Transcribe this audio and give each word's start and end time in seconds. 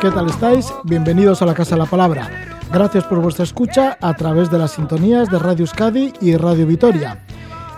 ¿qué 0.00 0.10
tal 0.10 0.28
estáis? 0.30 0.72
Bienvenidos 0.84 1.42
a 1.42 1.46
la 1.46 1.52
Casa 1.52 1.74
de 1.74 1.82
la 1.82 1.86
Palabra. 1.86 2.30
Gracias 2.72 3.04
por 3.04 3.20
vuestra 3.20 3.44
escucha 3.44 3.98
a 4.00 4.14
través 4.14 4.50
de 4.50 4.58
las 4.58 4.72
sintonías 4.72 5.28
de 5.28 5.38
Radio 5.38 5.64
Euskadi 5.64 6.14
y 6.22 6.36
Radio 6.36 6.66
Vitoria. 6.66 7.22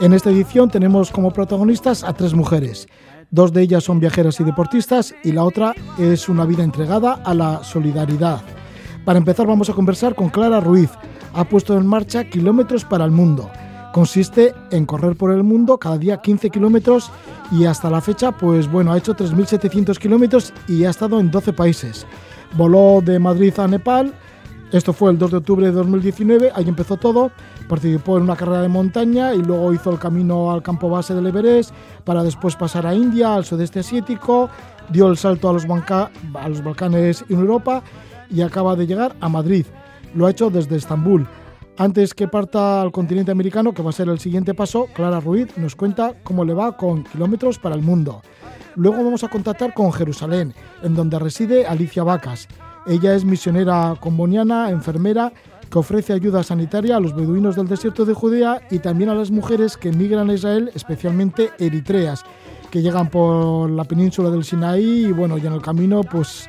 En 0.00 0.12
esta 0.12 0.30
edición 0.30 0.70
tenemos 0.70 1.10
como 1.10 1.32
protagonistas 1.32 2.04
a 2.04 2.12
tres 2.12 2.32
mujeres. 2.34 2.86
Dos 3.32 3.52
de 3.52 3.62
ellas 3.62 3.82
son 3.82 3.98
viajeras 3.98 4.38
y 4.38 4.44
deportistas 4.44 5.12
y 5.24 5.32
la 5.32 5.42
otra 5.42 5.74
es 5.98 6.28
una 6.28 6.44
vida 6.44 6.62
entregada 6.62 7.14
a 7.24 7.34
la 7.34 7.64
solidaridad. 7.64 8.40
Para 9.04 9.18
empezar 9.18 9.48
vamos 9.48 9.68
a 9.68 9.74
conversar 9.74 10.14
con 10.14 10.28
Clara 10.28 10.60
Ruiz. 10.60 10.90
Ha 11.34 11.42
puesto 11.44 11.76
en 11.76 11.86
marcha 11.86 12.24
Kilómetros 12.24 12.84
para 12.84 13.04
el 13.04 13.10
Mundo 13.10 13.50
consiste 13.92 14.54
en 14.70 14.86
correr 14.86 15.16
por 15.16 15.30
el 15.30 15.42
mundo 15.42 15.78
cada 15.78 15.98
día 15.98 16.20
15 16.20 16.50
kilómetros 16.50 17.10
y 17.52 17.66
hasta 17.66 17.90
la 17.90 18.00
fecha, 18.00 18.32
pues 18.32 18.70
bueno, 18.70 18.92
ha 18.92 18.98
hecho 18.98 19.14
3.700 19.14 19.98
kilómetros 19.98 20.52
y 20.66 20.84
ha 20.84 20.90
estado 20.90 21.20
en 21.20 21.30
12 21.30 21.52
países. 21.52 22.06
Voló 22.56 23.00
de 23.02 23.18
Madrid 23.18 23.52
a 23.58 23.68
Nepal, 23.68 24.12
esto 24.72 24.94
fue 24.94 25.10
el 25.10 25.18
2 25.18 25.30
de 25.30 25.36
octubre 25.36 25.66
de 25.66 25.72
2019, 25.72 26.52
ahí 26.54 26.66
empezó 26.66 26.96
todo, 26.96 27.30
participó 27.68 28.16
en 28.16 28.24
una 28.24 28.36
carrera 28.36 28.62
de 28.62 28.68
montaña 28.68 29.34
y 29.34 29.42
luego 29.42 29.72
hizo 29.74 29.90
el 29.90 29.98
camino 29.98 30.50
al 30.50 30.62
campo 30.62 30.88
base 30.88 31.14
del 31.14 31.26
Everest 31.26 31.72
para 32.04 32.22
después 32.22 32.56
pasar 32.56 32.86
a 32.86 32.94
India, 32.94 33.34
al 33.34 33.44
sudeste 33.44 33.80
asiático, 33.80 34.48
dio 34.88 35.08
el 35.08 35.18
salto 35.18 35.50
a 35.50 35.52
los, 35.52 35.66
a 35.66 36.48
los 36.48 36.64
Balcanes 36.64 37.24
en 37.28 37.38
Europa 37.38 37.82
y 38.30 38.40
acaba 38.40 38.74
de 38.74 38.86
llegar 38.86 39.14
a 39.20 39.28
Madrid. 39.28 39.66
Lo 40.14 40.26
ha 40.26 40.30
hecho 40.30 40.48
desde 40.50 40.76
Estambul. 40.76 41.26
Antes 41.82 42.14
que 42.14 42.28
parta 42.28 42.80
al 42.80 42.92
continente 42.92 43.32
americano, 43.32 43.74
que 43.74 43.82
va 43.82 43.90
a 43.90 43.92
ser 43.92 44.08
el 44.08 44.20
siguiente 44.20 44.54
paso, 44.54 44.86
Clara 44.94 45.18
Ruiz 45.18 45.48
nos 45.56 45.74
cuenta 45.74 46.14
cómo 46.22 46.44
le 46.44 46.54
va 46.54 46.76
con 46.76 47.02
kilómetros 47.02 47.58
para 47.58 47.74
el 47.74 47.82
mundo. 47.82 48.22
Luego 48.76 49.02
vamos 49.02 49.24
a 49.24 49.28
contactar 49.28 49.74
con 49.74 49.92
Jerusalén, 49.92 50.54
en 50.84 50.94
donde 50.94 51.18
reside 51.18 51.66
Alicia 51.66 52.04
Vacas. 52.04 52.46
Ella 52.86 53.16
es 53.16 53.24
misionera 53.24 53.96
comboniana, 53.98 54.70
enfermera, 54.70 55.32
que 55.68 55.76
ofrece 55.76 56.12
ayuda 56.12 56.44
sanitaria 56.44 56.98
a 56.98 57.00
los 57.00 57.16
beduinos 57.16 57.56
del 57.56 57.66
desierto 57.66 58.04
de 58.04 58.14
Judea 58.14 58.60
y 58.70 58.78
también 58.78 59.10
a 59.10 59.16
las 59.16 59.32
mujeres 59.32 59.76
que 59.76 59.88
emigran 59.88 60.30
a 60.30 60.34
Israel, 60.34 60.70
especialmente 60.76 61.50
eritreas, 61.58 62.22
que 62.70 62.80
llegan 62.80 63.10
por 63.10 63.68
la 63.68 63.82
península 63.82 64.30
del 64.30 64.44
Sinaí 64.44 65.06
y 65.06 65.10
bueno, 65.10 65.36
y 65.36 65.44
en 65.48 65.52
el 65.52 65.60
camino 65.60 66.02
pues 66.04 66.48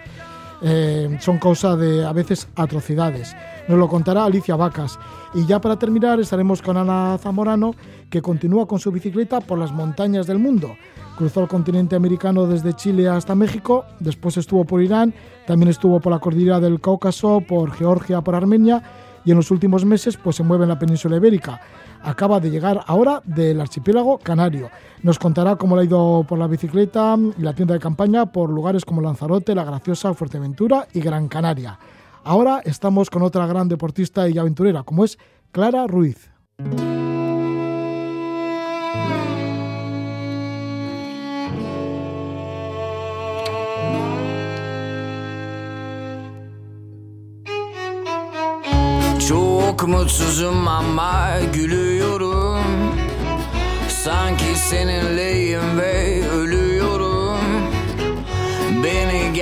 eh, 0.61 1.17
son 1.19 1.39
causa 1.39 1.75
de 1.75 2.05
a 2.05 2.13
veces 2.13 2.47
atrocidades. 2.55 3.35
Nos 3.67 3.77
lo 3.77 3.87
contará 3.87 4.25
Alicia 4.25 4.55
Vacas. 4.55 4.99
Y 5.33 5.45
ya 5.45 5.61
para 5.61 5.79
terminar 5.79 6.19
estaremos 6.19 6.61
con 6.61 6.77
Ana 6.77 7.17
Zamorano, 7.17 7.73
que 8.09 8.21
continúa 8.21 8.67
con 8.67 8.79
su 8.79 8.91
bicicleta 8.91 9.39
por 9.39 9.57
las 9.57 9.71
montañas 9.71 10.27
del 10.27 10.39
mundo. 10.39 10.75
Cruzó 11.17 11.41
el 11.41 11.47
continente 11.47 11.95
americano 11.95 12.45
desde 12.45 12.73
Chile 12.73 13.07
hasta 13.07 13.35
México, 13.35 13.85
después 13.99 14.35
estuvo 14.37 14.65
por 14.65 14.81
Irán, 14.81 15.13
también 15.47 15.69
estuvo 15.69 15.99
por 15.99 16.11
la 16.11 16.19
cordillera 16.19 16.59
del 16.59 16.81
Cáucaso, 16.81 17.41
por 17.47 17.71
Georgia, 17.71 18.21
por 18.21 18.35
Armenia 18.35 18.83
y 19.25 19.31
en 19.31 19.37
los 19.37 19.51
últimos 19.51 19.85
meses 19.85 20.17
pues 20.17 20.35
se 20.35 20.43
mueve 20.43 20.63
en 20.63 20.69
la 20.69 20.79
península 20.79 21.17
ibérica. 21.17 21.61
Acaba 22.03 22.39
de 22.39 22.51
llegar 22.51 22.83
ahora 22.87 23.21
del 23.23 23.61
archipiélago 23.61 24.17
canario. 24.17 24.69
Nos 25.03 25.19
contará 25.19 25.55
cómo 25.55 25.75
le 25.75 25.83
ha 25.83 25.85
ido 25.85 26.25
por 26.27 26.37
la 26.37 26.47
bicicleta 26.47 27.17
y 27.37 27.41
la 27.41 27.53
tienda 27.53 27.73
de 27.73 27.79
campaña 27.79 28.25
por 28.25 28.49
lugares 28.49 28.83
como 28.83 29.01
Lanzarote, 29.01 29.55
La 29.55 29.63
Graciosa, 29.63 30.13
Fuerteventura 30.13 30.87
y 30.93 30.99
Gran 30.99 31.27
Canaria. 31.29 31.79
Ahora 32.25 32.61
estamos 32.63 33.09
con 33.09 33.21
otra 33.21 33.45
gran 33.47 33.67
deportista 33.67 34.29
y 34.29 34.37
aventurera, 34.37 34.83
como 34.83 35.03
es 35.03 35.17
Clara 35.51 35.87
Ruiz. 35.87 36.31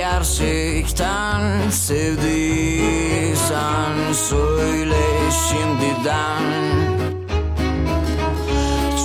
Gerçekten 0.02 1.70
sevdiysen 1.70 3.42
söyle 4.12 5.30
şimdiden 5.48 6.42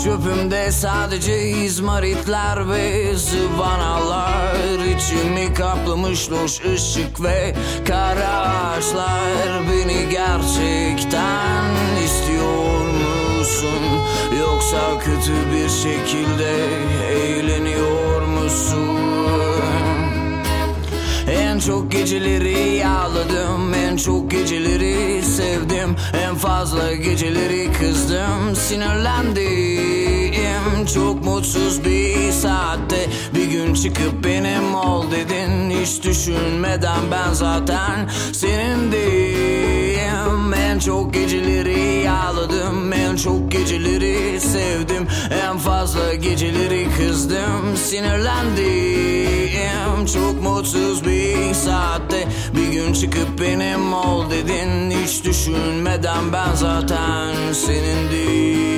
Çöpümde 0.03 0.71
sadece 0.71 1.49
izmaritler 1.49 2.69
ve 2.69 3.15
zıvanalar 3.15 4.55
İçimi 4.95 5.53
kaplamış 5.53 6.31
loş 6.31 6.65
ışık 6.65 7.23
ve 7.23 7.55
kara 7.87 8.29
ağaçlar 8.29 9.61
Beni 9.71 10.09
gerçekten 10.09 11.63
istiyor 12.05 12.85
musun? 13.39 13.83
Yoksa 14.39 14.99
kötü 14.99 15.33
bir 15.53 15.69
şekilde 15.69 16.55
eğleniyor 17.13 18.21
musun? 18.21 18.96
En 21.57 21.61
çok 21.61 21.91
geceleri 21.91 22.87
ağladım 22.87 23.73
En 23.73 23.97
çok 23.97 24.31
geceleri 24.31 25.23
sevdim. 25.23 25.95
En 26.13 26.35
fazla 26.35 26.93
geceleri 26.93 27.71
kızdım 27.71 28.55
Sinirlendim 28.55 29.35
Çok 30.93 31.25
mutsuz 31.25 31.85
bir 31.85 32.31
saatte 32.31 33.09
Bir 33.35 33.45
gün 33.45 33.73
çıkıp 33.73 34.23
benim 34.23 34.75
ol 34.75 35.05
dedin. 35.11 35.69
Hiç 35.69 36.03
düşünmeden 36.03 37.11
ben 37.11 37.33
zaten 37.33 38.09
senindim 38.33 39.76
En 40.77 40.79
çok 40.79 41.13
geceleri 41.13 42.09
ağladım 42.09 42.93
En 42.93 43.15
çok 43.15 43.51
geceleri 43.51 44.39
sevdim. 44.41 45.07
En 45.49 45.57
fazla 45.57 46.13
geceleri 46.13 46.87
kızdım 46.97 47.77
Sinirlendim. 47.77 49.17
Çok 50.13 50.41
mutsuz 50.41 51.05
bir 51.05 51.53
saatte 51.53 52.27
Bir 52.55 52.71
gün 52.71 52.93
çıkıp 52.93 53.41
benim 53.41 53.93
ol 53.93 54.29
dedin. 54.31 54.91
Hiç 54.91 55.25
düşünmeden 55.25 56.33
ben 56.33 56.55
zaten 56.55 57.53
senindim. 57.53 58.77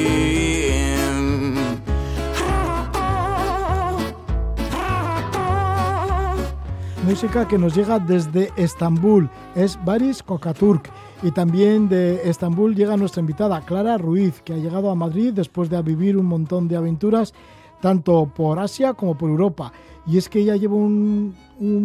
Música 7.09 7.47
que 7.47 7.57
nos 7.57 7.75
llega 7.75 7.99
desde 7.99 8.49
Estambul, 8.57 9.27
es 9.55 9.77
Baris 9.87 10.21
Kokaturk. 10.21 10.89
Y 11.21 11.31
también 11.31 11.89
de 11.89 12.29
Estambul 12.29 12.75
llega 12.75 12.95
nuestra 12.95 13.19
invitada 13.19 13.59
Clara 13.65 13.97
Ruiz, 13.97 14.41
que 14.41 14.53
ha 14.53 14.57
llegado 14.57 14.89
a 14.89 14.95
Madrid 14.95 15.33
después 15.33 15.69
de 15.69 15.81
vivir 15.81 16.15
un 16.15 16.25
montón 16.25 16.69
de 16.69 16.77
aventuras 16.77 17.33
tanto 17.81 18.31
por 18.33 18.57
Asia 18.57 18.93
como 18.93 19.17
por 19.17 19.29
Europa. 19.29 19.73
Y 20.07 20.17
es 20.17 20.29
que 20.29 20.39
ella 20.39 20.55
lleva 20.55 20.75
un, 20.75 21.35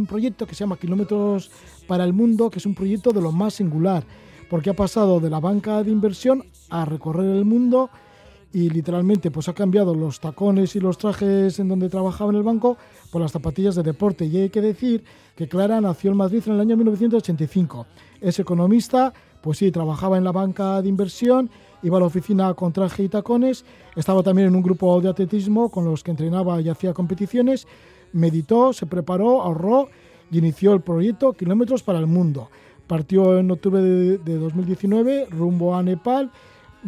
proyecto 0.08 0.46
que 0.46 0.54
se 0.54 0.60
llama 0.60 0.76
Kilómetros 0.76 1.50
para 1.88 2.04
el 2.04 2.12
Mundo, 2.12 2.48
que 2.48 2.60
es 2.60 2.66
un 2.66 2.76
proyecto 2.76 3.10
de 3.10 3.20
lo 3.20 3.32
más 3.32 3.54
singular, 3.54 4.04
porque 4.48 4.70
ha 4.70 4.74
pasado 4.74 5.18
de 5.18 5.30
la 5.30 5.40
banca 5.40 5.82
de 5.82 5.90
inversión 5.90 6.44
a 6.70 6.84
recorrer 6.84 7.34
el 7.34 7.44
mundo 7.44 7.90
y 8.52 8.70
literalmente 8.70 9.32
pues 9.32 9.48
ha 9.48 9.52
cambiado 9.52 9.96
los 9.96 10.20
tacones 10.20 10.76
y 10.76 10.80
los 10.80 10.96
trajes 10.96 11.58
en 11.58 11.68
donde 11.68 11.88
trabajaba 11.88 12.30
en 12.30 12.36
el 12.36 12.44
banco 12.44 12.78
por 13.10 13.20
las 13.20 13.32
zapatillas 13.32 13.74
de 13.74 13.82
deporte. 13.82 14.26
Y 14.26 14.36
hay 14.36 14.50
que 14.50 14.60
decir 14.60 15.02
que 15.34 15.48
Clara 15.48 15.80
nació 15.80 16.12
en 16.12 16.18
Madrid 16.18 16.42
en 16.46 16.54
el 16.54 16.60
año 16.60 16.76
1985. 16.76 17.86
Es 18.20 18.38
economista, 18.38 19.12
pues 19.40 19.58
sí, 19.58 19.70
trabajaba 19.70 20.16
en 20.16 20.24
la 20.24 20.32
banca 20.32 20.80
de 20.80 20.88
inversión, 20.88 21.50
iba 21.82 21.98
a 21.98 22.00
la 22.00 22.06
oficina 22.06 22.54
con 22.54 22.72
traje 22.72 23.02
y 23.02 23.08
tacones, 23.08 23.64
estaba 23.94 24.22
también 24.22 24.48
en 24.48 24.56
un 24.56 24.62
grupo 24.62 25.00
de 25.00 25.10
atletismo 25.10 25.68
con 25.70 25.84
los 25.84 26.02
que 26.02 26.10
entrenaba 26.10 26.60
y 26.60 26.68
hacía 26.68 26.94
competiciones 26.94 27.66
meditó, 28.14 28.72
se 28.72 28.86
preparó, 28.86 29.42
ahorró 29.42 29.88
y 30.30 30.38
inició 30.38 30.72
el 30.72 30.80
proyecto 30.80 31.34
Kilómetros 31.34 31.82
para 31.82 31.98
el 31.98 32.06
Mundo. 32.06 32.48
Partió 32.86 33.38
en 33.38 33.50
octubre 33.50 33.82
de, 33.82 34.38
2019 34.38 35.26
rumbo 35.30 35.74
a 35.74 35.82
Nepal, 35.82 36.30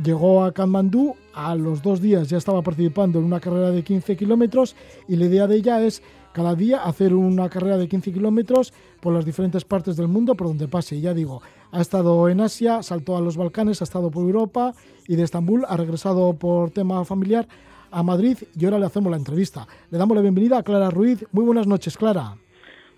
llegó 0.03 0.45
a 0.45 0.53
Kathmandú, 0.53 1.15
a 1.35 1.55
los 1.55 1.83
dos 1.83 2.01
días 2.01 2.29
ya 2.29 2.39
estaba 2.39 2.63
participando 2.63 3.19
en 3.19 3.25
una 3.25 3.41
carrera 3.41 3.71
de 3.71 3.83
15 3.83 4.17
kilómetros 4.17 4.77
y 5.09 5.17
la 5.17 5.27
idea 5.27 5.47
de 5.47 5.57
ella 5.57 5.83
es 5.83 6.03
cada 6.37 6.55
día 6.55 6.83
hacer 6.85 7.15
una 7.15 7.49
carrera 7.49 7.79
de 7.79 7.89
15 7.89 8.13
kilómetros 8.13 8.75
por 9.01 9.15
las 9.15 9.25
diferentes 9.25 9.65
partes 9.65 9.97
del 9.97 10.07
mundo 10.07 10.35
por 10.35 10.49
donde 10.49 10.69
pase. 10.69 11.01
Ya 11.01 11.15
digo, 11.15 11.41
ha 11.73 11.81
estado 11.81 12.29
en 12.29 12.43
Asia, 12.43 12.83
saltó 12.83 13.17
a 13.17 13.23
los 13.23 13.39
Balcanes, 13.39 13.81
ha 13.81 13.85
estado 13.85 14.11
por 14.11 14.23
Europa 14.23 14.75
y 15.09 15.17
de 15.17 15.23
Estambul 15.23 15.65
ha 15.67 15.79
regresado 15.79 16.39
por 16.39 16.71
tema 16.73 17.03
familiar 17.07 17.47
a 17.91 18.03
Madrid 18.03 18.37
y 18.55 18.67
ahora 18.67 18.79
le 18.79 18.85
hacemos 18.85 19.11
la 19.11 19.17
entrevista. 19.17 19.67
Le 19.91 19.97
damos 19.97 20.15
la 20.15 20.21
bienvenida 20.21 20.59
a 20.59 20.63
Clara 20.63 20.91
Ruiz. 20.91 21.25
Muy 21.33 21.47
buenas 21.47 21.67
noches, 21.67 21.97
Clara. 21.97 22.35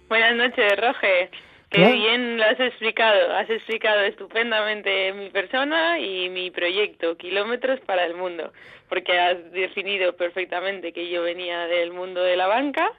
Buenas 0.08 0.34
noches, 0.34 0.76
Roge. 0.76 1.30
Qué 1.70 1.92
bien 1.92 2.38
lo 2.38 2.44
has 2.44 2.58
explicado. 2.58 3.36
Has 3.36 3.48
explicado 3.50 4.00
estupendamente 4.00 5.12
mi 5.12 5.28
persona 5.28 6.00
y 6.00 6.30
mi 6.30 6.50
proyecto, 6.50 7.16
Kilómetros 7.16 7.78
para 7.80 8.06
el 8.06 8.14
Mundo, 8.14 8.52
porque 8.88 9.18
has 9.18 9.52
definido 9.52 10.16
perfectamente 10.16 10.92
que 10.92 11.10
yo 11.10 11.22
venía 11.22 11.66
del 11.66 11.92
mundo 11.92 12.22
de 12.22 12.36
la 12.36 12.46
banca, 12.46 12.90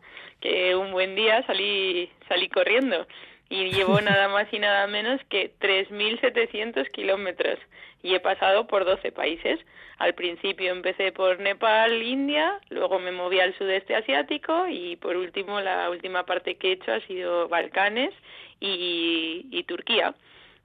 que 0.41 0.75
un 0.75 0.91
buen 0.91 1.15
día 1.15 1.43
salí, 1.45 2.09
salí 2.27 2.49
corriendo 2.49 3.07
y 3.49 3.71
llevo 3.71 3.99
nada 4.01 4.27
más 4.27 4.47
y 4.51 4.59
nada 4.59 4.87
menos 4.87 5.21
que 5.29 5.51
3.700 5.59 6.89
kilómetros 6.91 7.59
y 8.01 8.15
he 8.15 8.19
pasado 8.19 8.67
por 8.67 8.85
12 8.85 9.11
países. 9.11 9.59
Al 9.97 10.13
principio 10.13 10.71
empecé 10.71 11.11
por 11.11 11.39
Nepal, 11.39 12.01
India, 12.01 12.59
luego 12.69 12.99
me 12.99 13.11
moví 13.11 13.39
al 13.41 13.57
sudeste 13.57 13.95
asiático 13.95 14.67
y 14.69 14.95
por 14.95 15.17
último 15.17 15.59
la 15.59 15.89
última 15.89 16.25
parte 16.25 16.55
que 16.55 16.69
he 16.69 16.73
hecho 16.73 16.93
ha 16.93 17.01
sido 17.01 17.49
Balcanes 17.49 18.13
y, 18.61 19.63
Turquía. 19.67 20.15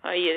Ahí 0.03 0.29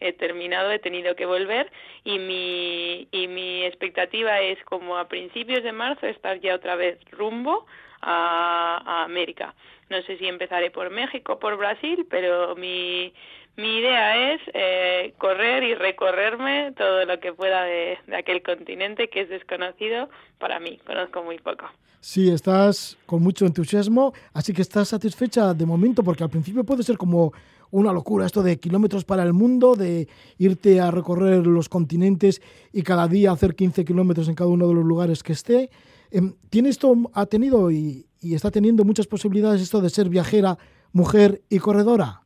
he, 0.00 0.12
terminado, 0.12 0.70
he 0.70 0.78
tenido 0.78 1.16
que 1.16 1.26
volver 1.26 1.70
y 2.04 2.18
mi, 2.18 3.08
y 3.10 3.26
mi 3.26 3.64
expectativa 3.64 4.40
es 4.40 4.62
como 4.64 4.98
a 4.98 5.08
principios 5.08 5.62
de 5.64 5.72
marzo 5.72 6.06
estar 6.06 6.38
ya 6.40 6.54
otra 6.54 6.76
vez 6.76 6.98
rumbo 7.10 7.66
a, 8.04 9.04
América. 9.04 9.54
No 9.90 10.00
sé 10.02 10.16
si 10.18 10.26
empezaré 10.26 10.70
por 10.70 10.90
México, 10.90 11.38
por 11.38 11.56
Brasil, 11.56 12.06
pero 12.08 12.54
mi, 12.56 13.12
mi 13.56 13.78
idea 13.78 14.34
es 14.34 14.40
eh, 14.52 15.14
correr 15.18 15.62
y 15.62 15.74
recorrerme 15.74 16.72
todo 16.76 17.04
lo 17.04 17.20
que 17.20 17.32
pueda 17.32 17.64
de, 17.64 17.98
aquel 18.16 18.42
continente 18.42 19.08
que 19.08 19.22
es 19.22 19.28
desconocido 19.28 20.08
para 20.38 20.60
mí. 20.60 20.78
Conozco 20.86 21.22
muy 21.22 21.38
poco. 21.38 21.66
Sí, 22.00 22.30
estás 22.30 22.98
con 23.06 23.22
mucho 23.22 23.46
entusiasmo, 23.46 24.12
así 24.34 24.52
que 24.52 24.60
estás 24.60 24.88
satisfecha 24.88 25.54
de 25.54 25.64
momento, 25.64 26.04
porque 26.04 26.22
al 26.22 26.28
principio 26.28 26.62
puede 26.62 26.82
ser 26.82 26.98
como 26.98 27.32
una 27.70 27.92
locura 27.92 28.26
esto 28.26 28.42
de 28.42 28.60
kilómetros 28.60 29.04
para 29.04 29.22
el 29.22 29.32
mundo, 29.32 29.74
de 29.74 30.06
irte 30.38 30.80
a 30.80 30.90
recorrer 30.90 31.46
los 31.46 31.68
continentes 31.68 32.42
y 32.72 32.82
cada 32.82 33.08
día 33.08 33.32
hacer 33.32 33.54
15 33.54 33.84
kilómetros 33.84 34.28
en 34.28 34.34
cada 34.34 34.50
uno 34.50 34.68
de 34.68 34.74
los 34.74 34.84
lugares 34.84 35.22
que 35.22 35.32
esté. 35.32 35.70
Em, 36.14 36.32
¿Tiene 36.48 36.68
esto, 36.68 36.94
ha 37.12 37.26
tenido 37.26 37.72
y, 37.72 38.06
está 38.22 38.48
teniendo 38.52 38.84
muchas 38.84 39.08
posibilidades 39.08 39.60
esto 39.60 39.80
de 39.80 39.90
ser 39.90 40.08
viajera, 40.08 40.56
mujer 40.92 41.40
y 41.50 41.58
corredora? 41.58 42.20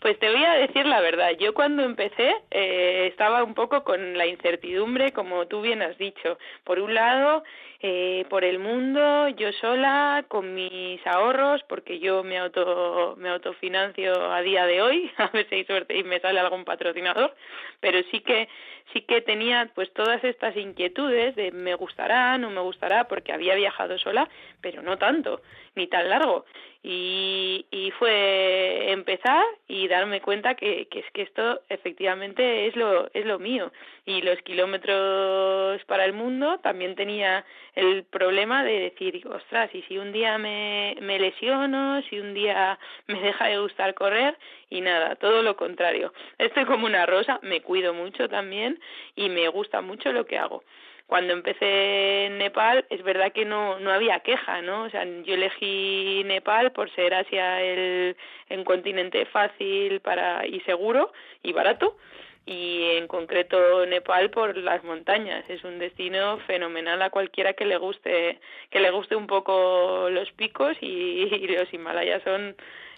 Pues 0.00 0.16
te 0.20 0.30
voy 0.30 0.44
a 0.44 0.54
decir 0.54 0.86
la 0.86 1.00
verdad. 1.00 1.30
Yo 1.40 1.52
cuando 1.52 1.82
empecé 1.82 2.30
eh, 2.52 3.08
estaba 3.10 3.42
un 3.42 3.54
poco 3.54 3.82
con 3.82 4.16
la 4.16 4.26
incertidumbre, 4.26 5.12
como 5.12 5.46
tú 5.46 5.62
bien 5.62 5.82
has 5.82 5.98
dicho. 5.98 6.38
Por 6.62 6.78
un 6.78 6.94
lado, 6.94 7.42
eh, 7.86 8.24
por 8.30 8.44
el 8.44 8.60
mundo, 8.60 9.28
yo 9.28 9.52
sola, 9.60 10.24
con 10.28 10.54
mis 10.54 11.06
ahorros, 11.06 11.62
porque 11.68 11.98
yo 11.98 12.24
me 12.24 12.38
auto 12.38 13.14
me 13.18 13.28
autofinancio 13.28 14.32
a 14.32 14.40
día 14.40 14.64
de 14.64 14.80
hoy, 14.80 15.10
a 15.18 15.28
ver 15.28 15.46
si 15.50 15.56
hay 15.56 15.64
suerte 15.66 15.94
y 15.94 16.02
me 16.02 16.18
sale 16.18 16.40
algún 16.40 16.64
patrocinador, 16.64 17.34
pero 17.80 17.98
sí 18.10 18.20
que 18.20 18.48
sí 18.94 19.02
que 19.02 19.20
tenía 19.20 19.70
pues 19.74 19.92
todas 19.92 20.24
estas 20.24 20.56
inquietudes 20.56 21.36
de 21.36 21.52
me 21.52 21.74
gustará, 21.74 22.38
no 22.38 22.48
me 22.48 22.62
gustará, 22.62 23.06
porque 23.06 23.34
había 23.34 23.54
viajado 23.54 23.98
sola, 23.98 24.30
pero 24.62 24.80
no 24.80 24.96
tanto, 24.96 25.42
ni 25.74 25.86
tan 25.86 26.08
largo. 26.08 26.46
Y, 26.82 27.43
y 27.70 27.90
fue 27.92 28.90
empezar 28.92 29.44
y 29.68 29.88
darme 29.88 30.20
cuenta 30.20 30.54
que, 30.54 30.86
que 30.86 31.00
es 31.00 31.10
que 31.12 31.22
esto 31.22 31.60
efectivamente 31.68 32.66
es 32.66 32.76
lo, 32.76 33.10
es 33.12 33.24
lo 33.26 33.38
mío. 33.38 33.72
Y 34.06 34.22
los 34.22 34.40
kilómetros 34.42 35.82
para 35.84 36.04
el 36.04 36.12
mundo 36.12 36.58
también 36.58 36.94
tenía 36.94 37.44
el 37.74 38.04
problema 38.04 38.64
de 38.64 38.78
decir, 38.90 39.26
ostras, 39.26 39.74
y 39.74 39.82
si 39.82 39.98
un 39.98 40.12
día 40.12 40.38
me, 40.38 40.96
me 41.00 41.18
lesiono, 41.18 42.02
si 42.02 42.18
un 42.18 42.34
día 42.34 42.78
me 43.06 43.20
deja 43.20 43.46
de 43.46 43.58
gustar 43.58 43.94
correr, 43.94 44.36
y 44.70 44.80
nada, 44.80 45.16
todo 45.16 45.42
lo 45.42 45.56
contrario. 45.56 46.12
Estoy 46.38 46.64
como 46.64 46.86
una 46.86 47.06
rosa, 47.06 47.38
me 47.42 47.62
cuido 47.62 47.94
mucho 47.94 48.28
también 48.28 48.80
y 49.14 49.28
me 49.28 49.48
gusta 49.48 49.80
mucho 49.80 50.12
lo 50.12 50.26
que 50.26 50.38
hago. 50.38 50.64
Cuando 51.06 51.32
empecé 51.32 52.26
en 52.26 52.38
Nepal, 52.38 52.86
es 52.88 53.02
verdad 53.02 53.32
que 53.32 53.44
no, 53.44 53.78
no 53.78 53.92
había 53.92 54.20
queja, 54.20 54.62
¿no? 54.62 54.84
O 54.84 54.90
sea, 54.90 55.04
yo 55.04 55.34
elegí 55.34 56.22
Nepal 56.24 56.72
por 56.72 56.90
ser 56.94 57.14
Asia 57.14 57.62
el, 57.62 58.16
el 58.48 58.64
continente 58.64 59.26
fácil 59.26 60.00
para 60.00 60.46
y 60.46 60.60
seguro 60.60 61.12
y 61.42 61.52
barato 61.52 61.96
y 62.46 62.96
en 62.96 63.08
concreto 63.08 63.86
Nepal 63.86 64.30
por 64.30 64.56
las 64.58 64.84
montañas 64.84 65.48
es 65.48 65.64
un 65.64 65.78
destino 65.78 66.38
fenomenal 66.46 67.00
a 67.00 67.10
cualquiera 67.10 67.54
que 67.54 67.64
le 67.64 67.78
guste 67.78 68.38
que 68.70 68.80
le 68.80 68.90
guste 68.90 69.16
un 69.16 69.26
poco 69.26 70.08
los 70.10 70.30
picos 70.32 70.76
y, 70.80 71.46
los 71.48 71.72
Himalayas 71.72 72.22
son 72.22 72.54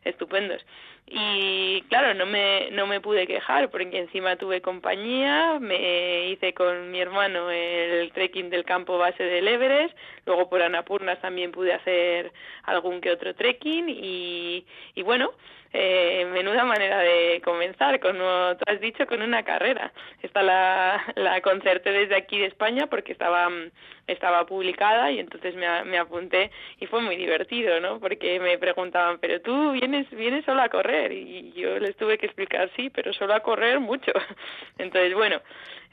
estupendos. 0.06 0.64
Y 1.08 1.82
claro 1.82 2.14
no 2.14 2.26
me 2.26 2.68
no 2.72 2.86
me 2.88 3.00
pude 3.00 3.28
quejar 3.28 3.70
porque 3.70 3.96
encima 3.96 4.34
tuve 4.36 4.60
compañía 4.60 5.58
me 5.60 6.30
hice 6.30 6.52
con 6.52 6.90
mi 6.90 7.00
hermano 7.00 7.48
el 7.48 8.10
trekking 8.12 8.50
del 8.50 8.64
campo 8.64 8.98
base 8.98 9.22
del 9.22 9.46
Everest 9.46 9.96
luego 10.24 10.48
por 10.48 10.62
Anapurnas 10.62 11.20
también 11.20 11.52
pude 11.52 11.72
hacer 11.72 12.32
algún 12.64 13.00
que 13.00 13.12
otro 13.12 13.36
trekking 13.36 13.88
y, 13.88 14.66
y 14.96 15.02
bueno 15.02 15.30
eh, 15.78 16.24
menuda 16.32 16.64
manera 16.64 17.00
de 17.00 17.42
comenzar, 17.44 18.00
como 18.00 18.56
tú 18.56 18.64
has 18.66 18.80
dicho, 18.80 19.06
con 19.06 19.20
una 19.20 19.42
carrera. 19.42 19.92
Esta 20.22 20.42
la, 20.42 21.04
la 21.16 21.42
concerté 21.42 21.92
desde 21.92 22.16
aquí 22.16 22.38
de 22.38 22.46
España 22.46 22.86
porque 22.86 23.12
estaba, 23.12 23.50
estaba 24.06 24.46
publicada 24.46 25.10
y 25.10 25.18
entonces 25.18 25.54
me, 25.54 25.84
me 25.84 25.98
apunté 25.98 26.50
y 26.80 26.86
fue 26.86 27.02
muy 27.02 27.16
divertido, 27.16 27.78
¿no? 27.80 28.00
Porque 28.00 28.40
me 28.40 28.56
preguntaban, 28.56 29.18
pero 29.18 29.42
tú 29.42 29.72
vienes, 29.72 30.08
vienes 30.10 30.46
solo 30.46 30.62
a 30.62 30.70
correr 30.70 31.12
y 31.12 31.52
yo 31.52 31.78
les 31.78 31.94
tuve 31.96 32.16
que 32.16 32.24
explicar, 32.24 32.70
sí, 32.74 32.88
pero 32.88 33.12
solo 33.12 33.34
a 33.34 33.40
correr 33.40 33.78
mucho. 33.78 34.12
Entonces, 34.78 35.12
bueno, 35.12 35.42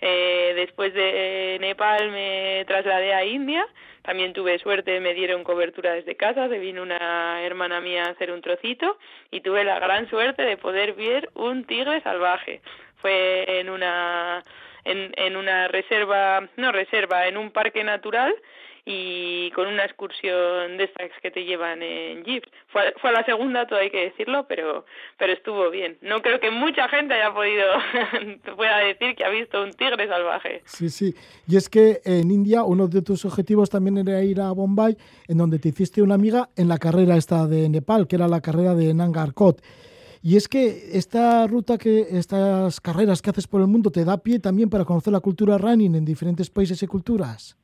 eh, 0.05 0.53
después 0.55 0.93
de 0.93 1.57
Nepal 1.61 2.11
me 2.11 2.65
trasladé 2.67 3.13
a 3.13 3.23
India 3.23 3.65
también 4.03 4.33
tuve 4.33 4.59
suerte, 4.59 4.99
me 4.99 5.13
dieron 5.13 5.45
cobertura 5.45 5.93
desde 5.93 6.15
casa, 6.15 6.49
se 6.49 6.59
vino 6.59 6.83
una 6.83 7.41
hermana 7.41 7.79
mía 7.79 8.03
a 8.03 8.09
hacer 8.09 8.31
un 8.31 8.41
trocito 8.41 8.97
y 9.31 9.39
tuve 9.39 9.63
la 9.63 9.79
gran 9.79 10.09
suerte 10.09 10.43
de 10.43 10.57
poder 10.57 10.91
ver 10.93 11.29
un 11.35 11.63
tigre 11.63 12.01
salvaje. 12.01 12.61
Fue 12.97 13.61
en 13.61 13.69
una 13.69 14.43
en, 14.83 15.13
en 15.15 15.37
una 15.37 15.69
reserva, 15.69 16.49
no 16.57 16.73
reserva, 16.73 17.27
en 17.27 17.37
un 17.37 17.51
parque 17.51 17.85
natural 17.85 18.35
y 18.85 19.49
con 19.51 19.67
una 19.67 19.85
excursión 19.85 20.77
de 20.77 20.83
estas 20.83 21.09
que 21.21 21.31
te 21.31 21.45
llevan 21.45 21.81
en 21.81 22.23
jeeps. 22.23 22.49
Fue, 22.67 22.93
fue 23.01 23.11
la 23.11 23.23
segunda, 23.23 23.65
todo 23.65 23.79
hay 23.79 23.89
que 23.89 24.05
decirlo, 24.05 24.45
pero, 24.47 24.85
pero 25.17 25.31
estuvo 25.33 25.69
bien. 25.69 25.97
No 26.01 26.21
creo 26.21 26.39
que 26.39 26.51
mucha 26.51 26.89
gente 26.89 27.13
haya 27.13 27.33
podido, 27.33 27.65
pueda 28.55 28.79
decir 28.79 29.15
que 29.15 29.23
ha 29.23 29.29
visto 29.29 29.61
un 29.61 29.71
tigre 29.71 30.07
salvaje. 30.07 30.61
Sí, 30.65 30.89
sí. 30.89 31.15
Y 31.47 31.55
es 31.55 31.69
que 31.69 32.01
en 32.03 32.29
India 32.29 32.63
uno 32.63 32.87
de 32.87 33.01
tus 33.01 33.23
objetivos 33.25 33.69
también 33.69 33.97
era 33.97 34.21
ir 34.21 34.41
a 34.41 34.51
Bombay, 34.51 34.97
en 35.27 35.37
donde 35.37 35.59
te 35.59 35.69
hiciste 35.69 36.01
una 36.01 36.15
amiga 36.15 36.49
en 36.57 36.67
la 36.67 36.77
carrera 36.77 37.15
esta 37.15 37.47
de 37.47 37.69
Nepal, 37.69 38.07
que 38.07 38.17
era 38.17 38.27
la 38.27 38.41
carrera 38.41 38.75
de 38.75 38.93
Nangarkot. 38.93 39.61
Y 40.25 40.37
es 40.37 40.47
que 40.47 40.97
esta 40.97 41.45
ruta, 41.47 41.77
que 41.77 42.07
estas 42.11 42.79
carreras 42.79 43.21
que 43.21 43.29
haces 43.29 43.45
por 43.45 43.59
el 43.59 43.67
mundo 43.67 43.91
te 43.91 44.05
da 44.05 44.17
pie 44.17 44.39
también 44.39 44.69
para 44.69 44.85
conocer 44.85 45.11
la 45.11 45.19
cultura 45.19 45.57
running 45.57 45.95
en 45.95 46.05
diferentes 46.05 46.49
países 46.49 46.81
y 46.81 46.87
culturas. 46.87 47.57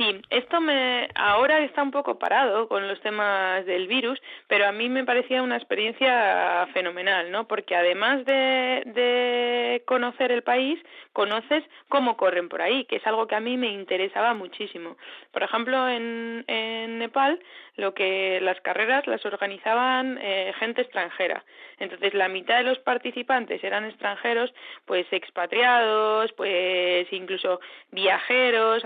Sí, 0.00 0.22
esto 0.30 0.62
me 0.62 1.10
ahora 1.14 1.62
está 1.62 1.82
un 1.82 1.90
poco 1.90 2.18
parado 2.18 2.68
con 2.68 2.88
los 2.88 2.98
temas 3.02 3.66
del 3.66 3.86
virus, 3.86 4.18
pero 4.48 4.66
a 4.66 4.72
mí 4.72 4.88
me 4.88 5.04
parecía 5.04 5.42
una 5.42 5.58
experiencia 5.58 6.66
fenomenal, 6.72 7.30
¿no? 7.30 7.46
Porque 7.46 7.76
además 7.76 8.24
de, 8.24 8.82
de 8.86 9.82
conocer 9.84 10.32
el 10.32 10.42
país, 10.42 10.82
conoces 11.12 11.64
cómo 11.90 12.16
corren 12.16 12.48
por 12.48 12.62
ahí, 12.62 12.86
que 12.86 12.96
es 12.96 13.06
algo 13.06 13.26
que 13.26 13.34
a 13.34 13.40
mí 13.40 13.58
me 13.58 13.72
interesaba 13.72 14.32
muchísimo. 14.32 14.96
Por 15.32 15.42
ejemplo, 15.42 15.86
en, 15.86 16.46
en 16.46 16.98
Nepal, 16.98 17.38
lo 17.76 17.92
que 17.92 18.40
las 18.40 18.58
carreras 18.62 19.06
las 19.06 19.26
organizaban 19.26 20.18
eh, 20.22 20.54
gente 20.58 20.80
extranjera. 20.80 21.44
Entonces, 21.78 22.14
la 22.14 22.28
mitad 22.28 22.56
de 22.56 22.64
los 22.64 22.78
participantes 22.78 23.62
eran 23.62 23.84
extranjeros, 23.84 24.54
pues 24.86 25.06
expatriados, 25.12 26.32
pues 26.32 27.06
incluso 27.12 27.60
viajeros, 27.90 28.82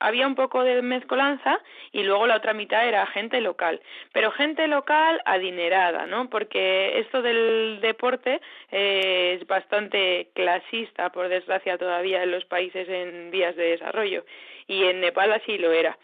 había 0.00 0.26
un 0.26 0.34
poco 0.34 0.62
de 0.64 0.82
mezcolanza 0.82 1.60
y 1.92 2.02
luego 2.02 2.26
la 2.26 2.36
otra 2.36 2.52
mitad 2.52 2.86
era 2.86 3.06
gente 3.06 3.40
local, 3.40 3.80
pero 4.12 4.30
gente 4.30 4.66
local 4.68 5.20
adinerada, 5.24 6.06
¿no? 6.06 6.28
Porque 6.28 6.98
esto 6.98 7.22
del 7.22 7.78
deporte 7.80 8.40
eh, 8.70 9.38
es 9.38 9.46
bastante 9.46 10.28
clasista, 10.34 11.10
por 11.10 11.28
desgracia, 11.28 11.78
todavía 11.78 12.22
en 12.22 12.30
los 12.30 12.44
países 12.44 12.88
en 12.88 13.30
vías 13.30 13.56
de 13.56 13.70
desarrollo 13.70 14.24
y 14.66 14.84
en 14.84 15.00
Nepal 15.00 15.32
así 15.32 15.58
lo 15.58 15.72
era. 15.72 15.96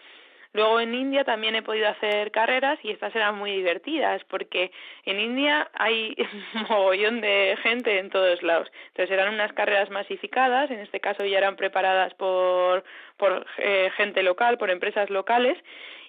Luego 0.53 0.81
en 0.81 0.95
India 0.95 1.25
también 1.25 1.55
he 1.55 1.63
podido 1.63 1.89
hacer 1.89 2.33
carreras 2.33 2.79
y 2.83 2.91
estas 2.91 3.15
eran 3.15 3.37
muy 3.37 3.53
divertidas 3.53 4.23
porque 4.25 4.73
en 5.05 5.21
India 5.21 5.71
hay 5.75 6.17
un 6.55 6.63
mogollón 6.69 7.21
de 7.21 7.57
gente 7.63 7.99
en 7.99 8.11
todos 8.11 8.43
lados. 8.43 8.71
Entonces 8.89 9.11
eran 9.13 9.33
unas 9.33 9.53
carreras 9.53 9.91
masificadas, 9.91 10.71
en 10.71 10.81
este 10.81 11.01
caso 11.01 11.25
ya 11.25 11.39
eran 11.39 11.57
preparadas 11.57 12.15
por, 12.15 12.85
por 13.17 13.47
eh, 13.59 13.91
gente 13.97 14.23
local, 14.23 14.59
por 14.59 14.71
empresas 14.71 15.09
locales 15.09 15.57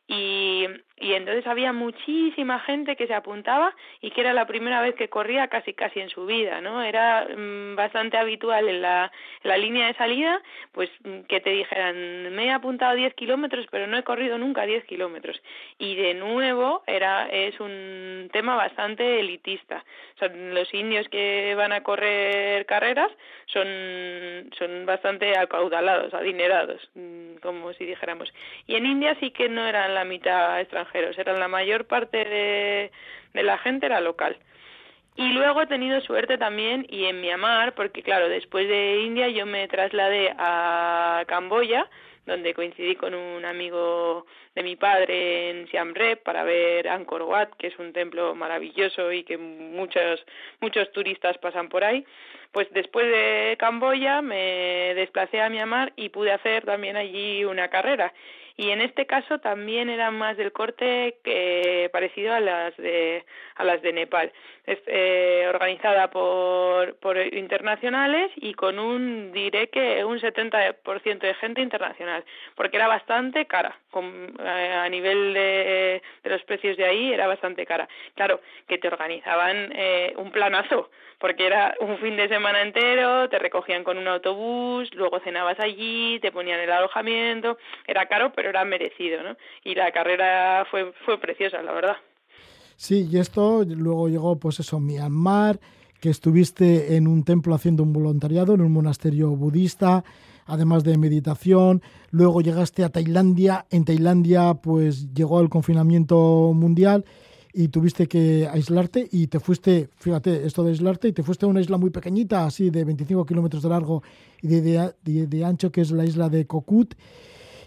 y, 0.07 0.67
y 1.01 1.13
entonces 1.13 1.48
había 1.48 1.74
muchísima 1.74 2.60
gente 2.60 2.96
que 2.96 3.08
se 3.08 3.13
apuntaba 3.15 3.75
y 4.01 4.12
que 4.12 4.22
era 4.22 4.34
la 4.34 4.46
primera 4.46 4.81
vez 4.81 4.93
que 4.96 5.10
corría 5.10 5.48
casi 5.48 5.74
casi 5.74 6.00
en 6.00 6.10
su 6.10 6.27
vida, 6.27 6.62
¿no? 6.62 6.84
Era 6.84 7.27
mm, 7.36 7.75
bastante 7.75 8.17
habitual 8.17 8.70
en 8.70 8.81
la, 8.81 9.12
la 9.43 9.58
línea 9.58 9.88
de 9.88 9.96
salida, 9.96 10.41
pues 10.72 10.89
mm, 11.03 11.22
que 11.22 11.41
te 11.41 11.50
dijeran, 11.50 12.34
me 12.36 12.46
he 12.46 12.51
apuntado 12.51 12.96
10 12.96 13.15
kilómetros, 13.15 13.65
pero 13.72 13.88
no 13.88 13.98
he 13.98 14.03
corrido 14.03 14.38
nunca 14.38 14.65
10 14.65 14.86
kilómetros. 14.86 15.41
Y 15.79 15.96
de 15.96 16.13
nuevo 16.13 16.84
era 16.86 17.27
es 17.29 17.60
un 17.60 18.29
tema 18.31 18.55
bastante 18.55 19.20
elitista. 19.20 19.84
Son 20.20 20.53
los 20.53 20.72
indios 20.74 21.10
que 21.10 21.55
van 21.55 21.72
a 21.72 21.81
correr 21.81 22.65
carreras 22.67 23.12
son 23.48 23.67
son 24.58 24.86
bastante 24.86 25.38
acaudalados, 25.38 26.13
adinerados, 26.13 26.81
mm, 26.96 27.36
como 27.41 27.74
si 27.74 27.86
dijéramos. 27.86 28.31
Y 28.67 28.75
en 28.75 28.86
India 28.86 29.15
sí 29.20 29.31
que 29.31 29.50
no 29.50 29.65
eran 29.65 29.96
la 29.96 30.05
mitad 30.05 30.60
extranjeros, 30.60 30.90
eran 30.93 31.39
la 31.39 31.48
mayor 31.48 31.86
parte 31.86 32.24
de, 32.25 32.91
de 33.33 33.43
la 33.43 33.57
gente 33.57 33.86
era 33.86 34.01
local. 34.01 34.38
Y 35.15 35.33
luego 35.33 35.62
he 35.62 35.67
tenido 35.67 36.00
suerte 36.01 36.38
también 36.38 36.86
y 36.89 37.05
en 37.05 37.19
Myanmar, 37.19 37.74
porque 37.75 38.01
claro, 38.01 38.29
después 38.29 38.67
de 38.67 39.01
India 39.01 39.27
yo 39.27 39.45
me 39.45 39.67
trasladé 39.67 40.33
a 40.38 41.25
Camboya, 41.27 41.89
donde 42.25 42.53
coincidí 42.53 42.95
con 42.95 43.13
un 43.13 43.43
amigo 43.43 44.25
de 44.55 44.63
mi 44.63 44.77
padre 44.77 45.50
en 45.50 45.67
Siam 45.67 45.93
Reap 45.93 46.24
para 46.24 46.43
ver 46.43 46.88
Angkor 46.88 47.24
Wat, 47.24 47.50
que 47.57 47.67
es 47.67 47.79
un 47.79 47.91
templo 47.91 48.36
maravilloso 48.36 49.12
y 49.12 49.24
que 49.24 49.38
muchos 49.38 50.25
muchos 50.62 50.91
turistas 50.93 51.38
pasan 51.39 51.67
por 51.67 51.83
ahí. 51.83 52.05
Pues 52.53 52.71
después 52.71 53.05
de 53.05 53.57
Camboya 53.60 54.21
me 54.21 54.93
desplacé 54.95 55.41
a 55.41 55.50
Myanmar 55.50 55.91
y 55.98 56.10
pude 56.10 56.31
hacer 56.31 56.63
también 56.63 56.95
allí 56.95 57.43
una 57.43 57.69
carrera 57.69 58.13
y 58.58 58.70
en 58.70 58.81
este 58.81 59.05
caso 59.05 59.39
también 59.39 59.89
era 59.89 60.12
más 60.12 60.38
del 60.38 60.51
corte 60.51 61.17
que 61.24 61.89
parecido 61.91 62.34
a 62.34 62.39
las 62.39 62.75
de 62.77 63.25
a 63.55 63.63
las 63.63 63.81
de 63.81 63.93
Nepal. 63.93 64.31
Es 64.65 64.79
eh, 64.88 65.46
organizada 65.50 66.10
por 66.10 66.96
por 66.98 67.17
internacionales 67.17 68.31
y 68.36 68.53
con 68.53 68.79
un 68.79 69.31
diré 69.31 69.70
que 69.70 70.05
un 70.05 70.20
70% 70.20 71.20
de 71.20 71.34
gente 71.36 71.62
internacional 71.62 72.24
porque 72.55 72.77
era 72.77 72.88
bastante 72.88 73.46
cara 73.46 73.80
con, 73.91 74.36
eh, 74.39 74.74
a 74.74 74.89
nivel 74.89 75.33
de, 75.33 76.01
de 76.24 76.29
los 76.29 76.41
precios 76.43 76.77
de 76.77 76.86
ahí 76.86 77.13
era 77.13 77.27
bastante 77.27 77.65
cara 77.65 77.88
claro 78.15 78.41
que 78.67 78.77
te 78.77 78.88
organizaban 78.88 79.71
eh, 79.75 80.13
un 80.17 80.31
planazo 80.31 80.89
porque 81.21 81.45
era 81.45 81.75
un 81.79 82.00
fin 82.00 82.17
de 82.17 82.27
semana 82.27 82.63
entero, 82.63 83.29
te 83.29 83.38
recogían 83.38 83.83
con 83.83 83.98
un 84.00 84.07
autobús, 84.07 84.89
luego 84.95 85.19
cenabas 85.19 85.60
allí, 85.60 86.19
te 86.19 86.31
ponían 86.31 86.60
el 86.60 86.71
alojamiento, 86.71 87.57
era 87.88 88.07
caro, 88.07 88.33
pero 88.36 88.50
era 88.50 88.65
merecido, 88.65 89.21
¿no? 89.21 89.38
Y 89.63 89.75
la 89.75 89.91
carrera 89.91 90.65
fue, 90.69 90.91
fue 91.05 91.19
preciosa, 91.19 91.62
la 91.62 91.71
verdad. 91.71 91.98
Sí, 92.75 93.07
y 93.12 93.19
esto 93.19 93.63
luego 93.63 94.10
llegó, 94.10 94.39
pues 94.39 94.60
eso, 94.60 94.79
Myanmar, 94.79 95.60
que 96.01 96.10
estuviste 96.10 96.95
en 96.95 97.07
un 97.07 97.24
templo 97.24 97.53
haciendo 97.53 97.83
un 97.83 97.93
voluntariado, 97.93 98.55
en 98.55 98.62
un 98.62 98.74
monasterio 98.74 99.29
budista, 99.29 100.03
además 100.51 100.84
de 100.84 100.98
meditación. 100.98 101.81
Luego 102.10 102.41
llegaste 102.41 102.84
a 102.84 102.89
Tailandia. 102.89 103.65
En 103.70 103.86
Tailandia, 103.86 104.55
pues 104.55 105.13
llegó 105.13 105.39
el 105.39 105.48
confinamiento 105.48 106.51
mundial 106.53 107.05
y 107.53 107.70
tuviste 107.70 108.08
que 108.08 108.50
aislarte 108.51 109.08
y 109.10 109.27
te 109.27 109.39
fuiste, 109.39 109.89
fíjate, 109.96 110.46
esto 110.46 110.63
de 110.63 110.72
aislarte, 110.72 111.08
y 111.08 111.13
te 111.13 111.24
fuiste 111.24 111.46
a 111.46 111.50
una 111.50 111.62
isla 111.62 111.77
muy 111.77 111.89
pequeñita, 111.89 112.46
así 112.46 112.70
de 112.70 112.84
25 112.84 113.25
kilómetros 113.25 113.63
de 113.63 113.70
largo 113.70 114.03
y 114.41 114.48
de, 114.48 115.46
ancho, 115.46 115.72
que 115.72 115.81
es 115.81 115.91
la 115.91 116.03
isla 116.03 116.27
de 116.27 116.46
Kokut. 116.46 116.96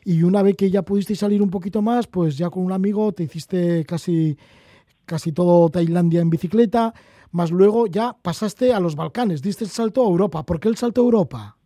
Y 0.05 0.23
una 0.23 0.43
vez 0.43 0.55
que 0.55 0.71
ya 0.71 0.83
pudiste 0.83 1.17
salir 1.17 1.41
un 1.41 1.51
poquito 1.51 1.81
más, 1.81 2.07
pues 2.07 2.37
ya 2.37 2.51
con 2.51 2.65
un 2.65 2.73
amigo 2.73 3.13
te 3.13 3.23
hiciste 3.23 3.85
casi, 3.87 4.37
casi 5.07 5.33
todo 5.33 5.71
Tailandia 5.71 6.21
en 6.21 6.29
bicicleta, 6.29 6.93
más 7.31 7.51
luego 7.51 7.87
ya 7.87 8.15
pasaste 8.21 8.75
a 8.75 8.81
los 8.81 8.95
Balcanes, 8.95 9.41
diste 9.41 9.65
el 9.65 9.71
salto 9.71 10.05
a 10.05 10.09
Europa. 10.09 10.45
¿Por 10.45 10.61
qué 10.61 10.69
el 10.69 10.77
salto 10.77 11.01
a 11.01 11.05
Europa? 11.05 11.57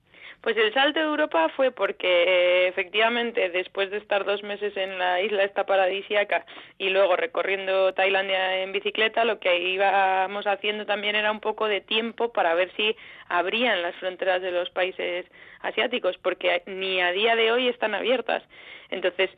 Pues 0.41 0.57
el 0.57 0.73
salto 0.73 1.01
de 1.01 1.07
Europa 1.07 1.49
fue 1.57 1.73
porque 1.73 2.07
eh, 2.07 2.69
efectivamente 2.69 3.51
después 3.51 3.91
de 3.91 3.97
estar 3.97 4.25
dos 4.25 4.45
meses 4.45 4.77
en 4.77 4.97
la 4.97 5.21
isla 5.21 5.43
esta 5.43 5.67
paradisiaca 5.67 6.47
y 6.79 6.91
luego 6.91 7.17
recorriendo 7.17 7.93
Tailandia 7.93 8.63
en 8.63 8.71
bicicleta, 8.71 9.25
lo 9.25 9.41
que 9.41 9.59
íbamos 9.59 10.47
haciendo 10.47 10.87
también 10.87 11.17
era 11.17 11.33
un 11.33 11.41
poco 11.41 11.67
de 11.67 11.81
tiempo 11.81 12.33
para 12.33 12.55
ver 12.55 12.71
si 12.77 12.97
abrían 13.29 13.83
las 13.83 13.97
fronteras 13.97 14.41
de 14.41 14.53
los 14.53 14.71
países 14.71 15.27
asiáticos, 15.61 16.17
porque 16.19 16.63
ni 16.67 17.01
a 17.01 17.11
día 17.11 17.35
de 17.35 17.51
hoy 17.51 17.69
están 17.69 17.97
abiertas. 17.97 18.45
Entonces, 18.91 19.31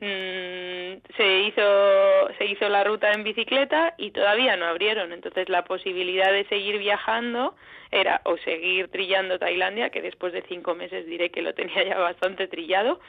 Mm, 0.00 1.00
se 1.16 1.40
hizo 1.40 2.28
se 2.38 2.44
hizo 2.44 2.68
la 2.68 2.84
ruta 2.84 3.10
en 3.10 3.24
bicicleta 3.24 3.94
y 3.98 4.12
todavía 4.12 4.56
no 4.56 4.66
abrieron. 4.66 5.12
Entonces 5.12 5.48
la 5.48 5.64
posibilidad 5.64 6.30
de 6.32 6.44
seguir 6.44 6.78
viajando 6.78 7.56
era 7.90 8.20
o 8.24 8.36
seguir 8.38 8.88
trillando 8.90 9.38
Tailandia 9.38 9.90
que 9.90 10.02
después 10.02 10.32
de 10.32 10.42
cinco 10.42 10.74
meses 10.76 11.06
diré 11.06 11.30
que 11.30 11.42
lo 11.42 11.54
tenía 11.54 11.82
ya 11.88 11.98
bastante 11.98 12.46
trillado 12.46 13.00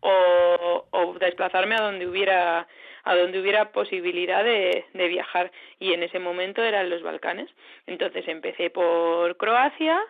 o, 0.00 0.86
o 0.90 1.14
desplazarme 1.18 1.76
a 1.76 1.82
donde 1.82 2.06
hubiera 2.06 2.68
a 3.06 3.16
donde 3.16 3.38
hubiera 3.38 3.70
posibilidad 3.72 4.44
de, 4.44 4.86
de 4.92 5.08
viajar. 5.08 5.50
Y 5.78 5.92
en 5.92 6.02
ese 6.02 6.18
momento 6.18 6.62
eran 6.62 6.88
los 6.90 7.02
Balcanes. 7.02 7.50
Entonces 7.86 8.26
empecé 8.28 8.70
por 8.70 9.36
Croacia 9.36 10.00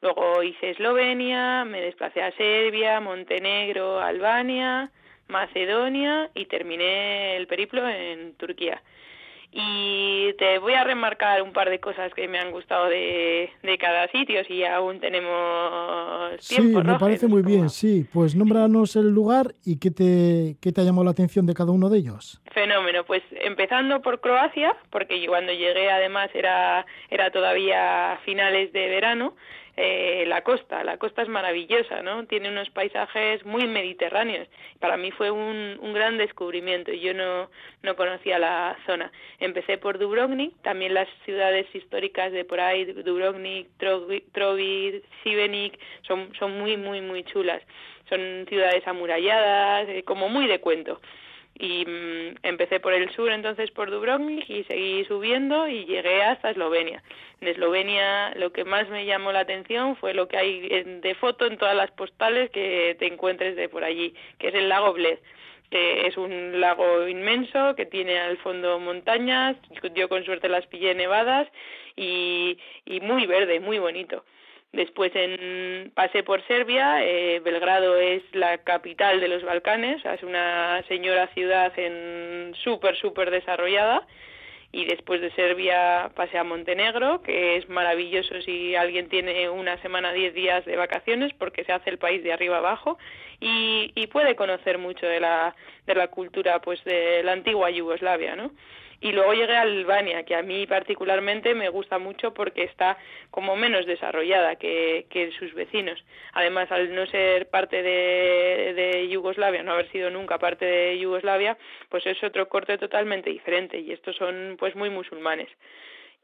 luego 0.00 0.42
hice 0.42 0.70
Eslovenia 0.70 1.64
me 1.64 1.80
desplacé 1.80 2.22
a 2.22 2.32
Serbia 2.32 3.00
Montenegro 3.00 4.00
Albania 4.00 4.90
Macedonia 5.34 6.30
y 6.34 6.46
terminé 6.46 7.36
el 7.36 7.48
periplo 7.48 7.88
en 7.88 8.34
Turquía. 8.36 8.80
Y 9.56 10.32
te 10.32 10.58
voy 10.58 10.74
a 10.74 10.82
remarcar 10.82 11.40
un 11.42 11.52
par 11.52 11.70
de 11.70 11.78
cosas 11.78 12.12
que 12.12 12.26
me 12.26 12.40
han 12.40 12.50
gustado 12.50 12.86
de, 12.86 13.50
de 13.62 13.78
cada 13.78 14.08
sitio, 14.08 14.42
si 14.44 14.64
aún 14.64 14.98
tenemos 14.98 16.44
tiempo. 16.48 16.80
Sí, 16.80 16.86
me 16.88 16.98
parece 16.98 17.28
muy 17.28 17.42
bien, 17.42 17.70
sí. 17.70 18.04
Pues 18.12 18.34
nómbranos 18.34 18.96
el 18.96 19.10
lugar 19.10 19.54
y 19.64 19.78
qué 19.78 19.92
te, 19.92 20.56
qué 20.60 20.72
te 20.72 20.80
ha 20.80 20.84
llamado 20.84 21.04
la 21.04 21.12
atención 21.12 21.46
de 21.46 21.54
cada 21.54 21.70
uno 21.70 21.88
de 21.88 21.98
ellos. 21.98 22.42
Fenómeno, 22.52 23.04
pues 23.04 23.22
empezando 23.30 24.02
por 24.02 24.20
Croacia, 24.20 24.76
porque 24.90 25.24
cuando 25.28 25.52
llegué 25.52 25.88
además 25.88 26.30
era, 26.34 26.84
era 27.08 27.30
todavía 27.30 28.18
finales 28.24 28.72
de 28.72 28.88
verano, 28.88 29.36
eh, 29.76 30.24
la 30.26 30.42
costa. 30.42 30.84
La 30.84 30.98
costa 30.98 31.22
es 31.22 31.28
maravillosa, 31.28 32.02
¿no? 32.02 32.26
Tiene 32.26 32.48
unos 32.48 32.70
paisajes 32.70 33.44
muy 33.44 33.66
mediterráneos. 33.66 34.48
Para 34.78 34.96
mí 34.96 35.10
fue 35.10 35.30
un, 35.30 35.78
un 35.80 35.92
gran 35.92 36.16
descubrimiento 36.16 36.92
yo 36.92 37.14
no, 37.14 37.50
no 37.82 37.96
conocía 37.96 38.38
la 38.38 38.76
zona. 38.86 39.10
Empecé 39.38 39.78
por 39.78 39.98
Dubrovnik, 39.98 40.54
también 40.62 40.94
las 40.94 41.08
ciudades 41.24 41.66
históricas 41.74 42.32
de 42.32 42.44
por 42.44 42.60
ahí, 42.60 42.84
Dubrovnik, 42.84 43.68
Trovi, 43.78 45.02
Sibenik, 45.22 45.78
son, 46.02 46.32
son 46.38 46.58
muy, 46.58 46.76
muy, 46.76 47.00
muy 47.00 47.24
chulas. 47.24 47.62
Son 48.08 48.46
ciudades 48.48 48.86
amuralladas, 48.86 49.88
eh, 49.88 50.02
como 50.04 50.28
muy 50.28 50.46
de 50.46 50.60
cuento 50.60 51.00
y 51.58 51.84
mm, 51.84 52.36
empecé 52.42 52.80
por 52.80 52.92
el 52.92 53.10
sur 53.14 53.30
entonces 53.30 53.70
por 53.70 53.90
Dubrovnik 53.90 54.48
y 54.48 54.64
seguí 54.64 55.04
subiendo 55.04 55.68
y 55.68 55.84
llegué 55.84 56.22
hasta 56.22 56.50
Eslovenia. 56.50 57.02
En 57.40 57.48
Eslovenia 57.48 58.34
lo 58.36 58.52
que 58.52 58.64
más 58.64 58.88
me 58.88 59.06
llamó 59.06 59.32
la 59.32 59.40
atención 59.40 59.96
fue 59.96 60.14
lo 60.14 60.28
que 60.28 60.36
hay 60.36 60.68
de 60.68 61.14
foto 61.14 61.46
en 61.46 61.58
todas 61.58 61.76
las 61.76 61.90
postales 61.92 62.50
que 62.50 62.96
te 62.98 63.06
encuentres 63.06 63.56
de 63.56 63.68
por 63.68 63.84
allí, 63.84 64.14
que 64.38 64.48
es 64.48 64.54
el 64.54 64.68
lago 64.68 64.92
Bled 64.92 65.18
que 65.70 66.06
es 66.06 66.16
un 66.16 66.60
lago 66.60 67.08
inmenso 67.08 67.74
que 67.74 67.84
tiene 67.84 68.20
al 68.20 68.36
fondo 68.38 68.78
montañas, 68.78 69.56
yo 69.94 70.08
con 70.08 70.24
suerte 70.24 70.48
las 70.48 70.64
pillé 70.68 70.94
nevadas 70.94 71.48
y, 71.96 72.58
y 72.84 73.00
muy 73.00 73.26
verde, 73.26 73.58
muy 73.58 73.80
bonito. 73.80 74.24
Después 74.74 75.12
en, 75.14 75.92
pasé 75.94 76.24
por 76.24 76.44
Serbia, 76.48 77.04
eh, 77.04 77.38
Belgrado 77.38 77.96
es 77.96 78.22
la 78.32 78.58
capital 78.58 79.20
de 79.20 79.28
los 79.28 79.44
Balcanes, 79.44 80.04
es 80.04 80.22
una 80.24 80.82
señora 80.88 81.28
ciudad 81.28 81.72
en 81.78 82.52
súper, 82.64 82.96
súper 82.96 83.30
desarrollada. 83.30 84.04
Y 84.72 84.86
después 84.86 85.20
de 85.20 85.30
Serbia 85.30 86.10
pasé 86.16 86.38
a 86.38 86.42
Montenegro, 86.42 87.22
que 87.22 87.56
es 87.56 87.68
maravilloso 87.68 88.42
si 88.42 88.74
alguien 88.74 89.08
tiene 89.08 89.48
una 89.48 89.80
semana, 89.80 90.12
diez 90.12 90.34
días 90.34 90.64
de 90.64 90.74
vacaciones, 90.74 91.32
porque 91.34 91.62
se 91.62 91.70
hace 91.70 91.90
el 91.90 91.98
país 91.98 92.24
de 92.24 92.32
arriba 92.32 92.56
abajo 92.56 92.98
y, 93.38 93.92
y 93.94 94.08
puede 94.08 94.34
conocer 94.34 94.78
mucho 94.78 95.06
de 95.06 95.20
la, 95.20 95.54
de 95.86 95.94
la 95.94 96.08
cultura 96.08 96.60
pues 96.60 96.82
de 96.82 97.22
la 97.22 97.30
antigua 97.30 97.70
Yugoslavia, 97.70 98.34
¿no? 98.34 98.50
Y 99.00 99.12
luego 99.12 99.32
llegué 99.34 99.56
a 99.56 99.62
Albania, 99.62 100.24
que 100.24 100.34
a 100.34 100.42
mí 100.42 100.66
particularmente 100.66 101.54
me 101.54 101.68
gusta 101.68 101.98
mucho 101.98 102.34
porque 102.34 102.64
está 102.64 102.98
como 103.30 103.56
menos 103.56 103.86
desarrollada 103.86 104.56
que, 104.56 105.06
que 105.10 105.32
sus 105.32 105.54
vecinos. 105.54 106.02
Además, 106.32 106.70
al 106.72 106.94
no 106.94 107.06
ser 107.06 107.48
parte 107.48 107.82
de, 107.82 108.74
de 108.74 109.08
Yugoslavia, 109.08 109.62
no 109.62 109.72
haber 109.72 109.90
sido 109.90 110.10
nunca 110.10 110.38
parte 110.38 110.64
de 110.64 110.98
Yugoslavia, 110.98 111.56
pues 111.88 112.06
es 112.06 112.22
otro 112.22 112.48
corte 112.48 112.78
totalmente 112.78 113.30
diferente 113.30 113.78
y 113.78 113.92
estos 113.92 114.16
son 114.16 114.56
pues 114.58 114.74
muy 114.74 114.90
musulmanes 114.90 115.48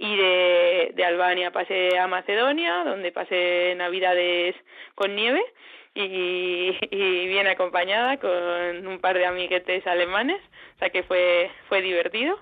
y 0.03 0.17
de, 0.17 0.93
de 0.95 1.05
Albania 1.05 1.51
pasé 1.51 1.99
a 1.99 2.07
Macedonia, 2.07 2.85
donde 2.85 3.13
pasé 3.13 3.75
navidades 3.77 4.57
con 4.95 5.15
nieve 5.15 5.43
y, 5.95 6.77
y 6.91 7.27
bien 7.29 7.47
acompañada 7.47 8.19
con 8.19 8.87
un 8.87 8.99
par 9.01 9.17
de 9.17 9.27
amiguetes 9.27 9.87
alemanes, 9.87 10.41
o 10.77 10.79
sea 10.79 10.91
que 10.91 11.03
fue, 11.03 11.51
fue 11.69 11.83
divertido. 11.83 12.39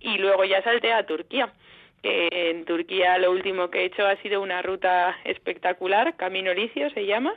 Y 0.00 0.18
luego 0.18 0.44
ya 0.44 0.62
salté 0.62 0.92
a 0.92 1.06
Turquía 1.06 1.52
en 2.04 2.64
Turquía 2.64 3.18
lo 3.18 3.30
último 3.30 3.70
que 3.70 3.80
he 3.80 3.84
hecho 3.86 4.06
ha 4.06 4.16
sido 4.16 4.42
una 4.42 4.62
ruta 4.62 5.16
espectacular, 5.24 6.16
Camino 6.16 6.52
Licio 6.52 6.90
se 6.90 7.06
llama, 7.06 7.34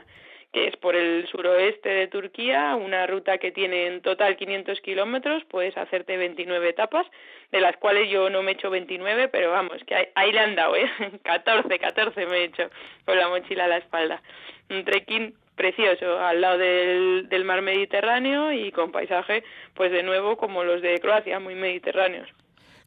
que 0.52 0.68
es 0.68 0.76
por 0.76 0.94
el 0.94 1.26
suroeste 1.28 1.88
de 1.88 2.06
Turquía, 2.08 2.74
una 2.76 3.06
ruta 3.06 3.38
que 3.38 3.50
tiene 3.50 3.86
en 3.86 4.02
total 4.02 4.36
500 4.36 4.80
kilómetros, 4.80 5.44
puedes 5.46 5.76
hacerte 5.76 6.16
29 6.16 6.68
etapas, 6.68 7.06
de 7.50 7.60
las 7.60 7.76
cuales 7.78 8.10
yo 8.10 8.28
no 8.28 8.42
me 8.42 8.52
he 8.52 8.54
hecho 8.54 8.70
29, 8.70 9.28
pero 9.28 9.50
vamos, 9.50 9.82
que 9.86 10.10
ahí, 10.14 10.32
le 10.32 10.40
han 10.40 10.54
dado, 10.54 10.76
¿eh? 10.76 10.90
14, 11.22 11.78
14 11.78 12.26
me 12.26 12.38
he 12.38 12.44
hecho 12.44 12.70
con 13.04 13.18
la 13.18 13.28
mochila 13.28 13.64
a 13.64 13.68
la 13.68 13.78
espalda. 13.78 14.22
Un 14.70 14.84
trekking 14.84 15.34
precioso 15.58 16.18
al 16.18 16.40
lado 16.40 16.56
del, 16.56 17.44
mar 17.44 17.60
Mediterráneo 17.60 18.52
y 18.52 18.72
con 18.72 18.90
paisaje, 18.90 19.44
pues 19.74 19.92
de 19.92 20.02
nuevo 20.02 20.38
como 20.38 20.64
los 20.64 20.80
de 20.80 20.98
Croacia, 21.00 21.38
muy 21.40 21.54
mediterráneos. 21.54 22.28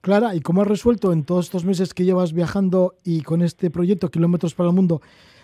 Clara, 0.01 0.33
¿y 0.33 0.41
cómo 0.41 0.63
has 0.63 0.67
resuelto 0.67 1.13
en 1.13 1.23
todos 1.23 1.45
estos 1.45 1.63
meses 1.63 1.93
que 1.93 2.05
llevas 2.05 2.33
viajando 2.33 2.95
y 3.03 3.21
con 3.21 3.43
este 3.43 3.69
proyecto 3.69 4.09
Kilómetros 4.09 4.55
para 4.55 4.69
el 4.69 4.75
Mundo? 4.75 5.01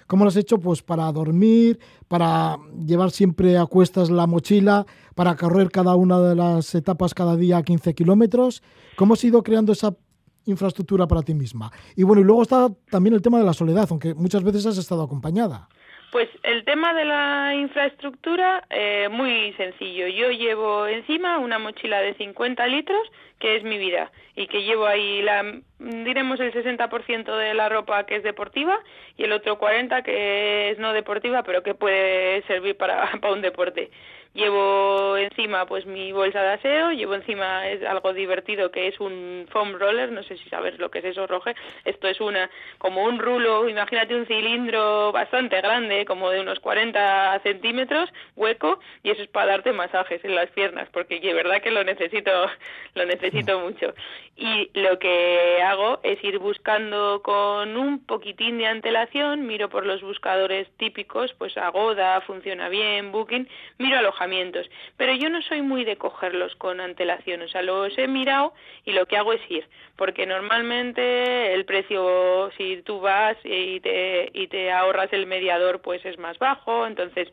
¿Cómo 0.08 0.24
lo 0.24 0.30
has 0.30 0.38
hecho? 0.38 0.58
Pues 0.58 0.82
para 0.82 1.12
dormir, 1.12 1.80
para 2.08 2.58
llevar 2.84 3.12
siempre 3.12 3.58
a 3.58 3.66
cuestas 3.66 4.10
la 4.10 4.26
mochila, 4.26 4.86
para 5.16 5.36
correr 5.36 5.70
cada 5.70 5.96
una 5.96 6.20
de 6.22 6.34
las 6.34 6.74
etapas 6.74 7.14
cada 7.14 7.36
día 7.36 7.58
a 7.58 7.64
15 7.64 7.94
kilómetros. 7.94 8.64
¿Cómo 8.96 9.14
has 9.14 9.24
ido 9.26 9.44
creando 9.44 9.74
esa 9.74 9.96
infraestructura 10.46 11.08
para 11.08 11.24
ti 11.24 11.34
misma? 11.34 11.72
Y 11.98 12.04
bueno, 12.04 12.22
y 12.22 12.24
luego 12.24 12.42
está 12.42 12.70
también 12.90 13.16
el 13.16 13.22
tema 13.22 13.38
de 13.38 13.44
la 13.44 13.54
soledad, 13.54 13.86
aunque 13.90 14.16
muchas 14.16 14.44
veces 14.44 14.66
has 14.66 14.78
estado 14.78 15.04
acompañada. 15.04 15.68
Pues 16.12 16.30
el 16.44 16.64
tema 16.64 16.94
de 16.94 17.04
la 17.04 17.54
infraestructura, 17.56 18.64
eh, 18.70 19.10
muy 19.12 19.52
sencillo. 19.54 20.08
Yo 20.08 20.32
llevo 20.32 20.88
encima 20.88 21.38
una 21.38 21.60
mochila 21.60 22.00
de 22.02 22.14
50 22.14 22.66
litros, 22.68 23.12
que 23.40 23.58
es 23.58 23.64
mi 23.64 23.78
vida, 23.78 24.10
y 24.36 24.48
que 24.48 24.64
llevo 24.64 24.86
ahí, 24.86 25.22
la, 25.22 25.44
diremos, 25.80 26.40
el 26.40 26.54
60% 26.54 27.38
de 27.38 27.54
la 27.54 27.68
ropa 27.68 28.06
que 28.06 28.16
es 28.16 28.24
deportiva 28.24 28.80
y 29.18 29.26
el 29.26 29.34
otro 29.34 29.60
40% 29.60 30.04
que 30.04 30.72
es 30.72 30.80
no 30.80 30.94
deportiva, 30.94 31.44
pero 31.44 31.62
que 31.62 31.76
puede 31.76 32.42
servir 32.44 32.78
para, 32.78 33.12
para 33.22 33.34
un 33.34 33.42
deporte 33.42 33.92
llevo 34.38 35.18
encima 35.18 35.66
pues 35.66 35.86
mi 35.88 36.12
bolsa 36.12 36.42
de 36.42 36.50
aseo, 36.50 36.92
llevo 36.92 37.16
encima 37.16 37.68
es 37.68 37.84
algo 37.84 38.14
divertido 38.14 38.70
que 38.70 38.88
es 38.88 39.00
un 39.00 39.48
foam 39.50 39.74
roller, 39.80 40.12
no 40.12 40.22
sé 40.22 40.38
si 40.38 40.48
sabes 40.50 40.78
lo 40.78 40.92
que 40.92 41.00
es 41.00 41.06
eso, 41.06 41.26
Roge, 41.26 41.56
esto 41.86 42.08
es 42.08 42.22
una 42.22 42.50
como 42.78 43.04
un 43.04 43.18
rulo, 43.18 43.68
imagínate 43.68 44.16
un 44.16 44.28
cilindro 44.28 45.12
bastante 45.12 45.60
grande, 45.60 46.06
como 46.06 46.30
de 46.30 46.40
unos 46.40 46.60
40 46.60 47.40
centímetros, 47.42 48.14
hueco, 48.36 48.80
y 49.02 49.10
eso 49.10 49.24
es 49.24 49.28
para 49.30 49.54
darte 49.54 49.74
masajes 49.74 50.24
en 50.24 50.36
las 50.36 50.52
piernas, 50.52 50.88
porque 50.94 51.20
de 51.20 51.34
verdad 51.34 51.62
que 51.62 51.72
lo 51.72 51.84
necesito, 51.84 52.32
lo 52.94 53.06
necesito 53.06 53.60
mucho. 53.60 53.96
Y 54.36 54.70
lo 54.80 55.00
que 55.00 55.64
hago 55.64 56.00
es 56.04 56.24
ir 56.24 56.38
buscando 56.38 57.24
con 57.24 57.76
un 57.76 58.06
poquitín 58.06 58.60
de 58.60 58.68
antelación, 58.68 59.48
miro 59.48 59.68
por 59.68 59.84
los 59.84 60.04
buscadores 60.04 60.70
típicos, 60.78 61.34
pues 61.40 61.58
Agoda, 61.58 62.22
funciona 62.22 62.70
bien, 62.70 63.12
Booking, 63.12 63.50
miro 63.80 63.98
alojamientos 63.98 64.27
pero 64.98 65.14
yo 65.14 65.30
no 65.30 65.42
soy 65.42 65.62
muy 65.62 65.84
de 65.84 65.98
cogerlos 65.98 66.56
con 66.56 66.80
antelación, 66.80 67.42
o 67.42 67.48
sea, 67.48 67.62
los 67.62 67.98
he 67.98 68.08
mirado 68.08 68.54
y 68.86 68.92
lo 68.94 69.06
que 69.06 69.18
hago 69.18 69.34
es 69.34 69.42
ir, 69.50 69.68
porque 69.96 70.26
normalmente 70.26 71.54
el 71.54 71.66
precio, 71.66 72.52
si 72.58 72.82
tú 72.84 73.00
vas 73.00 73.38
y 73.44 73.80
te, 73.80 74.30
y 74.34 74.48
te 74.48 74.72
ahorras 74.72 75.12
el 75.14 75.26
mediador, 75.26 75.82
pues 75.82 76.06
es 76.06 76.18
más 76.18 76.38
bajo, 76.40 76.86
entonces 76.86 77.30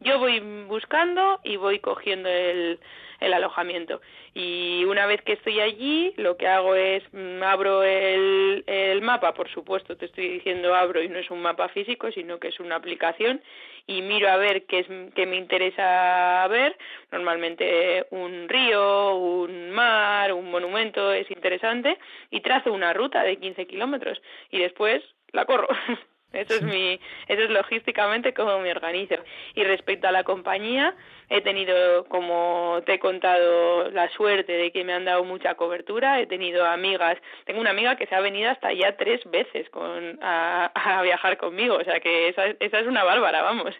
yo 0.00 0.18
voy 0.18 0.40
buscando 0.66 1.40
y 1.44 1.56
voy 1.56 1.80
cogiendo 1.80 2.28
el, 2.28 2.78
el 3.20 3.32
alojamiento. 3.32 4.00
Y 4.34 4.84
una 4.84 5.06
vez 5.06 5.22
que 5.22 5.32
estoy 5.32 5.60
allí, 5.60 6.14
lo 6.16 6.36
que 6.36 6.46
hago 6.46 6.74
es 6.74 7.02
mm, 7.12 7.42
abro 7.42 7.82
el, 7.82 8.62
el 8.66 9.02
mapa, 9.02 9.34
por 9.34 9.48
supuesto, 9.50 9.96
te 9.96 10.06
estoy 10.06 10.28
diciendo 10.28 10.74
abro 10.74 11.02
y 11.02 11.08
no 11.08 11.18
es 11.18 11.30
un 11.30 11.42
mapa 11.42 11.68
físico, 11.68 12.12
sino 12.12 12.38
que 12.38 12.48
es 12.48 12.60
una 12.60 12.76
aplicación 12.76 13.42
y 13.86 14.02
miro 14.02 14.28
a 14.28 14.36
ver 14.36 14.66
qué, 14.66 14.80
es, 14.80 14.86
qué 15.14 15.26
me 15.26 15.36
interesa 15.36 16.46
ver. 16.48 16.76
Normalmente 17.10 18.06
un 18.10 18.48
río, 18.48 19.16
un 19.16 19.70
mar, 19.70 20.32
un 20.32 20.50
monumento 20.50 21.12
es 21.12 21.28
interesante 21.30 21.98
y 22.30 22.40
trazo 22.40 22.72
una 22.72 22.92
ruta 22.92 23.22
de 23.22 23.38
15 23.38 23.66
kilómetros 23.66 24.20
y 24.50 24.58
después 24.58 25.02
la 25.32 25.44
corro. 25.46 25.68
Eso 26.32 26.54
es 26.54 26.62
mi, 26.62 27.00
eso 27.26 27.42
es 27.42 27.50
logísticamente 27.50 28.34
como 28.34 28.58
me 28.58 28.70
organizo. 28.70 29.16
Y 29.54 29.64
respecto 29.64 30.08
a 30.08 30.12
la 30.12 30.24
compañía, 30.24 30.94
he 31.30 31.40
tenido, 31.40 32.04
como 32.04 32.80
te 32.84 32.94
he 32.94 32.98
contado, 32.98 33.90
la 33.90 34.10
suerte 34.10 34.52
de 34.52 34.70
que 34.70 34.84
me 34.84 34.92
han 34.92 35.06
dado 35.06 35.24
mucha 35.24 35.54
cobertura. 35.54 36.20
He 36.20 36.26
tenido 36.26 36.66
amigas, 36.66 37.16
tengo 37.44 37.60
una 37.60 37.70
amiga 37.70 37.96
que 37.96 38.06
se 38.06 38.14
ha 38.14 38.20
venido 38.20 38.50
hasta 38.50 38.72
ya 38.72 38.96
tres 38.96 39.20
veces 39.30 39.70
con, 39.70 40.18
a, 40.22 40.70
a 40.74 41.02
viajar 41.02 41.38
conmigo, 41.38 41.76
o 41.76 41.84
sea 41.84 42.00
que 42.00 42.28
esa, 42.28 42.46
esa 42.60 42.80
es 42.80 42.86
una 42.86 43.04
bárbara, 43.04 43.42
vamos. 43.42 43.74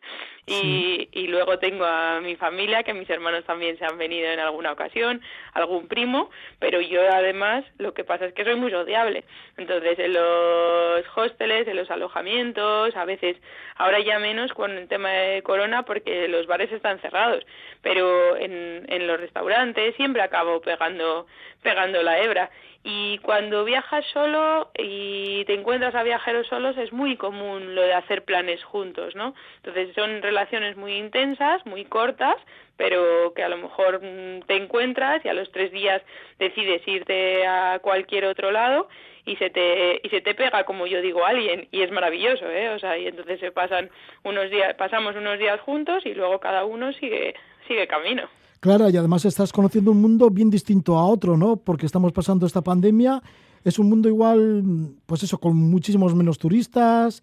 Y, 0.49 1.09
y 1.13 1.27
luego 1.27 1.59
tengo 1.59 1.85
a 1.85 2.21
mi 2.21 2.37
familia, 2.37 2.83
que 2.83 2.95
mis 2.95 3.09
hermanos 3.11 3.45
también 3.45 3.79
se 3.79 3.85
han 3.85 3.99
venido 3.99 4.31
en 4.31 4.41
alguna 4.41 4.73
ocasión, 4.73 5.21
algún 5.53 5.89
primo, 5.89 6.31
pero 6.59 6.81
yo 6.81 7.03
además 7.03 7.65
lo 7.79 7.95
que 7.95 8.05
pasa 8.05 8.27
es 8.27 8.33
que 8.33 8.45
soy 8.45 8.57
muy 8.57 8.71
sociable. 8.71 9.25
Entonces, 9.57 9.99
en 9.99 10.13
los 10.15 11.05
hosteles, 11.15 11.69
en 11.69 11.77
los 11.77 11.91
alojamientos, 11.91 12.97
a 12.97 13.05
veces, 13.05 13.37
ahora 13.77 14.01
ya 14.01 14.19
menos 14.19 14.53
con 14.53 14.73
el 14.73 14.89
tema 14.89 15.11
de 15.11 15.43
corona 15.43 15.83
porque 15.85 16.29
los 16.29 16.47
bares 16.47 16.73
están 16.73 16.99
cerrados, 17.01 17.45
pero 17.83 18.37
en, 18.37 18.87
en 18.89 19.07
los 19.07 19.21
restaurantes 19.21 19.95
siempre 19.97 20.23
acabo 20.23 20.61
pegando, 20.61 21.27
pegando 21.63 22.03
la 22.03 22.21
hebra 22.21 22.51
y 22.91 23.19
cuando 23.19 23.67
viajas 23.67 24.03
solo 24.15 24.71
y 24.75 25.45
te 25.45 25.53
encuentras 25.53 25.95
a 25.95 26.03
viajeros 26.03 26.47
solos 26.47 26.75
es 26.79 26.91
muy 26.91 27.17
común 27.17 27.75
lo 27.75 27.83
de 27.83 27.93
hacer 27.93 28.25
planes 28.25 28.65
juntos, 28.65 29.15
¿no? 29.15 29.35
Entonces 29.57 29.95
son 29.95 30.23
relaciones 30.23 30.75
muy 30.75 30.95
intensas, 30.95 31.67
muy 31.67 31.85
cortas, 31.85 32.37
pero 32.79 33.35
que 33.35 33.43
a 33.43 33.51
lo 33.51 33.59
mejor 33.59 34.01
mm, 34.03 34.41
te 34.47 34.57
encuentras 34.57 35.23
y 35.23 35.29
a 35.29 35.35
los 35.35 35.53
tres 35.53 35.71
días 35.71 36.01
decides 36.39 36.81
irte 36.89 37.47
a 37.47 37.79
cualquier 37.83 38.25
otro 38.25 38.53
lado 38.53 38.89
y 39.27 39.37
se 39.37 39.51
te 39.51 40.01
y 40.03 40.09
se 40.09 40.23
te 40.23 40.35
pega 40.35 40.65
como 40.65 40.87
yo 40.87 41.03
digo 41.03 41.27
alguien 41.27 41.69
y 41.71 41.83
es 41.83 41.91
maravilloso, 41.91 42.51
¿eh? 42.51 42.71
O 42.71 42.79
sea, 42.79 42.97
y 42.97 43.07
entonces 43.07 43.39
se 43.39 43.53
pasan 43.53 43.91
unos 44.25 44.49
días 44.49 44.73
pasamos 44.77 45.15
unos 45.15 45.39
días 45.39 45.61
juntos 45.61 46.07
y 46.07 46.15
luego 46.15 46.41
cada 46.41 46.65
uno 46.65 46.95
sigue 46.95 47.35
sigue 47.67 47.87
camino. 47.87 48.31
Clara, 48.61 48.91
y 48.91 48.97
además 48.97 49.25
estás 49.25 49.53
conociendo 49.53 49.93
un 49.93 50.03
mundo 50.03 50.31
bien 50.31 50.51
distinto 50.51 50.97
a 50.97 51.07
otro, 51.07 51.37
¿no? 51.37 51.57
Porque 51.57 51.87
estamos 51.87 52.13
pasando 52.13 52.47
esta 52.47 52.63
pandemia. 52.63 53.23
Es 53.65 53.79
un 53.79 53.89
mundo 53.89 54.09
igual, 54.09 54.63
pues 55.07 55.23
eso, 55.23 55.39
con 55.39 55.57
muchísimos 55.57 56.15
menos 56.15 56.39
turistas, 56.39 57.23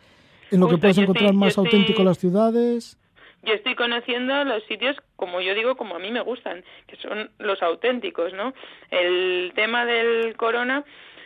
en 0.52 0.60
lo 0.60 0.68
que 0.68 0.78
puedes 0.78 0.98
encontrar 0.98 1.34
más 1.34 1.58
auténtico 1.58 2.04
las 2.04 2.20
ciudades. 2.20 2.98
Yo 3.44 3.54
estoy 3.54 3.76
conociendo 3.76 4.44
los 4.44 4.64
sitios, 4.64 4.96
como 5.18 5.40
yo 5.42 5.54
digo, 5.54 5.76
como 5.76 5.96
a 5.96 6.00
mí 6.00 6.10
me 6.10 6.22
gustan, 6.22 6.64
que 6.88 6.96
son 6.98 7.30
los 7.38 7.62
auténticos, 7.62 8.34
¿no? 8.34 8.54
El 8.90 9.52
tema 9.56 9.86
del 9.86 10.36
corona 10.36 10.84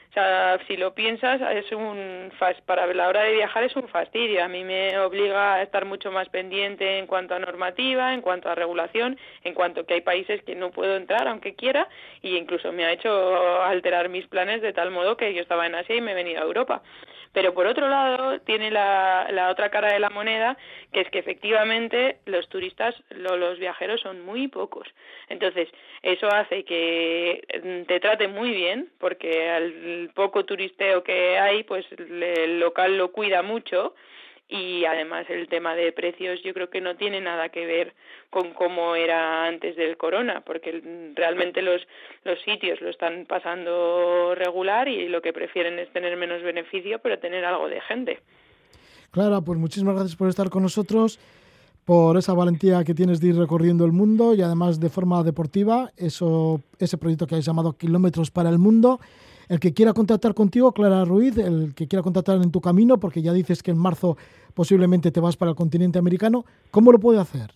o 0.09 0.11
sea, 0.11 0.59
si 0.67 0.75
lo 0.75 0.95
piensas, 0.95 1.39
es 1.51 1.71
un 1.71 2.31
para 2.65 2.91
la 2.93 3.07
hora 3.07 3.21
de 3.23 3.33
viajar 3.33 3.63
es 3.63 3.75
un 3.75 3.87
fastidio. 3.89 4.43
A 4.43 4.47
mí 4.47 4.63
me 4.63 4.97
obliga 4.97 5.55
a 5.55 5.61
estar 5.61 5.85
mucho 5.85 6.11
más 6.11 6.27
pendiente 6.29 6.97
en 6.97 7.05
cuanto 7.05 7.35
a 7.35 7.39
normativa, 7.39 8.11
en 8.13 8.21
cuanto 8.21 8.49
a 8.49 8.55
regulación, 8.55 9.19
en 9.43 9.53
cuanto 9.53 9.85
que 9.85 9.95
hay 9.95 10.01
países 10.01 10.41
que 10.43 10.55
no 10.55 10.71
puedo 10.71 10.95
entrar 10.97 11.27
aunque 11.27 11.53
quiera 11.53 11.87
y 12.23 12.37
incluso 12.37 12.71
me 12.71 12.85
ha 12.85 12.91
hecho 12.91 13.61
alterar 13.61 14.09
mis 14.09 14.25
planes 14.25 14.63
de 14.63 14.73
tal 14.73 14.89
modo 14.89 15.15
que 15.15 15.31
yo 15.33 15.41
estaba 15.41 15.67
en 15.67 15.75
Asia 15.75 15.95
y 15.95 16.01
me 16.01 16.13
he 16.13 16.15
venido 16.15 16.41
a 16.41 16.45
Europa. 16.45 16.81
Pero 17.33 17.53
por 17.53 17.67
otro 17.67 17.87
lado, 17.87 18.39
tiene 18.41 18.71
la, 18.71 19.27
la 19.31 19.49
otra 19.49 19.69
cara 19.69 19.93
de 19.93 19.99
la 19.99 20.09
moneda, 20.09 20.57
que 20.91 21.01
es 21.01 21.09
que 21.09 21.19
efectivamente 21.19 22.17
los 22.25 22.49
turistas, 22.49 22.95
los 23.09 23.59
viajeros 23.59 24.01
son 24.01 24.25
muy 24.25 24.47
pocos. 24.47 24.87
Entonces, 25.27 25.69
eso 26.01 26.27
hace 26.27 26.63
que 26.63 27.43
mm, 27.63 27.85
te 27.85 27.99
trate 27.99 28.27
muy 28.27 28.51
bien, 28.51 28.89
porque 28.99 29.49
al 29.49 30.11
poco 30.15 30.45
turisteo 30.45 31.03
que 31.03 31.37
hay, 31.37 31.63
pues 31.63 31.85
el 31.91 32.59
local 32.59 32.97
lo 32.97 33.11
cuida 33.11 33.43
mucho 33.43 33.93
y 34.49 34.83
además 34.85 35.27
el 35.29 35.47
tema 35.47 35.75
de 35.75 35.91
precios 35.91 36.41
yo 36.43 36.53
creo 36.53 36.71
que 36.71 36.81
no 36.81 36.95
tiene 36.95 37.21
nada 37.21 37.49
que 37.49 37.67
ver 37.67 37.93
con 38.31 38.53
cómo 38.53 38.95
era 38.95 39.45
antes 39.45 39.75
del 39.75 39.95
corona 39.95 40.41
porque 40.41 40.81
realmente 41.15 41.61
los 41.61 41.81
los 42.23 42.41
sitios 42.41 42.81
lo 42.81 42.89
están 42.89 43.25
pasando 43.27 44.33
regular 44.33 44.87
y 44.87 45.07
lo 45.07 45.21
que 45.21 45.33
prefieren 45.33 45.77
es 45.77 45.91
tener 45.93 46.17
menos 46.17 46.41
beneficio 46.41 46.99
pero 46.99 47.19
tener 47.19 47.45
algo 47.45 47.69
de 47.69 47.79
gente. 47.81 48.19
Clara, 49.11 49.41
pues 49.41 49.59
muchísimas 49.59 49.95
gracias 49.95 50.15
por 50.15 50.29
estar 50.29 50.49
con 50.49 50.63
nosotros 50.63 51.19
por 51.85 52.17
esa 52.17 52.33
valentía 52.33 52.83
que 52.83 52.93
tienes 52.93 53.19
de 53.19 53.29
ir 53.29 53.35
recorriendo 53.35 53.85
el 53.85 53.91
mundo 53.91 54.35
y 54.35 54.41
además 54.41 54.79
de 54.79 54.89
forma 54.89 55.23
deportiva, 55.23 55.91
eso 55.97 56.61
ese 56.77 56.97
proyecto 56.97 57.25
que 57.25 57.35
has 57.35 57.45
llamado 57.45 57.73
Kilómetros 57.73 58.29
para 58.29 58.49
el 58.49 58.59
Mundo 58.59 58.99
El 59.49 59.59
que 59.59 59.73
quiera 59.73 59.93
contactar 59.93 60.35
contigo, 60.35 60.71
Clara 60.73 61.05
Ruiz, 61.05 61.35
el 61.39 61.73
que 61.75 61.87
quiera 61.87 62.03
contactar 62.03 62.35
en 62.35 62.51
tu 62.51 62.61
camino, 62.61 62.99
porque 62.99 63.23
ya 63.23 63.33
dices 63.33 63.63
que 63.63 63.71
en 63.71 63.79
marzo 63.79 64.15
posiblemente 64.53 65.11
te 65.11 65.19
vas 65.19 65.37
para 65.37 65.49
el 65.49 65.57
continente 65.57 65.97
americano, 65.97 66.45
¿cómo 66.69 66.91
lo 66.91 66.99
puede 66.99 67.19
hacer? 67.19 67.51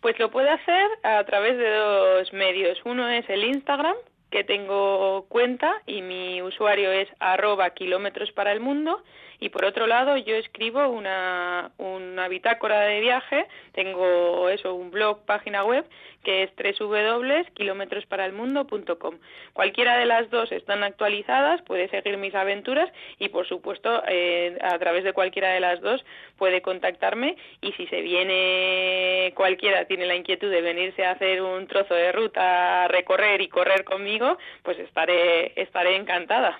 Pues 0.00 0.18
lo 0.18 0.32
puede 0.32 0.50
hacer 0.50 0.88
a 1.04 1.22
través 1.24 1.56
de 1.56 1.70
dos 1.70 2.32
medios. 2.32 2.78
Uno 2.84 3.08
es 3.08 3.24
el 3.30 3.44
Instagram, 3.44 3.94
que 4.30 4.42
tengo 4.42 5.26
cuenta 5.28 5.72
y 5.86 6.02
mi 6.02 6.42
usuario 6.42 6.90
es 6.90 7.08
arroba 7.20 7.70
kilómetros 7.70 8.32
para 8.32 8.52
el 8.52 8.58
mundo 8.58 9.00
y 9.40 9.48
por 9.50 9.64
otro 9.64 9.86
lado 9.86 10.16
yo 10.16 10.34
escribo 10.36 10.88
una, 10.88 11.70
una 11.78 12.26
bitácora 12.28 12.80
de 12.80 13.00
viaje, 13.00 13.46
tengo 13.72 14.48
eso, 14.48 14.74
un 14.74 14.90
blog, 14.90 15.24
página 15.24 15.64
web 15.64 15.84
que 16.24 16.42
es 16.42 16.50
www.kilometrosparalmundo.com. 16.80 19.14
Cualquiera 19.52 19.96
de 19.96 20.06
las 20.06 20.28
dos 20.30 20.50
están 20.52 20.82
actualizadas, 20.82 21.62
puede 21.62 21.88
seguir 21.88 22.16
mis 22.18 22.34
aventuras 22.34 22.90
y 23.18 23.28
por 23.28 23.46
supuesto 23.46 24.02
eh, 24.08 24.58
a 24.60 24.76
través 24.78 25.04
de 25.04 25.12
cualquiera 25.12 25.50
de 25.50 25.60
las 25.60 25.80
dos 25.80 26.04
puede 26.36 26.60
contactarme 26.60 27.36
y 27.60 27.70
si 27.72 27.86
se 27.86 28.00
viene 28.02 29.32
cualquiera 29.36 29.84
tiene 29.86 30.06
la 30.06 30.16
inquietud 30.16 30.50
de 30.50 30.60
venirse 30.60 31.04
a 31.04 31.12
hacer 31.12 31.40
un 31.42 31.66
trozo 31.66 31.94
de 31.94 32.12
ruta, 32.12 32.88
recorrer 32.88 33.40
y 33.40 33.48
correr 33.48 33.84
conmigo, 33.84 34.36
pues 34.62 34.78
estaré 34.78 35.52
estaré 35.60 35.96
encantada. 35.96 36.58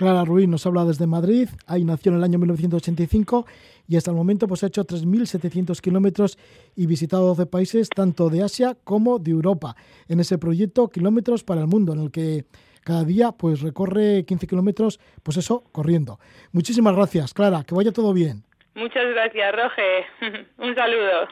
Clara 0.00 0.24
Ruiz 0.24 0.48
nos 0.48 0.64
habla 0.64 0.86
desde 0.86 1.06
Madrid, 1.06 1.50
ahí 1.66 1.84
nació 1.84 2.10
en 2.10 2.16
el 2.16 2.24
año 2.24 2.38
1985 2.38 3.44
y 3.86 3.98
hasta 3.98 4.10
el 4.10 4.16
momento 4.16 4.48
pues, 4.48 4.64
ha 4.64 4.68
hecho 4.68 4.82
3.700 4.82 5.78
kilómetros 5.82 6.38
y 6.74 6.86
visitado 6.86 7.26
12 7.26 7.44
países, 7.44 7.90
tanto 7.90 8.30
de 8.30 8.42
Asia 8.42 8.78
como 8.82 9.18
de 9.18 9.32
Europa, 9.32 9.76
en 10.08 10.20
ese 10.20 10.38
proyecto 10.38 10.88
Kilómetros 10.88 11.44
para 11.44 11.60
el 11.60 11.66
Mundo, 11.66 11.92
en 11.92 12.00
el 12.00 12.10
que 12.10 12.46
cada 12.82 13.04
día 13.04 13.32
pues 13.32 13.60
recorre 13.60 14.24
15 14.24 14.46
kilómetros, 14.46 15.00
pues 15.22 15.36
eso, 15.36 15.64
corriendo. 15.70 16.18
Muchísimas 16.52 16.96
gracias, 16.96 17.34
Clara, 17.34 17.62
que 17.64 17.74
vaya 17.74 17.92
todo 17.92 18.14
bien. 18.14 18.42
Muchas 18.74 19.04
gracias, 19.04 19.54
Roge. 19.54 20.46
Un 20.56 20.74
saludo. 20.74 21.28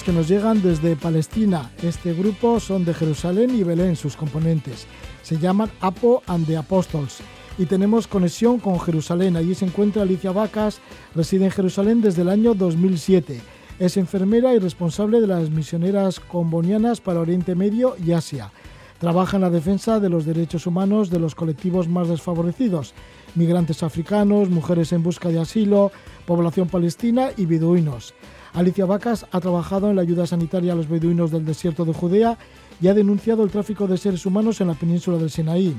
Que 0.00 0.12
nos 0.12 0.28
llegan 0.28 0.62
desde 0.62 0.96
Palestina. 0.96 1.70
Este 1.82 2.14
grupo 2.14 2.58
son 2.60 2.86
de 2.86 2.94
Jerusalén 2.94 3.54
y 3.54 3.62
Belén, 3.62 3.94
sus 3.94 4.16
componentes. 4.16 4.86
Se 5.22 5.36
llaman 5.36 5.70
Apo 5.80 6.22
and 6.26 6.46
the 6.46 6.56
Apostles. 6.56 7.18
Y 7.58 7.66
tenemos 7.66 8.06
conexión 8.06 8.58
con 8.58 8.80
Jerusalén. 8.80 9.36
Allí 9.36 9.54
se 9.54 9.66
encuentra 9.66 10.02
Alicia 10.02 10.32
Vacas, 10.32 10.80
reside 11.14 11.44
en 11.44 11.50
Jerusalén 11.50 12.00
desde 12.00 12.22
el 12.22 12.30
año 12.30 12.54
2007. 12.54 13.42
Es 13.78 13.98
enfermera 13.98 14.54
y 14.54 14.58
responsable 14.58 15.20
de 15.20 15.26
las 15.26 15.50
misioneras 15.50 16.20
combonianas 16.20 17.02
para 17.02 17.20
Oriente 17.20 17.54
Medio 17.54 17.94
y 18.02 18.12
Asia. 18.12 18.50
Trabaja 18.98 19.36
en 19.36 19.42
la 19.42 19.50
defensa 19.50 20.00
de 20.00 20.08
los 20.08 20.24
derechos 20.24 20.66
humanos 20.66 21.10
de 21.10 21.18
los 21.18 21.34
colectivos 21.34 21.86
más 21.88 22.08
desfavorecidos, 22.08 22.94
migrantes 23.34 23.82
africanos, 23.82 24.48
mujeres 24.48 24.92
en 24.92 25.02
busca 25.02 25.28
de 25.28 25.40
asilo, 25.40 25.92
población 26.24 26.68
palestina 26.68 27.28
y 27.36 27.44
beduinos. 27.44 28.14
Alicia 28.54 28.84
Vacas 28.84 29.26
ha 29.32 29.40
trabajado 29.40 29.88
en 29.88 29.96
la 29.96 30.02
ayuda 30.02 30.26
sanitaria 30.26 30.74
a 30.74 30.76
los 30.76 30.88
beduinos 30.88 31.30
del 31.30 31.46
desierto 31.46 31.86
de 31.86 31.94
Judea 31.94 32.36
y 32.82 32.88
ha 32.88 32.94
denunciado 32.94 33.44
el 33.44 33.50
tráfico 33.50 33.86
de 33.86 33.96
seres 33.96 34.26
humanos 34.26 34.60
en 34.60 34.68
la 34.68 34.74
península 34.74 35.16
del 35.16 35.30
Sinaí. 35.30 35.74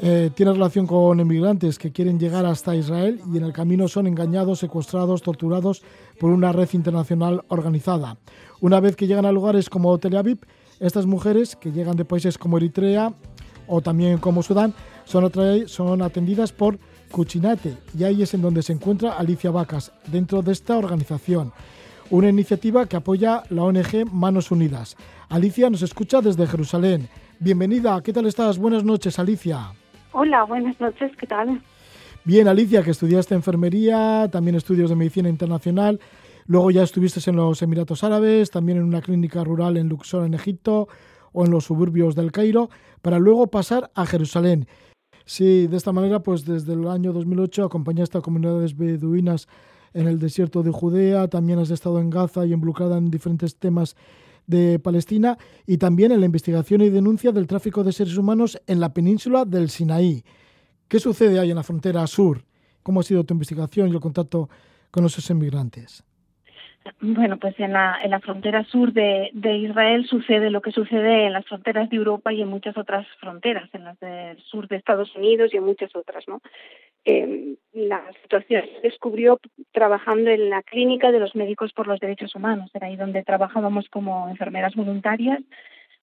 Eh, 0.00 0.30
tiene 0.34 0.52
relación 0.52 0.86
con 0.86 1.18
emigrantes 1.18 1.78
que 1.78 1.90
quieren 1.90 2.20
llegar 2.20 2.44
hasta 2.44 2.76
Israel 2.76 3.20
y 3.32 3.38
en 3.38 3.44
el 3.44 3.52
camino 3.52 3.88
son 3.88 4.06
engañados, 4.06 4.58
secuestrados, 4.58 5.22
torturados 5.22 5.82
por 6.20 6.30
una 6.30 6.52
red 6.52 6.68
internacional 6.72 7.42
organizada. 7.48 8.18
Una 8.60 8.80
vez 8.80 8.94
que 8.94 9.06
llegan 9.06 9.24
a 9.24 9.32
lugares 9.32 9.70
como 9.70 9.96
Tel 9.98 10.16
Aviv, 10.16 10.40
estas 10.80 11.06
mujeres 11.06 11.56
que 11.56 11.72
llegan 11.72 11.96
de 11.96 12.04
países 12.04 12.36
como 12.36 12.58
Eritrea 12.58 13.14
o 13.66 13.80
también 13.80 14.18
como 14.18 14.42
Sudán 14.42 14.74
son, 15.04 15.32
son 15.66 16.02
atendidas 16.02 16.52
por 16.52 16.78
Cuchinate 17.10 17.78
y 17.98 18.04
ahí 18.04 18.22
es 18.22 18.34
en 18.34 18.42
donde 18.42 18.62
se 18.62 18.74
encuentra 18.74 19.14
Alicia 19.14 19.50
Vacas 19.50 19.90
dentro 20.06 20.42
de 20.42 20.52
esta 20.52 20.76
organización 20.76 21.52
una 22.10 22.28
iniciativa 22.28 22.86
que 22.86 22.96
apoya 22.96 23.42
la 23.50 23.64
ONG 23.64 24.10
Manos 24.10 24.50
Unidas. 24.50 24.96
Alicia 25.28 25.68
nos 25.68 25.82
escucha 25.82 26.20
desde 26.20 26.46
Jerusalén. 26.46 27.08
Bienvenida, 27.38 28.00
¿qué 28.02 28.12
tal 28.12 28.26
estás? 28.26 28.58
Buenas 28.58 28.84
noches, 28.84 29.18
Alicia. 29.18 29.72
Hola, 30.12 30.44
buenas 30.44 30.80
noches, 30.80 31.12
¿qué 31.18 31.26
tal? 31.26 31.62
Bien, 32.24 32.48
Alicia, 32.48 32.82
que 32.82 32.90
estudiaste 32.90 33.34
enfermería, 33.34 34.28
también 34.30 34.56
estudios 34.56 34.90
de 34.90 34.96
medicina 34.96 35.28
internacional, 35.28 36.00
luego 36.46 36.70
ya 36.70 36.82
estuviste 36.82 37.20
en 37.28 37.36
los 37.36 37.60
Emiratos 37.62 38.02
Árabes, 38.04 38.50
también 38.50 38.78
en 38.78 38.84
una 38.84 39.02
clínica 39.02 39.44
rural 39.44 39.76
en 39.76 39.88
Luxor, 39.88 40.26
en 40.26 40.34
Egipto, 40.34 40.88
o 41.32 41.44
en 41.44 41.50
los 41.50 41.64
suburbios 41.64 42.14
del 42.14 42.32
Cairo, 42.32 42.70
para 43.02 43.18
luego 43.18 43.48
pasar 43.48 43.90
a 43.94 44.06
Jerusalén. 44.06 44.66
Sí, 45.24 45.66
de 45.66 45.76
esta 45.76 45.92
manera, 45.92 46.20
pues 46.20 46.46
desde 46.46 46.72
el 46.72 46.88
año 46.88 47.12
2008 47.12 47.64
acompañaste 47.64 48.16
a 48.16 48.22
comunidades 48.22 48.76
beduinas 48.76 49.46
en 49.98 50.06
el 50.06 50.18
desierto 50.18 50.62
de 50.62 50.70
Judea, 50.70 51.28
también 51.28 51.58
has 51.58 51.70
estado 51.70 52.00
en 52.00 52.08
Gaza 52.08 52.46
y 52.46 52.52
involucrada 52.52 52.98
en 52.98 53.10
diferentes 53.10 53.56
temas 53.56 53.96
de 54.46 54.78
Palestina 54.78 55.36
y 55.66 55.78
también 55.78 56.12
en 56.12 56.20
la 56.20 56.26
investigación 56.26 56.80
y 56.82 56.88
denuncia 56.88 57.32
del 57.32 57.46
tráfico 57.46 57.82
de 57.82 57.92
seres 57.92 58.16
humanos 58.16 58.60
en 58.66 58.80
la 58.80 58.94
península 58.94 59.44
del 59.44 59.70
Sinaí. 59.70 60.24
¿Qué 60.86 61.00
sucede 61.00 61.38
ahí 61.38 61.50
en 61.50 61.56
la 61.56 61.64
frontera 61.64 62.06
sur? 62.06 62.44
¿Cómo 62.82 63.00
ha 63.00 63.02
sido 63.02 63.24
tu 63.24 63.34
investigación 63.34 63.88
y 63.88 63.92
el 63.92 64.00
contacto 64.00 64.48
con 64.90 65.04
esos 65.04 65.28
inmigrantes? 65.30 66.04
Bueno, 67.00 67.38
pues 67.38 67.58
en 67.60 67.72
la, 67.72 67.98
en 68.02 68.10
la 68.10 68.20
frontera 68.20 68.64
sur 68.64 68.92
de, 68.92 69.30
Israel 69.34 70.06
sucede 70.06 70.50
lo 70.50 70.62
que 70.62 70.72
sucede 70.72 71.26
en 71.26 71.32
las 71.32 71.46
fronteras 71.46 71.88
de 71.90 71.96
Europa 71.96 72.32
y 72.32 72.42
en 72.42 72.48
muchas 72.48 72.76
otras 72.76 73.06
fronteras, 73.20 73.68
en 73.72 73.84
las 73.84 73.98
del 74.00 74.38
sur 74.42 74.68
de 74.68 74.76
Estados 74.76 75.14
Unidos 75.14 75.52
y 75.52 75.58
en 75.58 75.64
muchas 75.64 75.94
otras, 75.94 76.26
¿no? 76.26 76.40
Eh, 77.04 77.54
la 77.72 78.02
situación 78.22 78.64
se 78.74 78.80
descubrió 78.88 79.38
trabajando 79.72 80.30
en 80.30 80.50
la 80.50 80.62
clínica 80.62 81.12
de 81.12 81.20
los 81.20 81.34
médicos 81.34 81.72
por 81.72 81.86
los 81.86 82.00
derechos 82.00 82.34
humanos, 82.34 82.70
era 82.74 82.88
ahí 82.88 82.96
donde 82.96 83.22
trabajábamos 83.22 83.88
como 83.88 84.28
enfermeras 84.28 84.74
voluntarias, 84.74 85.40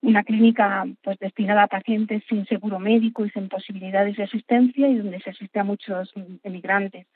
una 0.02 0.24
clínica 0.24 0.86
pues 1.04 1.18
destinada 1.20 1.64
a 1.64 1.68
pacientes 1.68 2.24
sin 2.30 2.46
seguro 2.46 2.80
médico 2.80 3.26
y 3.26 3.32
sin 3.32 3.50
posibilidades 3.50 4.16
de 4.16 4.24
asistencia 4.24 4.88
y 4.88 4.96
donde 4.96 5.20
se 5.20 5.32
asiste 5.32 5.60
a 5.60 5.64
muchos 5.64 6.14
emigrantes 6.44 7.08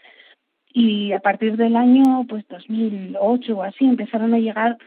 y 0.79 1.11
a 1.11 1.19
partir 1.19 1.57
del 1.57 1.75
año 1.75 2.25
pues 2.29 2.47
2008 2.47 3.57
o 3.57 3.63
así 3.63 3.83
empezaron 3.83 4.33
a 4.33 4.39
llegar 4.39 4.77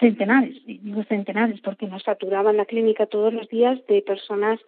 centenares, 0.00 0.56
digo 0.66 1.04
centenares, 1.04 1.60
porque 1.60 1.86
nos 1.86 2.02
saturaban 2.04 2.56
la 2.56 2.64
clínica 2.64 3.04
todos 3.04 3.34
los 3.34 3.46
días 3.50 3.78
de 3.86 4.00
personas 4.00 4.58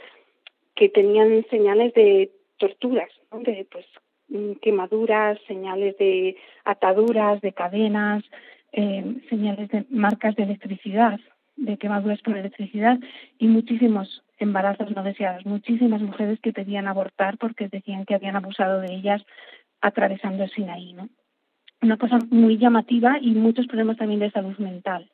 que 0.75 0.91
tenían 0.91 1.45
señales 1.49 1.95
de 1.95 2.31
torturas, 2.59 3.09
de 3.33 3.67
pues 3.71 3.87
mm, 4.29 4.53
quemaduras, 4.61 5.39
señales 5.47 5.97
de 5.97 6.37
ataduras, 6.67 7.41
de 7.41 7.53
cadenas, 7.53 8.23
eh, 8.73 9.05
señales 9.31 9.71
de 9.71 9.87
marcas 9.89 10.37
de 10.37 10.43
electricidad, 10.43 11.19
de 11.57 11.79
quemaduras 11.79 12.21
por 12.21 12.37
electricidad 12.37 12.99
y 13.39 13.49
muchísimos 13.49 14.23
embarazos 14.39 14.95
no 14.95 15.03
deseados, 15.03 15.47
muchísimas 15.47 16.03
mujeres 16.03 16.39
que 16.41 16.53
pedían 16.53 16.89
abortar 16.89 17.39
porque 17.39 17.69
decían 17.69 18.05
que 18.05 18.15
habían 18.15 18.37
abusado 18.37 18.81
de 18.81 18.95
ellas 18.95 19.25
atravesando 19.81 20.45
el 20.45 20.51
Sinaí, 20.51 20.93
¿no? 20.93 21.09
Una 21.81 21.97
cosa 21.97 22.19
muy 22.31 22.59
llamativa 22.59 23.19
y 23.21 23.31
muchos 23.33 23.67
problemas 23.67 23.97
también 23.97 24.21
de 24.21 24.31
salud 24.31 24.57
mental. 24.59 25.11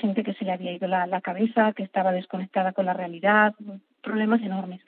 Gente 0.00 0.22
que 0.22 0.34
se 0.34 0.44
le 0.44 0.52
había 0.52 0.72
ido 0.72 0.86
la, 0.86 1.06
la 1.06 1.20
cabeza, 1.20 1.72
que 1.72 1.82
estaba 1.82 2.12
desconectada 2.12 2.72
con 2.72 2.86
la 2.86 2.92
realidad, 2.92 3.54
problemas 4.02 4.40
enormes. 4.42 4.80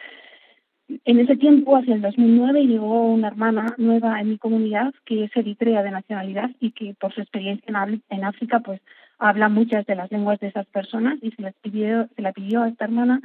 En 1.05 1.19
ese 1.19 1.37
tiempo, 1.37 1.77
hacia 1.77 1.95
el 1.95 2.03
2009, 2.03 2.67
llegó 2.67 3.07
una 3.07 3.29
hermana 3.29 3.75
nueva 3.77 4.21
en 4.21 4.31
mi 4.31 4.39
comunidad 4.39 4.95
que 5.05 5.25
es 5.25 5.37
eritrea 5.37 5.83
de 5.83 5.91
nacionalidad 5.91 6.51
y 6.61 6.71
que 6.71 6.95
por 6.95 7.13
su 7.13 7.21
experiencia 7.21 7.67
en, 8.09 8.25
África 8.25 8.61
pues 8.61 8.81
habla 9.19 9.49
muchas 9.49 9.85
de 9.87 9.97
las 9.97 10.13
lenguas 10.13 10.39
de 10.39 10.49
esas 10.49 10.67
personas 10.67 11.19
y 11.23 11.33
se, 11.33 11.43
les 11.43 11.55
pidió, 11.55 12.09
se 12.15 12.23
la 12.23 12.33
pidió 12.33 12.63
a 12.63 12.69
esta 12.69 12.85
hermana 12.85 13.21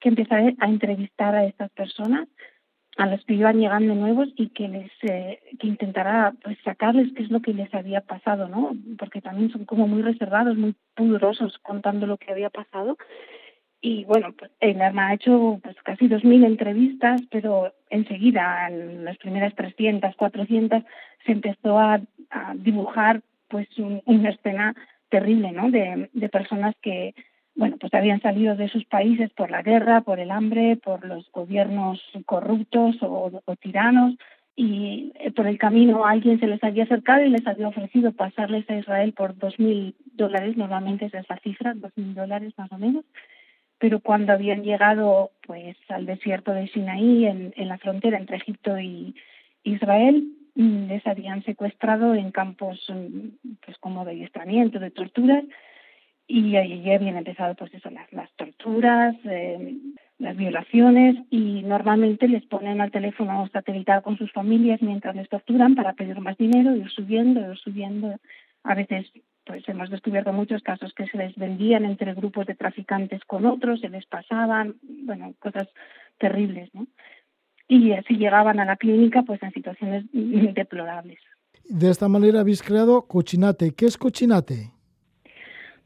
que 0.00 0.08
empezara 0.08 0.52
a 0.58 0.68
entrevistar 0.68 1.34
a 1.34 1.44
estas 1.44 1.70
personas, 1.72 2.28
a 2.98 3.06
los 3.06 3.24
que 3.24 3.34
iban 3.34 3.58
llegando 3.58 3.94
nuevos 3.94 4.28
y 4.36 4.50
que 4.50 4.68
les 4.68 4.90
eh, 5.02 5.40
que 5.58 5.66
intentara 5.66 6.34
pues 6.42 6.58
sacarles 6.64 7.12
qué 7.14 7.22
es 7.22 7.30
lo 7.30 7.40
que 7.40 7.54
les 7.54 7.72
había 7.74 8.02
pasado, 8.02 8.48
¿no? 8.48 8.72
Porque 8.98 9.20
también 9.20 9.50
son 9.50 9.64
como 9.64 9.88
muy 9.88 10.02
reservados, 10.02 10.56
muy 10.56 10.74
pudorosos 10.94 11.58
contando 11.62 12.06
lo 12.06 12.18
que 12.18 12.30
había 12.30 12.50
pasado 12.50 12.96
y 13.84 14.04
bueno, 14.04 14.32
pues 14.38 14.52
el 14.60 14.80
arma 14.80 15.08
ha 15.08 15.14
hecho 15.14 15.58
pues 15.60 15.74
casi 15.82 16.06
2.000 16.06 16.46
entrevistas, 16.46 17.20
pero 17.32 17.74
enseguida, 17.90 18.68
en 18.68 19.04
las 19.04 19.18
primeras 19.18 19.54
300, 19.56 20.14
400, 20.14 20.84
se 21.26 21.32
empezó 21.32 21.78
a, 21.78 22.00
dibujar 22.54 23.20
pues 23.48 23.68
una 24.06 24.30
escena 24.30 24.74
terrible, 25.10 25.52
¿no? 25.52 25.70
De, 25.70 26.08
de 26.14 26.28
personas 26.30 26.74
que, 26.80 27.14
bueno, 27.54 27.76
pues 27.78 27.92
habían 27.94 28.20
salido 28.20 28.56
de 28.56 28.68
sus 28.68 28.84
países 28.86 29.30
por 29.30 29.50
la 29.50 29.62
guerra, 29.62 30.00
por 30.00 30.20
el 30.20 30.30
hambre, 30.30 30.76
por 30.76 31.04
los 31.04 31.30
gobiernos 31.32 32.00
corruptos 32.24 32.96
o, 33.02 33.30
tiranos, 33.60 34.14
y 34.56 35.12
eh, 35.16 35.30
por 35.32 35.46
el 35.46 35.58
camino 35.58 36.04
alguien 36.06 36.38
se 36.38 36.46
les 36.46 36.62
había 36.62 36.84
acercado 36.84 37.24
y 37.24 37.30
les 37.30 37.46
había 37.46 37.68
ofrecido 37.68 38.12
pasarles 38.12 38.68
a 38.68 38.76
Israel 38.76 39.12
por 39.12 39.34
2.000 39.34 39.94
dólares, 40.14 40.56
normalmente 40.56 41.06
es 41.06 41.14
esa 41.14 41.36
cifra, 41.38 41.74
2.000 41.74 42.14
dólares 42.14 42.52
más 42.56 42.70
o 42.72 42.78
menos, 42.78 43.04
pero 43.78 44.00
cuando 44.00 44.32
habían 44.32 44.62
llegado 44.62 45.30
pues 45.46 45.76
al 45.88 46.06
desierto 46.06 46.52
de 46.52 46.68
Sinaí 46.68 47.26
en, 47.26 47.52
la 47.56 47.78
frontera 47.78 48.18
entre 48.18 48.36
Egipto 48.36 48.78
y 48.78 49.14
Israel 49.64 50.28
mm, 50.54 50.86
les 50.88 51.06
habían 51.06 51.42
secuestrado 51.44 52.14
en 52.14 52.30
campos 52.30 52.78
mm, 52.88 53.56
pues 53.64 53.78
como 53.78 54.04
de 54.04 54.12
adiestramiento, 54.12 54.78
de 54.78 54.90
torturas 54.90 55.44
y 56.26 56.56
allí 56.56 56.90
habían 56.92 57.16
empezado 57.16 57.54
pues 57.54 57.72
eso 57.74 57.90
las, 57.90 58.10
las 58.12 58.30
torturas, 58.36 59.14
eh, 59.24 59.76
las 60.18 60.36
violaciones 60.36 61.16
y 61.30 61.62
normalmente 61.62 62.28
les 62.28 62.44
ponen 62.46 62.80
al 62.80 62.90
teléfono 62.90 63.48
satelital 63.52 64.02
con 64.02 64.16
sus 64.16 64.32
familias 64.32 64.80
mientras 64.80 65.16
les 65.16 65.28
torturan 65.28 65.74
para 65.74 65.94
pedir 65.94 66.18
más 66.20 66.36
dinero, 66.38 66.76
ir 66.76 66.88
subiendo, 66.90 67.40
ir 67.52 67.58
subiendo, 67.58 68.16
a 68.62 68.74
veces 68.74 69.10
pues 69.44 69.68
hemos 69.68 69.90
descubierto 69.90 70.32
muchos 70.32 70.62
casos 70.62 70.94
que 70.94 71.06
se 71.06 71.18
les 71.18 71.34
vendían 71.34 71.84
entre 71.84 72.14
grupos 72.14 72.46
de 72.46 72.54
traficantes 72.54 73.24
con 73.24 73.44
otros, 73.44 73.80
se 73.80 73.88
les 73.88 74.06
pasaban, 74.06 74.76
bueno, 74.82 75.34
cosas 75.40 75.68
terribles, 76.18 76.72
¿no? 76.72 76.86
Y 77.66 77.92
así 77.92 78.14
llegaban 78.14 78.60
a 78.60 78.64
la 78.64 78.76
clínica 78.76 79.22
pues 79.22 79.42
en 79.42 79.52
situaciones 79.52 80.04
deplorables. 80.12 81.18
De 81.64 81.90
esta 81.90 82.08
manera 82.08 82.40
habéis 82.40 82.62
creado 82.62 83.06
Cochinate. 83.06 83.74
¿Qué 83.74 83.86
es 83.86 83.96
Cochinate? 83.96 84.72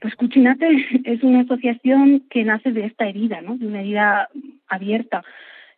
Pues 0.01 0.15
Cochinate 0.17 0.67
es 1.05 1.23
una 1.23 1.41
asociación 1.41 2.25
que 2.31 2.45
nace 2.45 2.73
de 2.73 2.87
esta 2.87 3.07
herida, 3.07 3.41
¿no? 3.41 3.57
De 3.57 3.67
una 3.67 3.81
herida 3.81 4.29
abierta. 4.69 5.25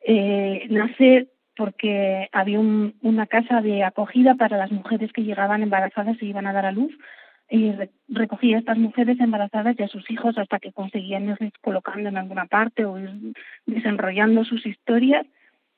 Eh, 0.05 0.67
nace 0.71 1.29
porque 1.57 2.29
había 2.33 2.61
una 2.61 3.27
casa 3.27 3.61
de 3.61 3.83
acogida 3.83 4.37
para 4.37 4.57
las 4.57 4.71
mujeres 4.71 5.13
que 5.13 5.25
llegaban 5.25 5.63
embarazadas 5.63 6.17
y 6.23 6.27
iban 6.27 6.47
a 6.47 6.53
dar 6.53 6.67
a 6.67 6.73
luz 6.73 6.97
y 7.51 7.73
recogía 8.09 8.57
a 8.57 8.61
estas 8.61 8.79
mujeres 8.79 9.19
embarazadas 9.21 9.75
y 9.79 9.83
a 9.83 9.89
sus 9.89 10.09
hijos 10.11 10.37
hasta 10.39 10.61
que 10.61 10.73
conseguían 10.73 11.29
irles 11.29 11.53
colocando 11.61 12.09
en 12.09 12.17
alguna 12.17 12.47
parte 12.47 12.85
o 12.85 12.99
ir 12.99 13.11
desenrollando 13.67 14.45
sus 14.45 14.67
historias 14.67 15.27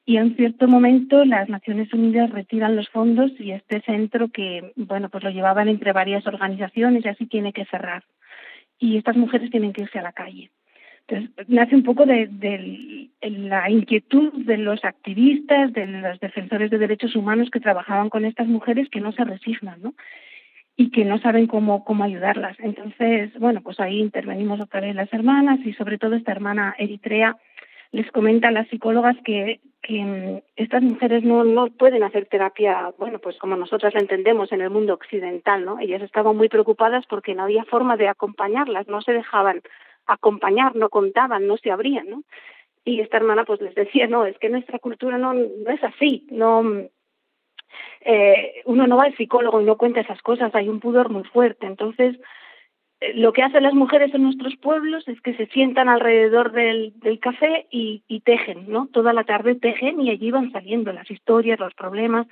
y 0.05 0.17
en 0.17 0.37
cierto 0.37 0.67
momento 0.67 1.25
las 1.25 1.49
Naciones 1.49 1.93
Unidas 1.95 2.31
retiran 2.31 2.75
los 2.77 2.89
fondos 2.89 3.31
y 3.39 3.53
este 3.53 3.81
centro 3.83 4.29
que 4.29 4.73
bueno 4.77 5.09
pues 5.09 5.23
lo 5.23 5.31
llevaban 5.31 5.69
entre 5.69 5.93
varias 5.93 6.27
organizaciones 6.27 7.05
y 7.05 7.09
así 7.09 7.27
tiene 7.27 7.53
que 7.53 7.65
cerrar 7.67 8.03
y 8.81 8.97
estas 8.97 9.17
mujeres 9.17 9.51
tienen 9.51 9.73
que 9.73 9.83
irse 9.83 9.99
a 9.99 10.03
la 10.03 10.13
calle 10.13 10.51
entonces 11.07 11.49
nace 11.49 11.75
un 11.75 11.83
poco 11.83 12.07
de, 12.07 13.11
la 13.21 13.71
inquietud 13.71 14.33
de 14.45 14.57
los 14.59 14.85
activistas 14.85 15.73
de 15.73 15.87
los 15.87 16.21
defensores 16.21 16.71
de 16.71 16.79
derechos 16.79 17.17
humanos 17.17 17.51
que 17.51 17.61
trabajaban 17.61 18.11
con 18.11 18.25
estas 18.25 18.47
mujeres 18.47 18.89
que 18.91 19.01
no 19.01 19.13
se 19.13 19.25
resignan 19.25 19.83
no 19.83 19.95
y 20.77 20.91
que 20.91 21.05
no 21.05 21.19
saben 21.19 21.47
cómo, 21.47 21.85
cómo 21.85 22.05
ayudarlas. 22.05 22.57
Entonces, 22.59 23.39
bueno, 23.39 23.61
pues 23.61 23.79
ahí 23.81 23.99
intervenimos 23.99 24.61
otra 24.61 24.81
vez 24.81 24.95
las 24.95 25.13
hermanas 25.13 25.61
y 25.63 25.75
sobre 25.75 25.99
todo 25.99 26.15
esta 26.15 26.33
hermana 26.33 26.75
eritrea 26.79 27.37
les 27.93 28.11
comenta 28.13 28.49
a 28.49 28.53
las 28.53 28.69
psicólogas 28.69 29.17
que, 29.25 29.61
que 29.83 30.05
mm, 30.05 30.41
estas 30.57 30.83
mujeres 30.83 31.25
no, 31.25 31.45
no 31.45 31.69
pueden 31.69 32.03
hacer 32.03 32.27
terapia, 32.27 32.93
bueno, 32.99 33.19
pues 33.19 33.37
como 33.39 33.57
nosotras 33.57 33.95
la 33.95 34.01
entendemos 34.01 34.53
en 34.53 34.61
el 34.61 34.71
mundo 34.71 34.95
occidental, 34.95 35.65
¿no? 35.65 35.79
Ellas 35.79 36.03
estaban 36.03 36.37
muy 36.37 36.49
preocupadas 36.49 37.05
porque 37.07 37.35
no 37.35 37.45
había 37.45 37.65
forma 37.65 37.97
de 37.97 38.09
acompañarlas, 38.09 38.89
no 38.89 39.03
se 39.03 39.13
dejaban 39.13 39.63
acompañar, 40.07 40.77
no 40.77 40.89
contaban, 40.89 41.47
no 41.47 41.57
se 41.57 41.71
abrían, 41.71 42.09
¿no? 42.09 42.23
Y 42.85 43.01
esta 43.01 43.19
hermana 43.19 43.45
pues 43.45 43.61
les 43.61 43.75
decía, 43.75 44.07
no, 44.07 44.25
es 44.25 44.39
que 44.39 44.49
nuestra 44.49 44.79
cultura 44.79 45.19
no, 45.19 45.35
no 45.35 45.71
es 45.71 45.83
así, 45.85 46.27
no, 46.31 46.63
eh, 48.01 48.63
uno 48.65 48.87
no 48.87 48.97
va 48.97 49.05
al 49.05 49.17
psicólogo 49.17 49.61
y 49.61 49.65
no 49.65 49.77
cuenta 49.77 50.01
esas 50.01 50.23
cosas, 50.23 50.55
hay 50.55 50.69
un 50.69 50.81
pudor 50.81 51.11
muy 51.11 51.25
fuerte. 51.25 51.67
Entonces, 51.67 52.17
lo 53.15 53.33
que 53.33 53.43
hacen 53.43 53.63
las 53.63 53.75
mujeres 53.75 54.13
en 54.15 54.23
nuestros 54.23 54.57
pueblos 54.57 55.07
es 55.09 55.21
que 55.23 55.35
se 55.35 55.47
sientan 55.47 55.89
alrededor 55.89 56.53
del, 56.53 56.93
café 57.21 57.67
y, 57.71 58.21
tejen, 58.25 58.71
¿no? 58.71 58.89
Toda 58.93 59.13
la 59.13 59.25
tarde 59.25 59.55
tejen 59.55 60.01
y 60.01 60.11
allí 60.11 60.31
van 60.31 60.53
saliendo 60.53 60.93
las 60.93 61.11
historias, 61.11 61.59
los 61.59 61.75
problemas. 61.75 62.27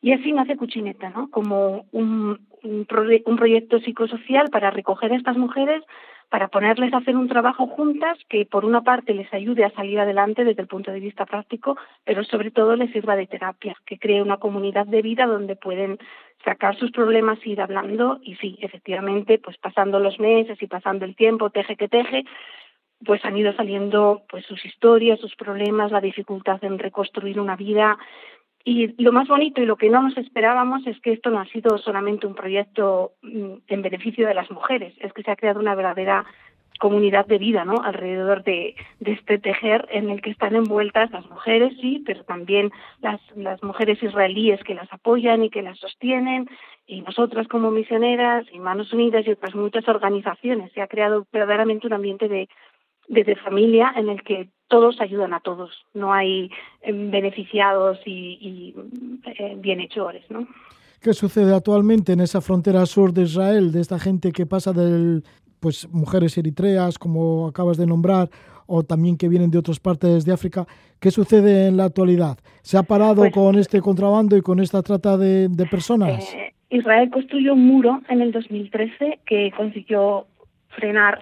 Y 0.00 0.12
así 0.12 0.32
nace 0.32 0.56
Cuchineta, 0.56 1.10
¿no? 1.10 1.30
Como 1.30 1.86
un, 1.92 2.40
un 2.62 3.36
proyecto 3.36 3.78
psicosocial 3.80 4.50
para 4.50 4.70
recoger 4.70 5.12
a 5.12 5.16
estas 5.16 5.36
mujeres 5.36 5.82
para 6.28 6.48
ponerles 6.48 6.92
a 6.92 6.98
hacer 6.98 7.16
un 7.16 7.28
trabajo 7.28 7.66
juntas 7.68 8.18
que 8.28 8.44
por 8.44 8.64
una 8.64 8.82
parte 8.82 9.14
les 9.14 9.32
ayude 9.32 9.64
a 9.64 9.70
salir 9.70 9.98
adelante 9.98 10.44
desde 10.44 10.62
el 10.62 10.68
punto 10.68 10.90
de 10.90 11.00
vista 11.00 11.24
práctico, 11.24 11.76
pero 12.04 12.22
sobre 12.24 12.50
todo 12.50 12.76
les 12.76 12.92
sirva 12.92 13.16
de 13.16 13.26
terapia, 13.26 13.74
que 13.86 13.98
cree 13.98 14.20
una 14.20 14.36
comunidad 14.36 14.86
de 14.86 15.00
vida 15.00 15.26
donde 15.26 15.56
pueden 15.56 15.98
sacar 16.44 16.76
sus 16.76 16.90
problemas, 16.90 17.38
ir 17.46 17.60
hablando 17.60 18.18
y 18.22 18.36
sí, 18.36 18.58
efectivamente, 18.60 19.38
pues 19.38 19.56
pasando 19.58 19.98
los 19.98 20.18
meses 20.20 20.60
y 20.62 20.66
pasando 20.66 21.04
el 21.04 21.16
tiempo, 21.16 21.50
teje 21.50 21.76
que 21.76 21.88
teje, 21.88 22.24
pues 23.04 23.24
han 23.24 23.36
ido 23.36 23.52
saliendo 23.54 24.22
pues 24.28 24.44
sus 24.46 24.64
historias, 24.64 25.20
sus 25.20 25.34
problemas, 25.36 25.92
la 25.92 26.00
dificultad 26.00 26.62
en 26.64 26.78
reconstruir 26.78 27.38
una 27.38 27.56
vida, 27.56 27.98
y 28.64 29.02
lo 29.02 29.12
más 29.12 29.28
bonito 29.28 29.62
y 29.62 29.66
lo 29.66 29.76
que 29.76 29.88
no 29.88 30.02
nos 30.02 30.16
esperábamos 30.18 30.86
es 30.86 31.00
que 31.00 31.12
esto 31.12 31.30
no 31.30 31.40
ha 31.40 31.46
sido 31.46 31.78
solamente 31.78 32.26
un 32.26 32.34
proyecto 32.34 33.12
mm, 33.22 33.52
en 33.66 33.82
beneficio 33.82 34.26
de 34.26 34.34
las 34.34 34.50
mujeres, 34.50 34.94
es 34.98 35.12
que 35.12 35.22
se 35.22 35.30
ha 35.30 35.36
creado 35.36 35.60
una 35.60 35.74
verdadera 35.74 36.26
comunidad 36.78 37.26
de 37.26 37.38
vida, 37.38 37.64
¿no? 37.64 37.82
Alrededor 37.82 38.42
de, 38.44 38.74
este 39.00 39.38
tejer 39.38 39.86
en 39.90 40.10
el 40.10 40.22
que 40.22 40.30
están 40.30 40.54
envueltas 40.54 41.10
las 41.10 41.28
mujeres, 41.28 41.74
sí, 41.80 42.02
pero 42.06 42.24
también 42.24 42.70
las, 43.00 43.20
las 43.36 43.62
mujeres 43.62 44.02
israelíes 44.02 44.62
que 44.64 44.74
las 44.74 44.92
apoyan 44.92 45.42
y 45.44 45.50
que 45.50 45.62
las 45.62 45.78
sostienen, 45.78 46.48
y 46.86 47.02
nosotras 47.02 47.46
como 47.48 47.70
misioneras, 47.70 48.46
y 48.52 48.58
Manos 48.58 48.92
Unidas 48.92 49.26
y 49.26 49.32
otras 49.32 49.54
muchas 49.54 49.86
organizaciones. 49.88 50.72
Se 50.72 50.80
ha 50.80 50.86
creado 50.86 51.26
verdaderamente 51.32 51.86
un 51.86 51.92
ambiente 51.92 52.28
de, 52.28 52.48
de 53.08 53.36
familia 53.36 53.92
en 53.96 54.08
el 54.08 54.22
que 54.22 54.48
todos 54.68 55.00
ayudan 55.00 55.32
a 55.32 55.40
todos, 55.40 55.70
no 55.94 56.12
hay 56.12 56.50
eh, 56.82 56.92
beneficiados 56.92 57.98
y, 58.04 58.74
eh, 59.24 59.56
bienhechores, 59.58 60.24
¿no? 60.30 60.46
¿Qué 61.00 61.14
sucede 61.14 61.54
actualmente 61.54 62.12
en 62.12 62.20
esa 62.20 62.40
frontera 62.40 62.84
sur 62.84 63.12
de 63.12 63.22
Israel, 63.22 63.72
de 63.72 63.80
esta 63.80 63.98
gente 63.98 64.32
que 64.32 64.46
pasa 64.46 64.72
de 64.72 65.22
pues 65.60 65.88
mujeres 65.90 66.36
eritreas, 66.38 66.98
como 66.98 67.48
acabas 67.48 67.76
de 67.76 67.86
nombrar, 67.86 68.30
o 68.66 68.82
también 68.82 69.16
que 69.16 69.28
vienen 69.28 69.50
de 69.50 69.58
otras 69.58 69.80
partes 69.80 70.24
de 70.24 70.32
África? 70.32 70.66
¿Qué 71.00 71.10
sucede 71.10 71.68
en 71.68 71.76
la 71.76 71.84
actualidad? 71.84 72.38
¿Se 72.62 72.76
ha 72.76 72.82
parado 72.82 73.22
pues 73.22 73.32
con 73.32 73.56
este 73.56 73.80
contrabando 73.80 74.36
y 74.36 74.42
con 74.42 74.60
esta 74.60 74.82
trata 74.82 75.16
de, 75.16 75.48
personas? 75.70 76.34
Eh, 76.34 76.54
Israel 76.70 77.10
construyó 77.10 77.54
un 77.54 77.66
muro 77.66 78.02
en 78.08 78.20
el 78.20 78.30
2013 78.32 79.20
que 79.24 79.52
consiguió 79.56 80.26
frenar 80.68 81.18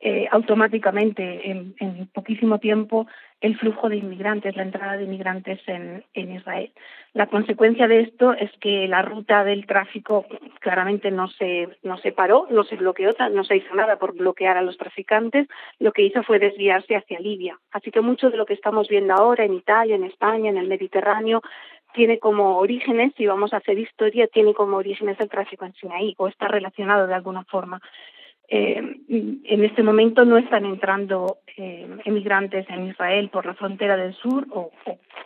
eh, 0.00 0.26
automáticamente 0.32 1.50
en, 1.50 1.74
en, 1.78 2.06
poquísimo 2.06 2.58
tiempo 2.58 3.06
el 3.40 3.56
flujo 3.58 3.88
de 3.88 3.96
inmigrantes, 3.96 4.54
la 4.54 4.62
entrada 4.62 4.96
de 4.96 5.04
inmigrantes 5.04 5.60
en, 5.66 6.04
Israel. 6.14 6.72
La 7.14 7.26
consecuencia 7.26 7.88
de 7.88 8.00
esto 8.00 8.32
es 8.34 8.50
que 8.60 8.86
la 8.86 9.02
ruta 9.02 9.44
del 9.44 9.66
tráfico 9.66 10.26
claramente 10.60 11.10
no 11.10 11.28
se, 11.28 11.68
no 11.82 11.96
se 11.98 12.12
paró, 12.12 12.46
no 12.50 12.64
se 12.64 12.76
bloqueó, 12.76 13.10
no 13.32 13.44
se 13.44 13.56
hizo 13.56 13.74
nada 13.74 13.96
por 13.96 14.14
bloquear 14.14 14.56
a 14.56 14.62
los 14.62 14.76
traficantes, 14.76 15.48
lo 15.78 15.92
que 15.92 16.02
hizo 16.02 16.22
fue 16.22 16.38
desviarse 16.38 16.96
hacia 16.96 17.18
Libia. 17.18 17.58
Así 17.72 17.90
que 17.90 18.02
mucho 18.02 18.30
de 18.30 18.36
lo 18.36 18.46
que 18.46 18.54
estamos 18.54 18.88
viendo 18.88 19.14
ahora 19.14 19.44
en 19.44 19.54
Italia, 19.54 19.96
en 19.96 20.04
España, 20.04 20.50
en 20.50 20.58
el 20.58 20.68
Mediterráneo, 20.68 21.42
tiene 21.94 22.18
como 22.18 22.58
orígenes, 22.58 23.12
si 23.16 23.26
vamos 23.26 23.52
a 23.52 23.56
hacer 23.56 23.78
historia, 23.78 24.28
tiene 24.28 24.54
como 24.54 24.76
orígenes 24.76 25.18
el 25.18 25.28
tráfico 25.28 25.64
en 25.64 25.74
Sinaí 25.74 26.14
o 26.18 26.28
está 26.28 26.46
relacionado 26.46 27.06
de 27.06 27.14
alguna 27.14 27.44
forma. 27.44 27.80
Eh, 28.52 28.96
en 29.08 29.64
este 29.64 29.84
momento 29.84 30.24
no 30.24 30.36
están 30.36 30.64
entrando 30.64 31.38
eh, 31.56 31.88
emigrantes 32.04 32.68
en 32.68 32.88
Israel 32.88 33.30
por 33.30 33.46
la 33.46 33.54
frontera 33.54 33.96
del 33.96 34.12
sur 34.14 34.44
o, 34.50 34.72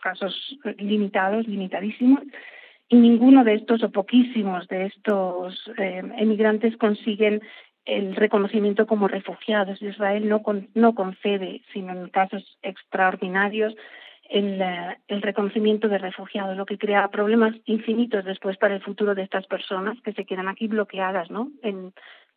casos 0.02 0.58
limitados, 0.76 1.48
limitadísimos, 1.48 2.20
y 2.90 2.96
ninguno 2.96 3.42
de 3.42 3.54
estos 3.54 3.82
o 3.82 3.90
poquísimos 3.90 4.68
de 4.68 4.86
estos 4.86 5.70
eh, 5.78 6.02
emigrantes 6.18 6.76
consiguen 6.76 7.40
el 7.86 8.14
reconocimiento 8.14 8.86
como 8.86 9.08
refugiados. 9.08 9.80
Israel 9.80 10.28
no, 10.28 10.42
no 10.74 10.94
concede, 10.94 11.62
sino 11.72 11.92
en 11.92 12.10
casos 12.10 12.58
extraordinarios, 12.62 13.74
el, 14.28 14.62
el, 15.08 15.22
reconocimiento 15.22 15.88
de 15.88 15.98
refugiados, 15.98 16.56
lo 16.56 16.66
que 16.66 16.78
crea 16.78 17.08
problemas 17.08 17.54
infinitos 17.64 18.24
después 18.24 18.58
para 18.58 18.74
el 18.74 18.82
futuro 18.82 19.14
de 19.14 19.22
estas 19.22 19.46
personas 19.46 19.98
que 20.02 20.12
se 20.12 20.24
quedan 20.24 20.48
aquí 20.48 20.66
bloqueadas, 20.66 21.30
¿no? 21.30 21.50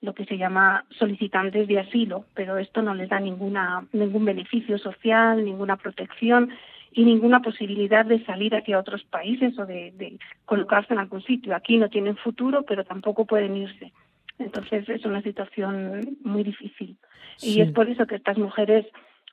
Lo 0.01 0.13
que 0.13 0.25
se 0.25 0.37
llama 0.37 0.85
solicitantes 0.91 1.67
de 1.67 1.79
asilo, 1.79 2.25
pero 2.33 2.57
esto 2.57 2.81
no 2.81 2.93
les 2.93 3.09
da 3.09 3.19
ninguna, 3.19 3.85
ningún 3.93 4.25
beneficio 4.25 4.77
social, 4.77 5.43
ninguna 5.43 5.77
protección 5.77 6.51
y 6.91 7.03
ninguna 7.03 7.41
posibilidad 7.41 8.05
de 8.05 8.23
salir 8.25 8.55
hacia 8.55 8.79
otros 8.79 9.03
países 9.05 9.57
o 9.57 9.65
de, 9.65 9.91
de 9.91 10.19
colocarse 10.45 10.93
en 10.93 10.99
algún 10.99 11.23
sitio. 11.23 11.55
Aquí 11.55 11.77
no 11.77 11.89
tienen 11.89 12.15
futuro, 12.17 12.63
pero 12.63 12.83
tampoco 12.85 13.25
pueden 13.25 13.57
irse. 13.57 13.91
Entonces 14.39 14.87
es 14.87 15.03
una 15.05 15.21
situación 15.21 16.17
muy 16.23 16.43
difícil. 16.43 16.97
Y 17.41 17.61
es 17.61 17.71
por 17.71 17.89
eso 17.89 18.05
que 18.05 18.15
estas 18.15 18.37
mujeres 18.37 18.85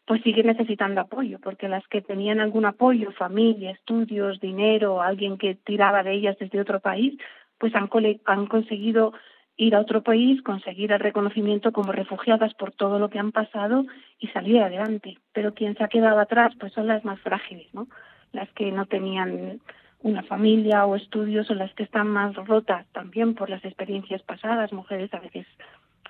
pues 0.07 0.23
siguen 0.23 0.47
necesitando 0.47 1.01
apoyo, 1.01 1.39
porque 1.41 1.69
las 1.69 1.87
que 1.89 2.03
tenían 2.03 2.41
algún 2.41 2.67
apoyo, 2.67 3.11
familia, 3.13 3.71
estudios, 3.71 4.39
dinero, 4.41 5.01
alguien 5.01 5.39
que 5.39 5.55
tiraba 5.55 6.03
de 6.03 6.13
ellas 6.13 6.37
desde 6.39 6.61
otro 6.61 6.81
país, 6.81 7.19
pues 7.59 7.75
han, 7.75 7.89
han 8.27 8.47
conseguido 8.47 9.15
ir 9.57 9.75
a 9.75 9.81
otro 9.81 10.03
país, 10.03 10.43
conseguir 10.43 10.93
el 10.93 11.01
reconocimiento 11.01 11.73
como 11.73 11.93
refugiadas 11.93 12.55
por 12.55 12.73
todo 12.73 12.99
lo 12.99 13.09
que 13.09 13.19
han 13.19 13.33
pasado 13.33 13.85
y 14.19 14.29
salir 14.29 14.61
adelante. 14.61 15.19
Pero 15.33 15.55
quien 15.55 15.77
se 15.77 15.85
ha 15.85 15.89
quedado 15.89 16.19
atrás, 16.19 16.53
pues 16.59 16.73
son 16.73 16.87
las 16.87 17.05
más 17.05 17.21
frágiles, 17.21 17.73
¿no? 17.73 17.87
Las 18.33 18.51
que 18.51 18.73
no 18.73 18.87
tenían 18.87 19.61
una 20.01 20.23
familia 20.23 20.85
o 20.87 20.97
estudios 20.97 21.51
o 21.51 21.55
las 21.55 21.73
que 21.75 21.85
están 21.85 22.09
más 22.09 22.35
rotas 22.35 22.87
también 22.93 23.35
por 23.35 23.49
las 23.49 23.65
experiencias 23.65 24.23
pasadas, 24.23 24.73
mujeres 24.73 25.13
a 25.15 25.21
veces 25.21 25.47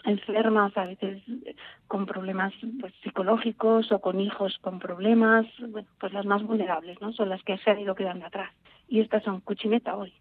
enfermas, 0.04 0.76
a 0.76 0.87
veces 0.87 1.22
con 1.87 2.04
problemas 2.07 2.52
pues, 2.80 2.92
psicológicos 3.02 3.90
o 3.92 4.00
con 4.00 4.20
hijos 4.20 4.59
con 4.61 4.78
problemas, 4.78 5.46
bueno, 5.68 5.88
pues 5.98 6.12
las 6.12 6.26
más 6.26 6.42
vulnerables, 6.42 7.00
¿no? 7.00 7.12
Son 7.12 7.28
las 7.28 7.42
que 7.42 7.57
se 7.59 7.70
han 7.70 7.80
ido 7.80 7.94
quedando 7.94 8.26
atrás. 8.26 8.50
Y 8.88 9.00
estas 9.00 9.22
son 9.22 9.40
Cuchineta 9.40 9.96
hoy. 9.96 10.12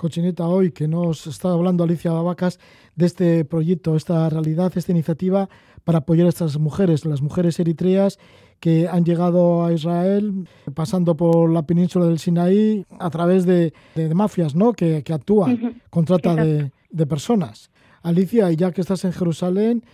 Cochineta 0.00 0.48
hoy, 0.48 0.70
que 0.70 0.88
nos 0.88 1.26
está 1.26 1.50
hablando 1.50 1.84
Alicia 1.84 2.10
Babacas 2.10 2.58
de 2.96 3.04
este 3.04 3.44
proyecto, 3.44 3.96
esta 3.96 4.30
realidad, 4.30 4.72
esta 4.74 4.92
iniciativa 4.92 5.50
para 5.84 5.98
apoyar 5.98 6.24
a 6.24 6.30
estas 6.30 6.58
mujeres, 6.58 7.04
las 7.04 7.20
mujeres 7.20 7.60
eritreas 7.60 8.18
que 8.60 8.88
han 8.88 9.04
llegado 9.04 9.62
a 9.62 9.74
Israel 9.74 10.48
pasando 10.74 11.18
por 11.18 11.50
la 11.50 11.66
península 11.66 12.06
del 12.06 12.18
Sinaí 12.18 12.86
a 12.98 13.10
través 13.10 13.44
de, 13.44 13.74
mafias 14.14 14.54
¿no? 14.54 14.72
que, 14.72 15.04
actúan 15.12 15.82
con 15.90 16.06
trata 16.06 16.34
de, 16.34 16.72
de, 16.88 17.06
personas. 17.06 17.70
Alicia, 18.02 18.50
ya 18.52 18.72
que 18.72 18.80
estás 18.80 19.04
en 19.04 19.12
Jerusalén, 19.12 19.84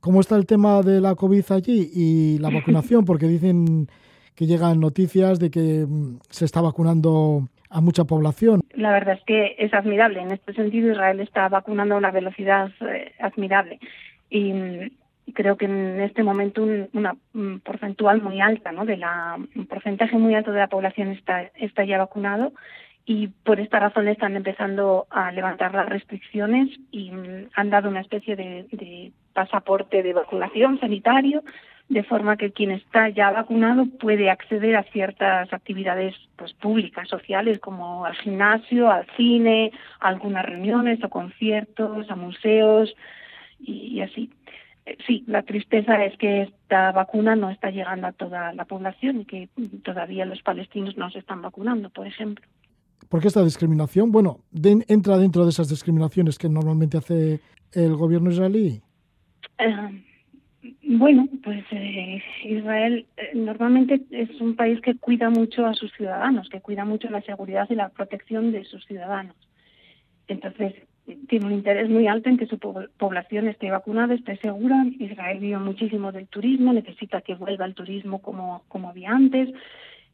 ¿cómo 0.00 0.20
está 0.20 0.34
el 0.34 0.46
tema 0.46 0.82
de 0.82 1.00
la 1.00 1.14
COVID 1.14 1.44
allí 1.50 1.88
y 1.94 2.38
la 2.38 2.50
vacunación? 2.54 3.04
Porque 3.04 3.28
dicen 3.28 3.88
que 4.34 4.46
llegan 4.46 4.80
noticias 4.80 5.38
de 5.38 5.52
que 5.52 5.86
mm, 5.86 6.18
se 6.30 6.46
está 6.46 6.60
vacunando 6.60 7.48
a 7.72 7.80
mucha 7.80 8.04
población. 8.04 8.62
La 8.74 8.92
verdad 8.92 9.16
es 9.18 9.24
que 9.24 9.56
es 9.58 9.72
admirable. 9.72 10.20
En 10.20 10.30
este 10.30 10.52
sentido, 10.52 10.92
Israel 10.92 11.20
está 11.20 11.48
vacunando 11.48 11.94
a 11.94 11.98
una 11.98 12.10
velocidad 12.10 12.70
eh, 12.80 13.12
admirable. 13.18 13.80
Y 14.28 14.52
mm, 14.52 14.90
creo 15.34 15.56
que 15.56 15.64
en 15.64 16.00
este 16.00 16.22
momento 16.22 16.62
un, 16.62 16.88
una 16.92 17.16
porcentual 17.64 18.20
muy 18.22 18.40
alta, 18.40 18.72
¿no? 18.72 18.84
De 18.84 18.96
la, 18.96 19.38
un 19.54 19.66
porcentaje 19.66 20.16
muy 20.16 20.34
alto 20.34 20.52
de 20.52 20.60
la 20.60 20.68
población 20.68 21.08
está, 21.08 21.50
está 21.56 21.84
ya 21.84 21.98
vacunado 21.98 22.52
y 23.04 23.28
por 23.28 23.58
esta 23.58 23.80
razón 23.80 24.06
están 24.06 24.36
empezando 24.36 25.06
a 25.10 25.32
levantar 25.32 25.74
las 25.74 25.88
restricciones 25.88 26.68
y 26.90 27.10
mm, 27.10 27.48
han 27.54 27.70
dado 27.70 27.88
una 27.88 28.00
especie 28.00 28.36
de 28.36 29.12
pasaporte 29.32 30.02
de 30.02 30.12
vacunación 30.12 30.78
sanitario 30.78 31.42
de 31.92 32.02
forma 32.04 32.38
que 32.38 32.52
quien 32.52 32.70
está 32.70 33.10
ya 33.10 33.30
vacunado 33.30 33.84
puede 33.84 34.30
acceder 34.30 34.76
a 34.76 34.82
ciertas 34.84 35.52
actividades 35.52 36.14
pues 36.36 36.54
públicas, 36.54 37.06
sociales, 37.06 37.58
como 37.58 38.06
al 38.06 38.14
gimnasio, 38.14 38.90
al 38.90 39.06
cine, 39.14 39.72
a 40.00 40.08
algunas 40.08 40.46
reuniones 40.46 41.04
o 41.04 41.10
conciertos, 41.10 42.10
a 42.10 42.16
museos 42.16 42.94
y, 43.60 44.00
así. 44.00 44.30
Eh, 44.86 44.96
sí, 45.06 45.22
la 45.26 45.42
tristeza 45.42 46.02
es 46.02 46.16
que 46.16 46.42
esta 46.42 46.92
vacuna 46.92 47.36
no 47.36 47.50
está 47.50 47.70
llegando 47.70 48.06
a 48.06 48.12
toda 48.12 48.54
la 48.54 48.64
población 48.64 49.20
y 49.20 49.24
que 49.26 49.48
todavía 49.84 50.24
los 50.24 50.40
palestinos 50.40 50.96
no 50.96 51.10
se 51.10 51.18
están 51.18 51.42
vacunando, 51.42 51.90
por 51.90 52.06
ejemplo. 52.06 52.46
¿Por 53.10 53.20
qué 53.20 53.28
esta 53.28 53.44
discriminación? 53.44 54.10
Bueno, 54.10 54.38
entra 54.88 55.18
dentro 55.18 55.44
de 55.44 55.50
esas 55.50 55.68
discriminaciones 55.68 56.38
que 56.38 56.48
normalmente 56.48 56.96
hace 56.96 57.40
el 57.72 57.96
gobierno 57.96 58.30
israelí. 58.30 58.80
Eh, 59.58 60.02
bueno, 60.98 61.28
pues 61.42 61.64
eh, 61.70 62.22
Israel 62.44 63.06
eh, 63.16 63.30
normalmente 63.34 64.02
es 64.10 64.40
un 64.40 64.56
país 64.56 64.80
que 64.80 64.96
cuida 64.96 65.30
mucho 65.30 65.66
a 65.66 65.74
sus 65.74 65.92
ciudadanos, 65.92 66.48
que 66.48 66.60
cuida 66.60 66.84
mucho 66.84 67.08
la 67.08 67.22
seguridad 67.22 67.66
y 67.70 67.74
la 67.74 67.88
protección 67.88 68.52
de 68.52 68.64
sus 68.64 68.84
ciudadanos. 68.86 69.36
Entonces, 70.28 70.74
tiene 71.28 71.46
un 71.46 71.52
interés 71.52 71.88
muy 71.88 72.06
alto 72.06 72.28
en 72.28 72.36
que 72.36 72.46
su 72.46 72.58
población 72.58 73.48
esté 73.48 73.70
vacunada, 73.70 74.14
esté 74.14 74.36
segura. 74.36 74.84
Israel 74.98 75.38
vive 75.40 75.58
muchísimo 75.58 76.12
del 76.12 76.28
turismo, 76.28 76.72
necesita 76.72 77.22
que 77.22 77.34
vuelva 77.34 77.64
el 77.64 77.74
turismo 77.74 78.20
como, 78.20 78.62
como 78.68 78.88
había 78.88 79.10
antes 79.10 79.48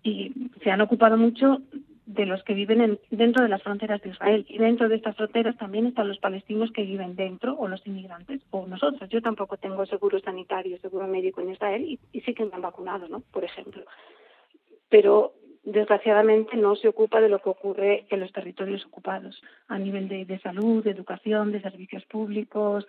y 0.02 0.32
se 0.62 0.70
han 0.70 0.80
ocupado 0.80 1.16
mucho 1.16 1.60
de 2.08 2.24
los 2.24 2.42
que 2.42 2.54
viven 2.54 2.80
en, 2.80 2.98
dentro 3.10 3.42
de 3.42 3.50
las 3.50 3.62
fronteras 3.62 4.00
de 4.00 4.08
Israel. 4.08 4.46
Y 4.48 4.56
dentro 4.56 4.88
de 4.88 4.96
estas 4.96 5.14
fronteras 5.14 5.58
también 5.58 5.86
están 5.86 6.08
los 6.08 6.18
palestinos 6.18 6.72
que 6.72 6.82
viven 6.82 7.14
dentro, 7.16 7.54
o 7.58 7.68
los 7.68 7.86
inmigrantes, 7.86 8.40
o 8.50 8.66
nosotros. 8.66 9.10
Yo 9.10 9.20
tampoco 9.20 9.58
tengo 9.58 9.84
seguro 9.84 10.18
sanitario, 10.20 10.78
seguro 10.78 11.06
médico 11.06 11.42
en 11.42 11.50
Israel, 11.50 11.82
y, 11.82 12.20
sí 12.20 12.32
que 12.32 12.46
me 12.46 12.54
han 12.54 12.62
vacunado, 12.62 13.08
¿no? 13.08 13.20
Por 13.30 13.44
ejemplo. 13.44 13.84
Pero 14.88 15.34
desgraciadamente 15.64 16.56
no 16.56 16.76
se 16.76 16.88
ocupa 16.88 17.20
de 17.20 17.28
lo 17.28 17.40
que 17.40 17.50
ocurre 17.50 18.06
en 18.08 18.20
los 18.20 18.32
territorios 18.32 18.86
ocupados 18.86 19.42
a 19.66 19.78
nivel 19.78 20.08
de, 20.08 20.24
de 20.24 20.38
salud, 20.38 20.82
de 20.82 20.92
educación, 20.92 21.52
de 21.52 21.60
servicios 21.60 22.06
públicos, 22.06 22.86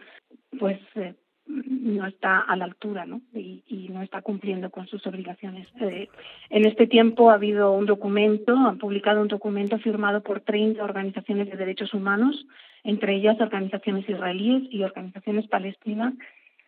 pues 0.57 0.79
eh, 0.95 1.13
no 1.49 2.05
está 2.05 2.39
a 2.41 2.55
la 2.55 2.65
altura 2.65 3.05
¿no? 3.05 3.21
Y, 3.33 3.63
y, 3.67 3.89
no 3.89 4.03
está 4.03 4.21
cumpliendo 4.21 4.69
con 4.69 4.87
sus 4.87 5.05
obligaciones. 5.07 5.67
Eh, 5.81 6.07
en 6.49 6.65
este 6.65 6.85
tiempo 6.85 7.31
ha 7.31 7.35
habido 7.35 7.71
un 7.71 7.87
documento, 7.87 8.55
han 8.55 8.77
publicado 8.77 9.21
un 9.21 9.27
documento 9.27 9.79
firmado 9.79 10.21
por 10.21 10.41
30 10.41 10.83
organizaciones 10.83 11.49
de 11.49 11.57
derechos 11.57 11.93
humanos, 11.93 12.45
entre 12.83 13.15
ellas 13.15 13.41
organizaciones 13.41 14.07
israelíes 14.07 14.63
y 14.69 14.83
organizaciones 14.83 15.47
palestinas, 15.47 16.13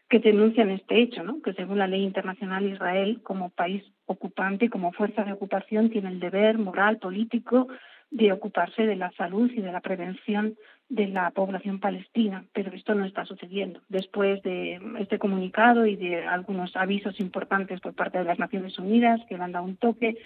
que 0.10 0.20
denuncian 0.20 0.72
este 0.72 1.00
hecho, 1.00 1.24
¿no? 1.24 1.42
que 1.42 1.54
según 1.54 1.78
la 1.78 1.88
ley 1.88 2.04
internacional 2.04 2.66
Israel, 2.66 3.22
como 3.24 3.50
país 3.50 3.84
ocupante, 4.08 4.70
como 4.70 4.92
fuerza 4.92 5.24
de 5.24 5.32
ocupación, 5.32 5.90
tiene 5.90 6.10
el 6.10 6.20
deber 6.20 6.58
moral, 6.58 6.98
político, 6.98 7.68
de 8.10 8.34
ocuparse 8.34 8.86
de 8.86 8.98
la 8.98 9.12
salud 9.12 9.50
y 9.52 9.62
de 9.62 9.72
la 9.72 9.80
prevención 9.80 10.58
de 10.92 11.08
la 11.08 11.32
población 11.32 11.80
palestina, 11.80 12.44
pero 12.52 12.74
esto 12.74 12.94
no 12.94 13.06
está 13.06 13.24
sucediendo. 13.24 13.80
Después 13.88 14.44
de 14.44 14.78
este 15.00 15.20
comunicado 15.20 15.86
y 15.86 15.96
de 15.96 16.26
algunos 16.26 16.76
avisos 16.76 17.18
importantes 17.22 17.80
por 17.80 17.94
parte 17.94 18.18
de 18.18 18.26
las 18.26 18.40
Naciones 18.40 18.78
Unidas 18.78 19.22
que 19.30 19.38
le 19.38 19.44
han 19.44 19.54
dado 19.54 19.64
un 19.64 19.78
toque, 19.78 20.18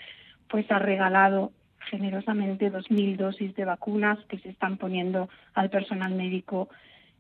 pues 0.50 0.66
ha 0.72 0.80
regalado 0.80 1.52
generosamente 1.92 2.72
2.000 2.72 3.16
dosis 3.16 3.56
de 3.56 3.64
vacunas 3.64 4.18
que 4.26 4.40
se 4.40 4.50
están 4.50 4.78
poniendo 4.78 5.30
al 5.54 5.70
personal 5.70 6.16
médico 6.16 6.68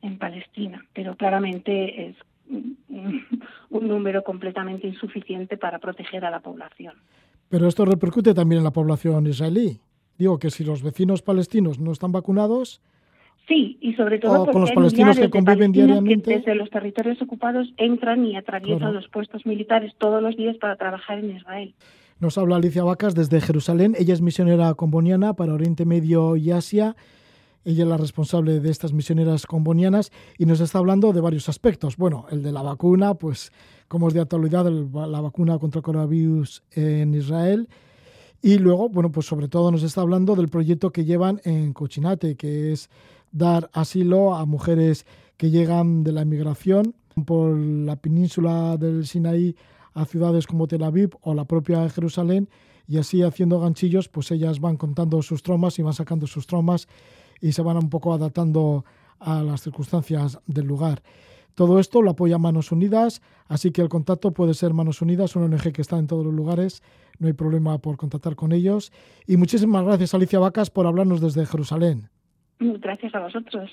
en 0.02 0.18
Palestina, 0.18 0.84
pero 0.94 1.16
claramente 1.16 2.08
es 2.08 2.16
un 2.50 3.88
número 3.88 4.24
completamente 4.24 4.88
insuficiente 4.88 5.56
para 5.56 5.78
proteger 5.78 6.26
a 6.26 6.32
la 6.32 6.40
población. 6.40 6.96
Pero 7.50 7.68
esto 7.68 7.86
repercute 7.86 8.34
también 8.34 8.60
en 8.60 8.64
la 8.64 8.72
población 8.72 9.28
israelí. 9.28 9.80
Digo 10.18 10.40
que 10.40 10.50
si 10.50 10.64
los 10.64 10.82
vecinos 10.82 11.22
palestinos 11.22 11.80
no 11.80 11.92
están 11.92 12.12
vacunados, 12.12 12.82
Sí, 13.48 13.78
y 13.80 13.94
sobre 13.94 14.18
todo 14.18 14.48
con 14.48 14.62
los 14.62 14.72
palestinos 14.72 15.20
que 15.20 15.30
conviven 15.30 15.72
diariamente. 15.72 16.38
desde 16.38 16.56
los 16.56 16.70
territorios 16.70 17.22
ocupados 17.22 17.72
entran 17.78 18.26
y 18.26 18.36
atraviesan 18.36 18.94
los 18.94 19.08
puestos 19.10 19.46
militares 19.46 19.94
todos 20.00 20.22
los 20.22 20.36
días 20.36 20.58
para 20.58 20.76
trabajar 20.78 21.20
en 21.20 21.36
Israel. 21.36 21.76
Nos 22.20 22.38
habla 22.38 22.56
Alicia 22.56 22.84
Vacas 22.84 23.14
desde 23.14 23.42
Jerusalén. 23.42 23.96
Ella 24.00 24.14
es 24.14 24.22
misionera 24.22 24.74
comboniana 24.74 25.34
para 25.34 25.54
Oriente 25.54 25.86
Medio 25.86 26.38
y 26.38 26.52
Asia. 26.52 26.96
Ella 27.66 27.84
es 27.84 27.90
la 27.90 27.98
responsable 27.98 28.60
de 28.60 28.70
estas 28.72 28.94
misioneras 28.94 29.46
combonianas 29.46 30.12
y 30.38 30.46
nos 30.46 30.60
está 30.60 30.80
hablando 30.80 31.14
de 31.14 31.22
varios 31.22 31.50
aspectos. 31.50 31.98
Bueno, 31.98 32.26
el 32.32 32.42
de 32.42 32.52
la 32.52 32.62
vacuna, 32.62 33.16
pues 33.16 33.52
como 33.88 34.08
es 34.08 34.14
de 34.14 34.22
actualidad 34.22 34.66
la 34.66 35.22
vacuna 35.22 35.60
contra 35.60 35.80
el 35.80 35.84
coronavirus 35.84 36.64
en 36.72 37.14
Israel. 37.14 37.68
Y 38.42 38.60
luego, 38.60 38.90
bueno, 38.90 39.12
pues 39.12 39.26
sobre 39.26 39.48
todo 39.48 39.72
nos 39.72 39.84
está 39.84 40.02
hablando 40.02 40.36
del 40.36 40.50
proyecto 40.50 40.92
que 40.92 41.06
llevan 41.06 41.42
en 41.44 41.74
Cochinate, 41.74 42.36
que 42.36 42.72
es 42.72 42.90
dar 43.36 43.70
asilo 43.74 44.34
a 44.34 44.46
mujeres 44.46 45.06
que 45.36 45.52
llegan 45.52 46.06
de 46.06 46.14
la 46.14 46.22
inmigración 46.22 46.96
por 47.26 47.58
la 47.58 47.98
península 47.98 48.78
del 48.78 49.06
Sinaí 49.06 49.58
a 49.94 50.06
ciudades 50.06 50.48
como 50.48 50.68
Tel 50.68 50.84
Aviv 50.84 51.12
o 51.22 51.34
la 51.34 51.44
propia 51.44 51.88
Jerusalén 51.90 52.50
y 52.88 52.98
así 52.98 53.24
haciendo 53.24 53.60
ganchillos, 53.60 54.08
pues 54.08 54.32
ellas 54.32 54.62
van 54.62 54.78
contando 54.78 55.22
sus 55.22 55.44
traumas 55.44 55.78
y 55.80 55.82
van 55.82 55.94
sacando 55.94 56.28
sus 56.28 56.48
traumas 56.48 56.88
y 57.42 57.52
se 57.52 57.62
van 57.62 57.78
un 57.78 57.90
poco 57.90 58.14
adaptando 58.14 58.86
a 59.20 59.44
las 59.44 59.62
circunstancias 59.62 60.40
del 60.48 60.66
lugar. 60.66 61.04
Todo 61.56 61.80
esto 61.80 62.02
lo 62.02 62.12
apoya 62.12 62.38
Manos 62.38 62.72
Unidas, 62.72 63.22
así 63.48 63.72
que 63.72 63.82
el 63.82 63.90
contacto 63.90 64.32
puede 64.32 64.54
ser 64.54 64.74
Manos 64.74 65.02
Unidas, 65.02 65.36
una 65.36 65.46
ONG 65.46 65.74
que 65.74 65.82
está 65.82 65.98
en 65.98 66.08
todos 66.08 66.26
los 66.26 66.34
lugares, 66.34 66.84
no 67.20 67.28
hay 67.28 67.34
problema 67.34 67.78
por 67.80 67.98
contactar 67.98 68.36
con 68.36 68.54
ellos. 68.54 68.94
Y 69.26 69.36
muchísimas 69.36 69.84
gracias 69.84 70.14
Alicia 70.14 70.40
Vacas 70.40 70.70
por 70.70 70.86
hablarnos 70.88 71.20
desde 71.20 71.46
Jerusalén. 71.46 72.10
Gracias 72.60 73.14
a 73.16 73.20
vosotros. 73.20 73.72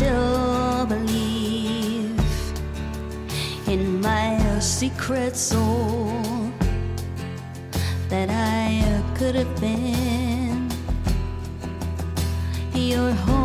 Still 0.00 0.86
believe 0.86 2.18
in 3.68 4.00
my 4.00 4.58
secret 4.58 5.36
soul 5.36 6.22
that 8.08 8.30
I 8.30 9.02
could 9.14 9.34
have 9.34 9.60
been 9.60 10.70
your 12.74 13.12
home. 13.12 13.39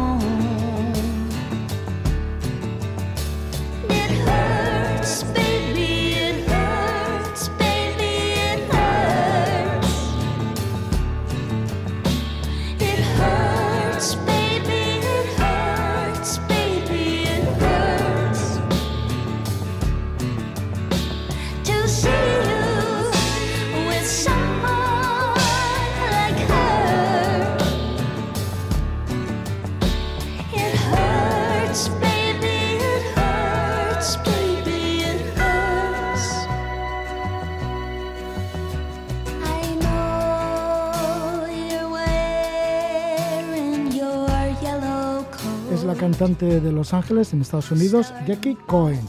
De 46.18 46.72
Los 46.72 46.93
Ángeles 46.93 47.34
en 47.34 47.41
Estados 47.41 47.72
Unidos, 47.72 48.13
Jackie 48.26 48.55
Cohen. 48.68 49.01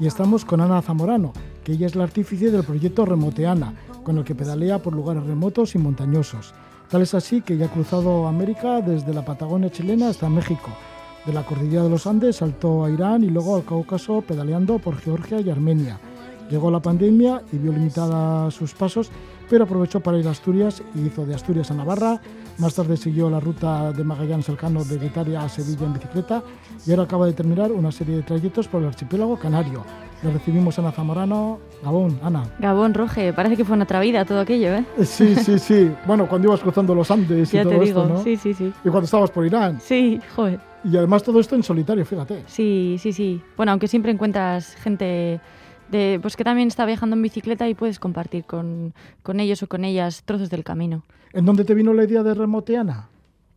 Y 0.00 0.06
estamos 0.06 0.46
con 0.46 0.62
Ana 0.62 0.80
Zamorano, 0.80 1.34
que 1.62 1.72
ella 1.72 1.86
es 1.86 1.94
la 1.94 2.04
artífice 2.04 2.50
del 2.50 2.64
proyecto 2.64 3.04
Remoteana, 3.04 3.74
con 4.02 4.16
el 4.16 4.24
que 4.24 4.34
pedalea 4.34 4.78
por 4.78 4.94
lugares 4.94 5.24
remotos 5.24 5.74
y 5.74 5.78
montañosos. 5.78 6.54
Tal 6.88 7.02
es 7.02 7.12
así 7.12 7.42
que 7.42 7.58
ya 7.58 7.66
ha 7.66 7.70
cruzado 7.70 8.26
América 8.26 8.80
desde 8.80 9.12
la 9.12 9.22
Patagonia 9.22 9.70
chilena 9.70 10.08
hasta 10.08 10.30
México. 10.30 10.70
De 11.26 11.34
la 11.34 11.44
cordillera 11.44 11.82
de 11.82 11.90
los 11.90 12.06
Andes 12.06 12.36
saltó 12.36 12.86
a 12.86 12.90
Irán 12.90 13.22
y 13.22 13.28
luego 13.28 13.56
al 13.56 13.64
Cáucaso 13.66 14.22
pedaleando 14.22 14.78
por 14.78 14.96
Georgia 14.96 15.38
y 15.42 15.50
Armenia. 15.50 16.00
Llegó 16.48 16.70
la 16.70 16.80
pandemia 16.80 17.42
y 17.52 17.58
vio 17.58 17.72
limitadas 17.72 18.54
sus 18.54 18.72
pasos, 18.72 19.10
pero 19.50 19.64
aprovechó 19.64 20.00
para 20.00 20.18
ir 20.18 20.26
a 20.26 20.30
Asturias 20.30 20.82
y 20.94 21.00
hizo 21.06 21.26
de 21.26 21.34
Asturias 21.34 21.70
a 21.70 21.74
Navarra, 21.74 22.18
más 22.58 22.74
tarde 22.74 22.96
siguió 22.96 23.28
la 23.28 23.40
ruta 23.40 23.92
de 23.92 24.02
Magallanes 24.04 24.48
Elcano 24.48 24.84
de 24.84 24.98
Guetaria 24.98 25.42
a 25.42 25.48
Sevilla 25.48 25.86
en 25.86 25.92
bicicleta 25.92 26.42
y 26.86 26.90
ahora 26.90 27.02
acaba 27.02 27.26
de 27.26 27.32
terminar 27.32 27.70
una 27.72 27.92
serie 27.92 28.16
de 28.16 28.22
trayectos 28.22 28.68
por 28.68 28.82
el 28.82 28.88
archipiélago 28.88 29.38
canario. 29.38 29.84
Le 30.22 30.32
recibimos 30.32 30.78
a 30.78 30.82
Ana 30.82 30.92
Zamorano. 30.92 31.58
Gabón, 31.82 32.18
Ana. 32.22 32.44
Gabón, 32.58 32.94
Roge, 32.94 33.34
parece 33.34 33.56
que 33.56 33.64
fue 33.64 33.78
otra 33.80 34.00
vida 34.00 34.24
todo 34.24 34.40
aquello, 34.40 34.74
¿eh? 34.74 34.84
Sí, 35.04 35.34
sí, 35.36 35.58
sí. 35.58 35.92
Bueno, 36.06 36.26
cuando 36.26 36.48
ibas 36.48 36.60
cruzando 36.60 36.94
los 36.94 37.10
Andes 37.10 37.52
y 37.52 37.56
ya 37.56 37.62
todo 37.64 37.78
te 37.78 37.84
digo. 37.84 38.02
esto, 38.02 38.14
¿no? 38.14 38.22
Sí, 38.22 38.36
sí, 38.36 38.54
sí. 38.54 38.72
Y 38.84 38.88
cuando 38.88 39.04
estabas 39.04 39.30
por 39.30 39.44
Irán. 39.44 39.78
Sí, 39.80 40.18
joder. 40.34 40.58
Y 40.84 40.96
además 40.96 41.22
todo 41.22 41.40
esto 41.40 41.54
en 41.54 41.62
solitario, 41.62 42.06
fíjate. 42.06 42.44
Sí, 42.46 42.96
sí, 42.98 43.12
sí. 43.12 43.42
Bueno, 43.56 43.72
aunque 43.72 43.88
siempre 43.88 44.12
encuentras 44.12 44.74
gente 44.76 45.40
de, 45.90 46.18
pues 46.20 46.36
que 46.36 46.44
también 46.44 46.68
está 46.68 46.84
viajando 46.86 47.16
en 47.16 47.22
bicicleta 47.22 47.68
y 47.68 47.74
puedes 47.74 47.98
compartir 47.98 48.44
con, 48.44 48.94
con 49.22 49.40
ellos 49.40 49.62
o 49.62 49.66
con 49.66 49.84
ellas 49.84 50.22
trozos 50.24 50.50
del 50.50 50.64
camino. 50.64 51.04
¿En 51.32 51.44
dónde 51.44 51.64
te 51.64 51.74
vino 51.74 51.92
la 51.92 52.04
idea 52.04 52.22
de 52.22 52.34
Remoteana? 52.34 53.08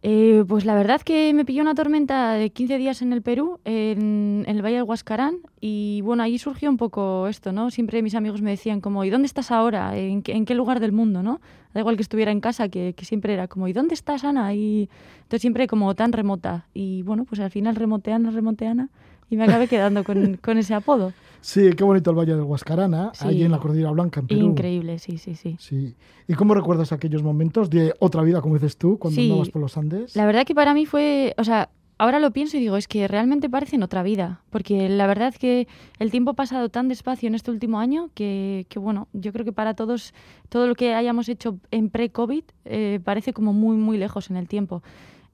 Eh, 0.02 0.46
pues 0.48 0.64
la 0.64 0.76
verdad 0.76 1.02
que 1.02 1.34
me 1.34 1.44
pilló 1.44 1.62
una 1.62 1.76
tormenta 1.76 2.32
de 2.32 2.52
15 2.52 2.78
días 2.78 3.02
en 3.02 3.12
el 3.12 3.22
Perú, 3.22 3.60
en, 3.66 4.46
el 4.48 4.62
Valle 4.62 4.76
del 4.76 4.84
Huascarán, 4.84 5.40
y 5.60 6.00
bueno, 6.04 6.24
ahí 6.24 6.38
surgió 6.38 6.70
un 6.70 6.78
poco 6.78 7.28
esto, 7.28 7.52
¿no? 7.52 7.70
Siempre 7.70 8.02
mis 8.02 8.16
amigos 8.16 8.42
me 8.42 8.52
decían 8.52 8.80
como, 8.80 9.04
¿y 9.04 9.10
dónde 9.10 9.26
estás 9.26 9.52
ahora? 9.52 9.98
¿En, 9.98 10.22
qué 10.22 10.56
lugar 10.56 10.80
del 10.80 10.94
mundo, 10.94 11.22
no? 11.22 11.42
Da 11.74 11.82
igual 11.82 11.98
que 11.98 12.02
estuviera 12.02 12.32
en 12.32 12.40
casa, 12.40 12.70
que, 12.70 12.96
siempre 13.02 13.34
era 13.34 13.50
como, 13.50 13.68
¿y 13.68 13.74
dónde 13.74 13.94
estás, 13.94 14.24
Ana? 14.24 14.54
Y 14.54 14.90
entonces 15.18 15.42
siempre 15.42 15.68
como 15.68 15.94
tan 15.96 16.14
remota. 16.14 16.68
Y 16.74 17.02
bueno, 17.04 17.26
pues 17.26 17.42
al 17.42 17.52
final 17.52 17.76
remoteana, 17.76 18.32
remoteana, 18.32 18.90
y 19.30 19.38
me 19.38 19.44
acabé 19.44 19.68
quedando 19.68 20.04
con, 20.04 20.38
con 20.42 20.58
ese 20.58 20.74
apodo. 20.74 21.14
Sí, 21.42 21.70
qué 21.76 21.84
bonito 21.84 22.10
el 22.12 22.18
Valle 22.18 22.36
del 22.36 22.44
Huascarana, 22.44 23.12
ahí 23.20 23.44
en 23.44 23.52
la 23.52 23.60
Cordillera 23.60 23.92
Blanca, 23.92 24.20
en 24.20 24.28
Perú. 24.28 24.48
Increíble, 24.48 25.00
sí, 25.00 25.18
sí, 25.18 25.36
sí. 25.36 25.56
Sí. 25.60 25.96
¿Y 26.28 26.34
cómo 26.34 26.54
recuerdas 26.54 26.92
aquellos 26.92 27.24
momentos 27.24 27.70
de 27.70 27.94
otra 28.00 28.24
vida, 28.24 28.42
como 28.42 28.56
dices 28.56 28.78
tú, 28.78 28.98
cuando 29.00 29.22
andabas 29.22 29.50
por 29.50 29.62
los 29.62 29.78
Andes? 29.78 30.16
La 30.16 30.26
verdad 30.26 30.46
que 30.46 30.54
para 30.54 30.74
mí 30.74 30.86
fue, 30.86 31.34
o 31.38 31.44
sea, 31.46 31.70
ahora 31.98 32.20
lo 32.20 32.32
pienso 32.32 32.58
y 32.58 32.60
digo, 32.60 32.76
es 32.76 32.88
que 32.88 33.08
realmente 33.08 33.50
parece 33.50 33.78
en 33.78 33.84
otra 33.84 34.04
vida, 34.04 34.42
porque 34.50 34.90
la 34.90 35.08
verdad 35.08 35.34
que 35.34 35.68
el 36.00 36.12
tiempo 36.12 36.32
ha 36.32 36.36
pasado 36.36 36.70
tan 36.70 36.90
despacio 36.90 37.28
en 37.28 37.36
este 37.36 37.52
último 37.52 37.80
año 37.80 38.10
que, 38.16 38.66
que 38.70 38.80
bueno, 38.80 39.08
yo 39.14 39.32
creo 39.32 39.46
que 39.46 39.54
para 39.54 39.76
todos, 39.76 40.14
todo 40.50 40.68
lo 40.68 40.76
que 40.76 40.94
hayamos 40.94 41.30
hecho 41.30 41.58
en 41.72 41.90
pre-COVID 41.90 42.44
eh, 42.66 43.00
parece 43.04 43.32
como 43.32 43.54
muy, 43.54 43.78
muy 43.78 43.98
lejos 43.98 44.30
en 44.30 44.38
el 44.38 44.48
tiempo. 44.48 44.84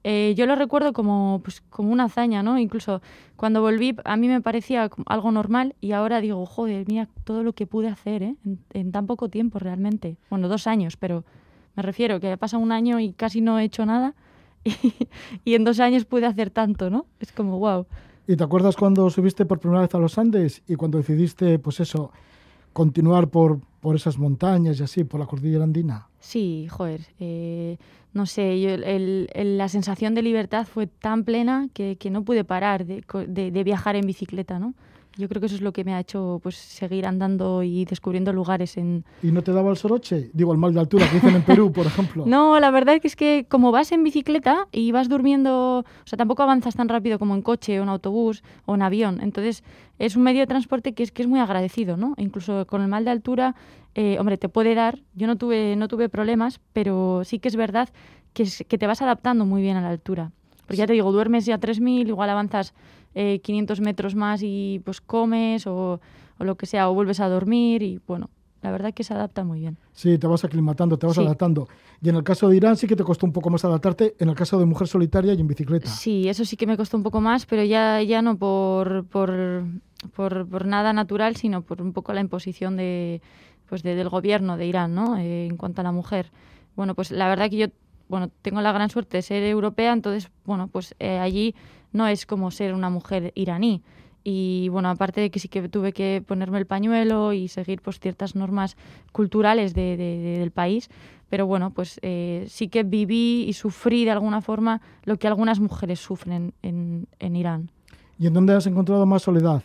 Eh, 0.08 0.34
yo 0.36 0.46
lo 0.46 0.54
recuerdo 0.54 0.92
como, 0.92 1.40
pues, 1.42 1.62
como 1.68 1.90
una 1.90 2.04
hazaña, 2.04 2.40
¿no? 2.40 2.60
Incluso 2.60 3.02
cuando 3.34 3.60
volví 3.60 3.96
a 4.04 4.16
mí 4.16 4.28
me 4.28 4.40
parecía 4.40 4.88
algo 5.04 5.32
normal 5.32 5.74
y 5.80 5.90
ahora 5.90 6.20
digo, 6.20 6.46
joder, 6.46 6.86
mira 6.86 7.08
todo 7.24 7.42
lo 7.42 7.54
que 7.54 7.66
pude 7.66 7.88
hacer 7.88 8.22
¿eh? 8.22 8.36
en, 8.72 8.92
tan 8.92 9.08
poco 9.08 9.28
tiempo 9.30 9.58
realmente. 9.58 10.16
Bueno, 10.30 10.46
dos 10.46 10.68
años, 10.68 10.96
pero 10.96 11.24
me 11.74 11.82
refiero 11.82 12.20
que 12.20 12.30
ha 12.30 12.36
pasado 12.36 12.62
un 12.62 12.70
año 12.70 13.00
y 13.00 13.14
casi 13.14 13.40
no 13.40 13.58
he 13.58 13.64
hecho 13.64 13.84
nada 13.84 14.14
y, 15.44 15.54
en 15.56 15.64
dos 15.64 15.80
años 15.80 16.04
pude 16.04 16.26
hacer 16.26 16.50
tanto, 16.50 16.88
¿no? 16.88 17.06
Es 17.18 17.32
como, 17.32 17.58
wow. 17.58 17.86
¿Y 18.28 18.36
te 18.36 18.44
acuerdas 18.44 18.76
cuando 18.76 19.10
subiste 19.10 19.44
por 19.44 19.58
primera 19.58 19.80
vez 19.80 19.94
a 19.96 19.98
los 19.98 20.18
Andes 20.18 20.62
y 20.68 20.76
cuando 20.76 20.98
decidiste, 20.98 21.58
pues 21.58 21.80
eso, 21.80 22.12
continuar 22.72 23.26
por, 23.26 23.58
por 23.86 23.94
esas 23.94 24.18
montañas 24.18 24.80
y 24.80 24.82
así, 24.82 25.04
por 25.04 25.20
la 25.20 25.26
cordillera 25.26 25.62
andina? 25.62 26.08
Sí, 26.18 26.66
joder. 26.68 27.02
Eh, 27.20 27.76
no 28.14 28.26
sé, 28.26 28.60
yo, 28.60 28.70
el, 28.70 29.28
la 29.58 29.68
sensación 29.68 30.12
de 30.12 30.22
libertad 30.22 30.66
fue 30.66 30.88
tan 30.88 31.22
plena 31.22 31.68
que, 31.72 31.94
que 31.94 32.10
no 32.10 32.24
pude 32.24 32.42
parar 32.42 32.84
de, 32.84 33.04
de, 33.28 33.52
de, 33.52 33.62
viajar 33.62 33.94
en 33.94 34.04
bicicleta, 34.04 34.58
¿no? 34.58 34.74
Yo 35.16 35.28
creo 35.28 35.40
que 35.40 35.46
eso 35.46 35.54
es 35.54 35.62
lo 35.62 35.72
que 35.72 35.82
me 35.82 35.94
ha 35.94 36.00
hecho 36.00 36.40
pues 36.42 36.56
seguir 36.56 37.06
andando 37.06 37.62
y 37.62 37.86
descubriendo 37.86 38.32
lugares 38.34 38.76
en... 38.76 39.04
¿Y 39.22 39.32
no 39.32 39.42
te 39.42 39.52
daba 39.52 39.70
el 39.70 39.76
soroche? 39.76 40.30
Digo, 40.34 40.52
el 40.52 40.58
mal 40.58 40.74
de 40.74 40.80
altura 40.80 41.08
que 41.08 41.14
dicen 41.14 41.34
en 41.34 41.42
Perú, 41.42 41.72
por 41.72 41.86
ejemplo. 41.86 42.24
no, 42.26 42.60
la 42.60 42.70
verdad 42.70 42.98
es 43.02 43.16
que 43.16 43.46
como 43.48 43.72
vas 43.72 43.92
en 43.92 44.04
bicicleta 44.04 44.68
y 44.72 44.92
vas 44.92 45.08
durmiendo, 45.08 45.78
o 45.78 46.06
sea, 46.06 46.18
tampoco 46.18 46.42
avanzas 46.42 46.74
tan 46.74 46.88
rápido 46.88 47.18
como 47.18 47.34
en 47.34 47.40
coche 47.40 47.80
o 47.80 47.82
en 47.82 47.88
autobús 47.88 48.42
o 48.66 48.74
en 48.74 48.82
avión. 48.82 49.20
Entonces, 49.22 49.64
es 49.98 50.16
un 50.16 50.22
medio 50.22 50.40
de 50.40 50.46
transporte 50.46 50.92
que 50.92 51.02
es, 51.02 51.12
que 51.12 51.22
es 51.22 51.28
muy 51.28 51.40
agradecido, 51.40 51.96
¿no? 51.96 52.14
Incluso 52.18 52.66
con 52.66 52.82
el 52.82 52.88
mal 52.88 53.06
de 53.06 53.10
altura, 53.10 53.54
eh, 53.94 54.18
hombre, 54.18 54.36
te 54.36 54.50
puede 54.50 54.74
dar. 54.74 54.98
Yo 55.14 55.26
no 55.26 55.36
tuve, 55.36 55.76
no 55.76 55.88
tuve 55.88 56.10
problemas, 56.10 56.60
pero 56.74 57.22
sí 57.24 57.38
que 57.38 57.48
es 57.48 57.56
verdad 57.56 57.88
que, 58.34 58.42
es, 58.42 58.64
que 58.68 58.76
te 58.76 58.86
vas 58.86 59.00
adaptando 59.00 59.46
muy 59.46 59.62
bien 59.62 59.78
a 59.78 59.80
la 59.80 59.88
altura. 59.88 60.32
Porque 60.66 60.76
ya 60.76 60.86
te 60.86 60.92
digo, 60.92 61.10
duermes 61.12 61.46
ya 61.46 61.58
3.000, 61.58 62.08
igual 62.08 62.28
avanzas 62.28 62.74
eh, 63.18 63.40
500 63.40 63.80
metros 63.80 64.14
más 64.14 64.42
y 64.42 64.82
pues 64.84 65.00
comes 65.00 65.66
o, 65.66 66.00
o, 66.38 66.44
lo 66.44 66.56
que 66.56 66.66
sea, 66.66 66.90
o 66.90 66.94
vuelves 66.94 67.18
a 67.18 67.28
dormir 67.30 67.82
y 67.82 67.98
bueno, 68.06 68.28
la 68.60 68.70
verdad 68.70 68.92
que 68.92 69.04
se 69.04 69.14
adapta 69.14 69.42
muy 69.42 69.60
bien. 69.60 69.78
Sí, 69.94 70.18
te 70.18 70.26
vas 70.26 70.44
aclimatando, 70.44 70.98
te 70.98 71.06
vas 71.06 71.16
sí. 71.16 71.22
adaptando. 71.22 71.66
Y 72.02 72.10
en 72.10 72.16
el 72.16 72.22
caso 72.22 72.50
de 72.50 72.56
Irán 72.56 72.76
sí 72.76 72.86
que 72.86 72.94
te 72.94 73.04
costó 73.04 73.24
un 73.24 73.32
poco 73.32 73.48
más 73.48 73.64
adaptarte, 73.64 74.14
en 74.18 74.28
el 74.28 74.34
caso 74.34 74.58
de 74.58 74.66
mujer 74.66 74.86
solitaria 74.86 75.32
y 75.32 75.40
en 75.40 75.46
bicicleta. 75.46 75.88
Sí, 75.88 76.28
eso 76.28 76.44
sí 76.44 76.58
que 76.58 76.66
me 76.66 76.76
costó 76.76 76.98
un 76.98 77.02
poco 77.02 77.22
más, 77.22 77.46
pero 77.46 77.64
ya, 77.64 78.02
ya 78.02 78.20
no 78.20 78.36
por, 78.36 79.06
por, 79.06 79.64
por, 80.14 80.46
por 80.46 80.66
nada 80.66 80.92
natural, 80.92 81.36
sino 81.36 81.62
por 81.62 81.80
un 81.80 81.94
poco 81.94 82.12
la 82.12 82.20
imposición 82.20 82.76
de, 82.76 83.22
pues 83.66 83.82
de, 83.82 83.94
del 83.94 84.10
gobierno 84.10 84.58
de 84.58 84.66
Irán, 84.66 84.94
¿no? 84.94 85.16
Eh, 85.16 85.46
en 85.46 85.56
cuanto 85.56 85.80
a 85.80 85.84
la 85.84 85.92
mujer. 85.92 86.30
Bueno, 86.76 86.94
pues 86.94 87.10
la 87.10 87.28
verdad 87.28 87.48
que 87.48 87.56
yo 87.56 87.66
bueno, 88.08 88.30
tengo 88.42 88.60
la 88.60 88.72
gran 88.72 88.90
suerte 88.90 89.16
de 89.16 89.22
ser 89.22 89.42
europea, 89.42 89.92
entonces, 89.92 90.30
bueno, 90.44 90.68
pues 90.68 90.94
eh, 90.98 91.18
allí 91.18 91.54
no 91.96 92.06
es 92.06 92.26
como 92.26 92.50
ser 92.50 92.74
una 92.74 92.90
mujer 92.90 93.32
iraní. 93.34 93.82
Y 94.22 94.68
bueno, 94.70 94.88
aparte 94.88 95.20
de 95.20 95.30
que 95.30 95.38
sí 95.38 95.48
que 95.48 95.68
tuve 95.68 95.92
que 95.92 96.22
ponerme 96.26 96.58
el 96.58 96.66
pañuelo 96.66 97.32
y 97.32 97.48
seguir 97.48 97.80
pues 97.80 98.00
ciertas 98.00 98.34
normas 98.34 98.76
culturales 99.12 99.72
de, 99.72 99.96
de, 99.96 100.18
de, 100.18 100.38
del 100.40 100.50
país, 100.50 100.90
pero 101.28 101.46
bueno, 101.46 101.70
pues 101.70 101.98
eh, 102.02 102.44
sí 102.48 102.68
que 102.68 102.82
viví 102.82 103.44
y 103.48 103.52
sufrí 103.52 104.04
de 104.04 104.10
alguna 104.10 104.40
forma 104.40 104.80
lo 105.04 105.16
que 105.16 105.28
algunas 105.28 105.60
mujeres 105.60 106.00
sufren 106.00 106.54
en, 106.62 107.06
en 107.18 107.36
Irán. 107.36 107.70
¿Y 108.18 108.26
en 108.26 108.34
dónde 108.34 108.54
has 108.54 108.66
encontrado 108.66 109.06
más 109.06 109.22
soledad? 109.22 109.62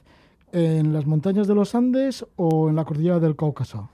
¿En 0.51 0.93
las 0.93 1.05
montañas 1.05 1.47
de 1.47 1.55
los 1.55 1.73
Andes 1.75 2.25
o 2.35 2.69
en 2.69 2.75
la 2.75 2.85
cordillera 2.85 3.19
del 3.19 3.35
Cáucaso? 3.35 3.89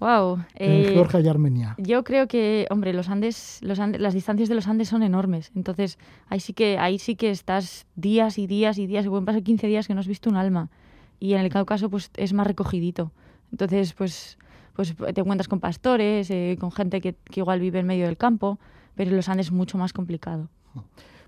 Wow. 0.00 0.44
En 0.54 0.70
eh, 0.70 0.90
Georgia 0.92 1.20
y 1.20 1.28
Armenia. 1.28 1.74
Yo 1.78 2.04
creo 2.04 2.28
que, 2.28 2.66
hombre, 2.70 2.92
los 2.92 3.08
Andes, 3.08 3.58
los 3.62 3.80
Andes, 3.80 4.00
las 4.00 4.14
distancias 4.14 4.48
de 4.48 4.54
los 4.54 4.68
Andes 4.68 4.88
son 4.88 5.02
enormes. 5.02 5.50
Entonces, 5.56 5.98
ahí 6.28 6.40
sí 6.40 6.52
que, 6.52 6.78
ahí 6.78 6.98
sí 6.98 7.16
que 7.16 7.30
estás 7.30 7.86
días 7.96 8.38
y 8.38 8.46
días 8.46 8.78
y 8.78 8.86
días, 8.86 9.04
y 9.04 9.08
pueden 9.08 9.24
pasar 9.24 9.42
15 9.42 9.66
días 9.66 9.88
que 9.88 9.94
no 9.94 10.00
has 10.00 10.06
visto 10.06 10.30
un 10.30 10.36
alma. 10.36 10.70
Y 11.18 11.34
en 11.34 11.40
el 11.40 11.50
Cáucaso, 11.50 11.90
pues 11.90 12.10
es 12.16 12.32
más 12.32 12.46
recogidito. 12.46 13.10
Entonces, 13.50 13.92
pues, 13.92 14.38
pues 14.74 14.94
te 14.94 15.20
encuentras 15.20 15.48
con 15.48 15.58
pastores, 15.58 16.30
eh, 16.30 16.56
con 16.60 16.70
gente 16.70 17.00
que, 17.00 17.14
que, 17.14 17.40
igual 17.40 17.58
vive 17.58 17.80
en 17.80 17.86
medio 17.86 18.06
del 18.06 18.16
campo, 18.16 18.60
pero 18.94 19.10
en 19.10 19.16
los 19.16 19.28
Andes 19.28 19.46
es 19.46 19.52
mucho 19.52 19.78
más 19.78 19.92
complicado. 19.92 20.48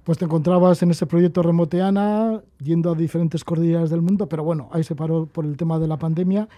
Pues 0.05 0.17
te 0.17 0.25
encontrabas 0.25 0.81
en 0.83 0.93
ese 0.93 1.07
proyecto 1.07 1.43
Remoteana, 1.43 2.41
yendo 2.63 2.93
a 2.93 2.95
diferentes 2.95 3.45
cordilleras 3.45 3.91
del 3.91 4.01
mundo, 4.01 4.29
pero 4.29 4.45
bueno, 4.45 4.69
ahí 4.73 4.85
se 4.85 4.95
paró 4.95 5.27
por 5.27 5.45
el 5.45 5.57
tema 5.57 5.79
de 5.79 5.89
la 5.89 5.99
pandemia 5.99 6.49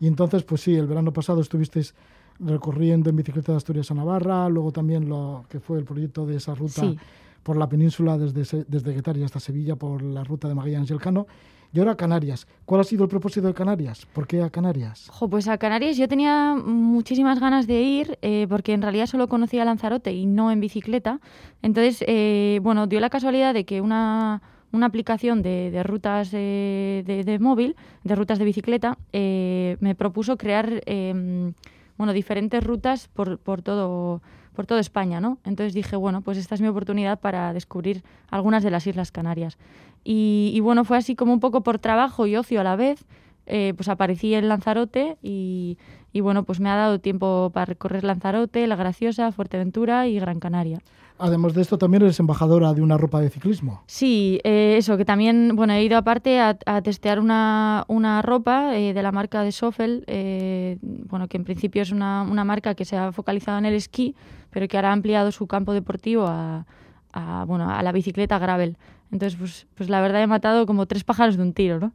y 0.00 0.06
entonces, 0.06 0.42
pues 0.44 0.60
sí, 0.60 0.74
el 0.74 0.86
verano 0.86 1.12
pasado 1.12 1.40
estuvisteis 1.40 1.94
recorriendo 2.40 3.10
en 3.10 3.16
bicicleta 3.16 3.52
de 3.52 3.58
Asturias 3.58 3.90
a 3.90 3.94
Navarra, 3.94 4.48
luego 4.48 4.70
también 4.70 5.08
lo 5.08 5.44
que 5.48 5.60
fue 5.60 5.78
el 5.78 5.84
proyecto 5.84 6.24
de 6.24 6.36
esa 6.36 6.54
ruta 6.54 6.82
sí. 6.82 6.96
por 7.42 7.56
la 7.56 7.68
península 7.68 8.16
desde, 8.16 8.64
desde 8.68 8.92
Guetaria 8.92 9.24
hasta 9.24 9.40
Sevilla 9.40 9.76
por 9.76 10.02
la 10.02 10.22
ruta 10.22 10.48
de 10.48 10.54
Magallanes 10.54 10.90
y 10.90 10.92
Elcano. 10.92 11.26
Y 11.72 11.80
ahora 11.80 11.96
Canarias. 11.96 12.46
¿Cuál 12.64 12.80
ha 12.80 12.84
sido 12.84 13.04
el 13.04 13.10
propósito 13.10 13.46
de 13.46 13.52
Canarias? 13.52 14.06
¿Por 14.06 14.26
qué 14.26 14.42
a 14.42 14.48
Canarias? 14.48 15.06
Jo, 15.10 15.28
pues 15.28 15.48
a 15.48 15.58
Canarias 15.58 15.98
yo 15.98 16.08
tenía 16.08 16.54
muchísimas 16.54 17.40
ganas 17.40 17.66
de 17.66 17.82
ir 17.82 18.18
eh, 18.22 18.46
porque 18.48 18.72
en 18.72 18.80
realidad 18.80 19.06
solo 19.06 19.28
conocía 19.28 19.66
Lanzarote 19.66 20.12
y 20.12 20.24
no 20.24 20.50
en 20.50 20.60
bicicleta. 20.60 21.20
Entonces, 21.60 22.02
eh, 22.06 22.60
bueno, 22.62 22.86
dio 22.86 23.00
la 23.00 23.10
casualidad 23.10 23.52
de 23.52 23.64
que 23.66 23.82
una 23.82 24.40
una 24.72 24.86
aplicación 24.86 25.42
de, 25.42 25.70
de 25.70 25.82
rutas 25.82 26.30
de, 26.30 27.02
de, 27.06 27.24
de, 27.24 27.38
móvil, 27.38 27.76
de 28.04 28.14
rutas 28.14 28.38
de 28.38 28.44
bicicleta, 28.44 28.98
eh, 29.12 29.76
me 29.80 29.94
propuso 29.94 30.36
crear 30.36 30.82
eh, 30.86 31.52
bueno, 31.96 32.12
diferentes 32.12 32.62
rutas 32.62 33.08
por, 33.08 33.38
por, 33.38 33.62
todo, 33.62 34.22
por 34.54 34.66
toda 34.66 34.80
España. 34.80 35.20
¿no? 35.20 35.38
Entonces 35.44 35.74
dije, 35.74 35.96
bueno, 35.96 36.20
pues 36.20 36.38
esta 36.38 36.54
es 36.54 36.60
mi 36.60 36.68
oportunidad 36.68 37.18
para 37.20 37.52
descubrir 37.52 38.02
algunas 38.30 38.62
de 38.62 38.70
las 38.70 38.86
Islas 38.86 39.10
Canarias. 39.10 39.58
Y, 40.04 40.52
y 40.54 40.60
bueno, 40.60 40.84
fue 40.84 40.96
así 40.96 41.16
como 41.16 41.32
un 41.32 41.40
poco 41.40 41.62
por 41.62 41.78
trabajo 41.78 42.26
y 42.26 42.36
ocio 42.36 42.60
a 42.60 42.64
la 42.64 42.76
vez. 42.76 43.04
Eh, 43.50 43.72
pues 43.74 43.88
aparecí 43.88 44.34
en 44.34 44.46
Lanzarote 44.46 45.16
y, 45.22 45.78
y, 46.12 46.20
bueno, 46.20 46.44
pues 46.44 46.60
me 46.60 46.68
ha 46.68 46.76
dado 46.76 47.00
tiempo 47.00 47.50
para 47.54 47.64
recorrer 47.64 48.04
Lanzarote, 48.04 48.66
La 48.66 48.76
Graciosa, 48.76 49.32
Fuerteventura 49.32 50.06
y 50.06 50.18
Gran 50.20 50.38
Canaria. 50.38 50.80
Además 51.18 51.54
de 51.54 51.62
esto, 51.62 51.78
también 51.78 52.02
eres 52.02 52.20
embajadora 52.20 52.72
de 52.74 52.80
una 52.80 52.96
ropa 52.96 53.20
de 53.20 53.28
ciclismo. 53.28 53.82
Sí, 53.86 54.40
eh, 54.44 54.76
eso, 54.78 54.96
que 54.96 55.04
también, 55.04 55.56
bueno, 55.56 55.72
he 55.72 55.82
ido 55.82 55.96
aparte 55.96 56.40
a, 56.40 56.56
a 56.64 56.82
testear 56.82 57.18
una, 57.18 57.84
una 57.88 58.22
ropa 58.22 58.76
eh, 58.78 58.94
de 58.94 59.02
la 59.02 59.10
marca 59.10 59.42
de 59.42 59.50
Sofel, 59.50 60.04
eh, 60.06 60.78
bueno, 60.80 61.26
que 61.26 61.36
en 61.36 61.44
principio 61.44 61.82
es 61.82 61.90
una, 61.90 62.22
una, 62.22 62.44
marca 62.44 62.74
que 62.74 62.84
se 62.84 62.96
ha 62.96 63.10
focalizado 63.10 63.58
en 63.58 63.66
el 63.66 63.74
esquí, 63.74 64.14
pero 64.50 64.68
que 64.68 64.76
ahora 64.76 64.90
ha 64.90 64.92
ampliado 64.92 65.32
su 65.32 65.48
campo 65.48 65.72
deportivo 65.72 66.26
a, 66.26 66.66
a 67.12 67.44
bueno, 67.46 67.68
a 67.68 67.82
la 67.82 67.90
bicicleta 67.90 68.38
gravel. 68.38 68.76
Entonces, 69.10 69.38
pues, 69.38 69.66
pues 69.74 69.90
la 69.90 70.00
verdad 70.00 70.22
he 70.22 70.26
matado 70.26 70.66
como 70.66 70.86
tres 70.86 71.02
pájaros 71.02 71.36
de 71.36 71.42
un 71.42 71.52
tiro, 71.52 71.80
¿no? 71.80 71.92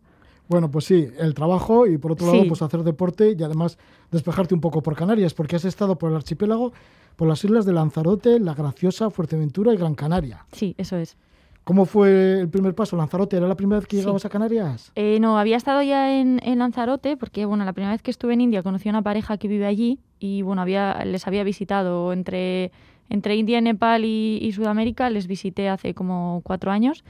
Bueno, 0.50 0.70
pues 0.70 0.86
sí, 0.86 1.08
el 1.20 1.34
trabajo 1.34 1.88
y 1.88 1.98
por 1.98 2.12
otro 2.12 2.28
lado, 2.28 2.42
sí. 2.42 2.50
pues 2.50 2.62
hacer 2.62 2.84
deporte 2.84 3.36
y 3.38 3.44
además 3.44 3.78
despejarte 4.12 4.54
un 4.54 4.60
poco 4.60 4.82
por 4.84 4.96
Canarias, 4.96 5.34
porque 5.34 5.56
has 5.56 5.66
estado 5.66 5.98
por 5.98 6.10
el 6.12 6.18
archipiélago 6.18 6.74
por 7.16 7.28
las 7.28 7.44
islas 7.44 7.66
de 7.66 7.74
Lanzarote, 7.74 8.40
La 8.40 8.54
Graciosa, 8.54 9.10
Fuerteventura 9.10 9.74
y 9.74 9.78
Gran 9.78 9.96
Canaria. 9.96 10.46
Sí, 10.52 10.76
eso 10.78 10.98
es. 10.98 11.18
¿Cómo 11.64 11.86
fue 11.86 12.42
el 12.42 12.50
primer 12.50 12.76
paso? 12.76 12.98
¿Lanzarote 12.98 13.38
era 13.38 13.48
la 13.48 13.56
primera 13.56 13.80
vez 13.80 13.88
que 13.88 13.96
llegabas 13.96 14.22
sí. 14.22 14.28
a 14.28 14.30
Canarias? 14.30 14.92
Eh, 14.96 15.20
no, 15.22 15.38
había 15.38 15.56
estado 15.56 15.82
ya 15.82 16.20
en, 16.20 16.42
en, 16.44 16.60
Lanzarote 16.60 17.16
porque, 17.16 17.46
bueno, 17.46 17.64
la 17.64 17.72
primera 17.72 17.94
vez 17.94 18.02
que 18.02 18.12
estuve 18.12 18.34
en 18.34 18.42
India 18.42 18.64
conocí 18.64 18.90
a 18.90 18.92
una 18.92 19.02
pareja 19.02 19.38
que 19.38 19.48
vive 19.48 19.66
allí 19.66 20.00
y, 20.20 20.42
bueno, 20.42 20.62
había, 20.62 21.06
les 21.06 21.26
había 21.26 21.46
visitado 21.46 22.12
entre, 22.12 22.72
entre 23.10 23.38
India, 23.38 23.62
Nepal 23.62 24.04
y, 24.04 24.40
y 24.42 24.52
Sudamérica, 24.52 25.10
les 25.10 25.28
visité 25.28 25.70
hace 25.70 25.94
como 25.94 26.42
cuatro 26.44 26.70
años 26.70 27.06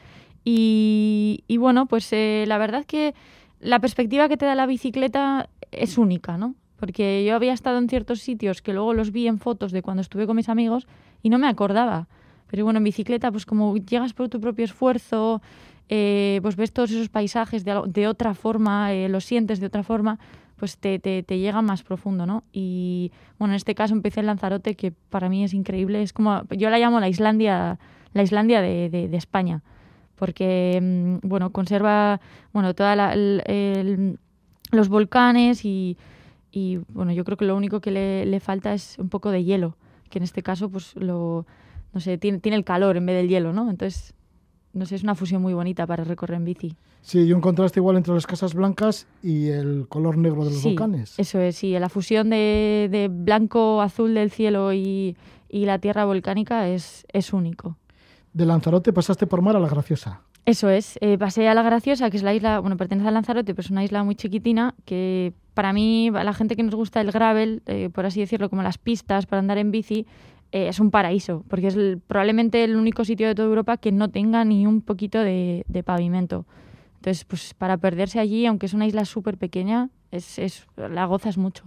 y, 0.45 1.43
y 1.47 1.57
bueno, 1.57 1.85
pues 1.85 2.11
eh, 2.11 2.45
la 2.47 2.57
verdad 2.57 2.85
que 2.85 3.15
la 3.59 3.79
perspectiva 3.79 4.27
que 4.27 4.37
te 4.37 4.45
da 4.45 4.55
la 4.55 4.65
bicicleta 4.65 5.49
es 5.71 5.97
única, 5.97 6.37
¿no? 6.37 6.55
Porque 6.83 7.23
yo 7.23 7.33
había 7.33 7.53
estado 7.53 7.77
en 7.77 7.87
ciertos 7.87 8.19
sitios 8.19 8.61
que 8.61 8.73
luego 8.73 8.93
los 8.93 9.13
vi 9.13 9.29
en 9.29 9.39
fotos 9.39 9.71
de 9.71 9.81
cuando 9.81 10.01
estuve 10.01 10.27
con 10.27 10.35
mis 10.35 10.49
amigos 10.49 10.85
y 11.21 11.29
no 11.29 11.39
me 11.39 11.47
acordaba. 11.47 12.09
Pero 12.47 12.65
bueno, 12.65 12.79
en 12.79 12.83
bicicleta, 12.83 13.31
pues 13.31 13.45
como 13.45 13.77
llegas 13.77 14.11
por 14.11 14.27
tu 14.27 14.41
propio 14.41 14.65
esfuerzo, 14.65 15.41
eh, 15.87 16.39
pues 16.41 16.57
ves 16.57 16.73
todos 16.73 16.91
esos 16.91 17.07
paisajes 17.07 17.63
de, 17.63 18.05
otra 18.05 18.33
forma, 18.33 18.91
eh, 18.91 19.07
los 19.07 19.23
sientes 19.23 19.61
de 19.61 19.67
otra 19.67 19.83
forma, 19.83 20.19
pues 20.57 20.77
te, 20.77 20.99
te, 20.99 21.39
llega 21.39 21.61
más 21.61 21.83
profundo, 21.83 22.25
¿no? 22.25 22.43
Y 22.51 23.13
bueno, 23.39 23.53
en 23.53 23.55
este 23.55 23.75
caso 23.75 23.93
empecé 23.93 24.19
en 24.19 24.25
Lanzarote, 24.25 24.75
que 24.75 24.91
para 24.91 25.29
mí 25.29 25.45
es 25.45 25.53
increíble, 25.53 26.03
es 26.03 26.11
como, 26.11 26.43
yo 26.49 26.69
la 26.69 26.79
llamo 26.79 26.99
la 26.99 27.07
Islandia, 27.07 27.79
la 28.11 28.23
Islandia 28.23 28.59
de, 28.59 28.89
de, 28.89 29.17
España, 29.17 29.63
porque, 30.15 30.81
mm, 30.81 31.25
bueno, 31.25 31.51
conserva, 31.51 32.19
bueno, 32.51 32.73
toda 32.73 33.13
el, 33.13 33.41
el, 33.45 34.19
los 34.71 34.89
volcanes 34.89 35.63
y 35.63 35.95
y 36.53 36.77
bueno, 36.87 37.11
yo 37.11 37.25
creo 37.25 37.35
que 37.35 37.45
lo 37.45 37.57
único 37.57 37.81
que 37.81 37.91
le, 37.91 38.25
le, 38.25 38.39
falta 38.39 38.73
es 38.73 38.97
un 38.99 39.09
poco 39.09 39.31
de 39.31 39.43
hielo, 39.43 39.75
que 40.09 40.19
en 40.19 40.23
este 40.23 40.43
caso 40.43 40.69
pues 40.69 40.95
lo 40.95 41.45
no 41.93 41.99
sé, 41.99 42.17
tiene, 42.17 42.39
tiene 42.39 42.57
el 42.57 42.63
calor 42.63 42.97
en 42.97 43.05
vez 43.05 43.15
del 43.15 43.29
hielo, 43.29 43.53
¿no? 43.53 43.69
Entonces, 43.69 44.13
no 44.73 44.85
sé, 44.85 44.95
es 44.95 45.03
una 45.03 45.15
fusión 45.15 45.41
muy 45.41 45.53
bonita 45.53 45.85
para 45.85 46.03
recorrer 46.03 46.37
en 46.37 46.45
bici. 46.45 46.75
Sí, 47.01 47.19
y 47.19 47.33
un 47.33 47.41
contraste 47.41 47.79
igual 47.79 47.97
entre 47.97 48.13
las 48.13 48.25
casas 48.25 48.53
blancas 48.53 49.07
y 49.21 49.49
el 49.49 49.87
color 49.87 50.17
negro 50.17 50.45
de 50.45 50.51
los 50.51 50.61
sí, 50.61 50.69
volcanes. 50.69 51.19
Eso 51.19 51.39
es, 51.39 51.57
sí, 51.57 51.77
la 51.77 51.89
fusión 51.89 52.29
de, 52.29 52.87
de 52.89 53.09
blanco 53.09 53.81
azul 53.81 54.13
del 54.13 54.31
cielo 54.31 54.73
y, 54.73 55.15
y 55.49 55.65
la 55.65 55.79
tierra 55.79 56.05
volcánica 56.05 56.67
es, 56.69 57.05
es 57.11 57.33
único. 57.33 57.77
De 58.33 58.45
Lanzarote 58.45 58.93
pasaste 58.93 59.27
por 59.27 59.41
mar 59.41 59.55
a 59.55 59.59
la 59.59 59.69
Graciosa. 59.69 60.21
Eso 60.45 60.69
es, 60.69 60.97
eh, 60.99 61.17
pasé 61.17 61.47
a 61.47 61.53
La 61.53 61.63
Graciosa, 61.63 62.09
que 62.09 62.17
es 62.17 62.23
la 62.23 62.33
isla, 62.33 62.59
bueno, 62.59 62.75
pertenece 62.75 63.07
a 63.07 63.11
Lanzarote, 63.11 63.55
pero 63.55 63.65
es 63.65 63.71
una 63.71 63.83
isla 63.83 64.03
muy 64.03 64.15
chiquitina, 64.15 64.75
que 64.83 65.33
para 65.53 65.71
mí, 65.71 66.09
a 66.13 66.23
la 66.23 66.33
gente 66.33 66.57
que 66.57 66.63
nos 66.63 66.75
gusta 66.75 66.99
el 66.99 67.11
gravel, 67.11 67.61
eh, 67.65 67.89
por 67.93 68.05
así 68.05 68.19
decirlo, 68.19 68.49
como 68.49 68.61
las 68.61 68.77
pistas 68.77 69.25
para 69.25 69.39
andar 69.39 69.57
en 69.57 69.71
bici, 69.71 70.05
eh, 70.51 70.67
es 70.67 70.81
un 70.81 70.91
paraíso, 70.91 71.45
porque 71.47 71.67
es 71.67 71.77
probablemente 72.07 72.63
el 72.63 72.75
único 72.75 73.05
sitio 73.05 73.27
de 73.27 73.35
toda 73.35 73.47
Europa 73.47 73.77
que 73.77 73.93
no 73.93 74.09
tenga 74.09 74.43
ni 74.43 74.67
un 74.67 74.81
poquito 74.81 75.19
de, 75.19 75.63
de 75.69 75.83
pavimento. 75.83 76.45
Entonces, 76.95 77.23
pues 77.23 77.53
para 77.53 77.77
perderse 77.77 78.19
allí, 78.19 78.45
aunque 78.45 78.65
es 78.65 78.73
una 78.73 78.85
isla 78.85 79.05
súper 79.05 79.37
pequeña, 79.37 79.89
es, 80.11 80.39
es, 80.39 80.67
la 80.75 81.05
gozas 81.05 81.37
mucho. 81.37 81.63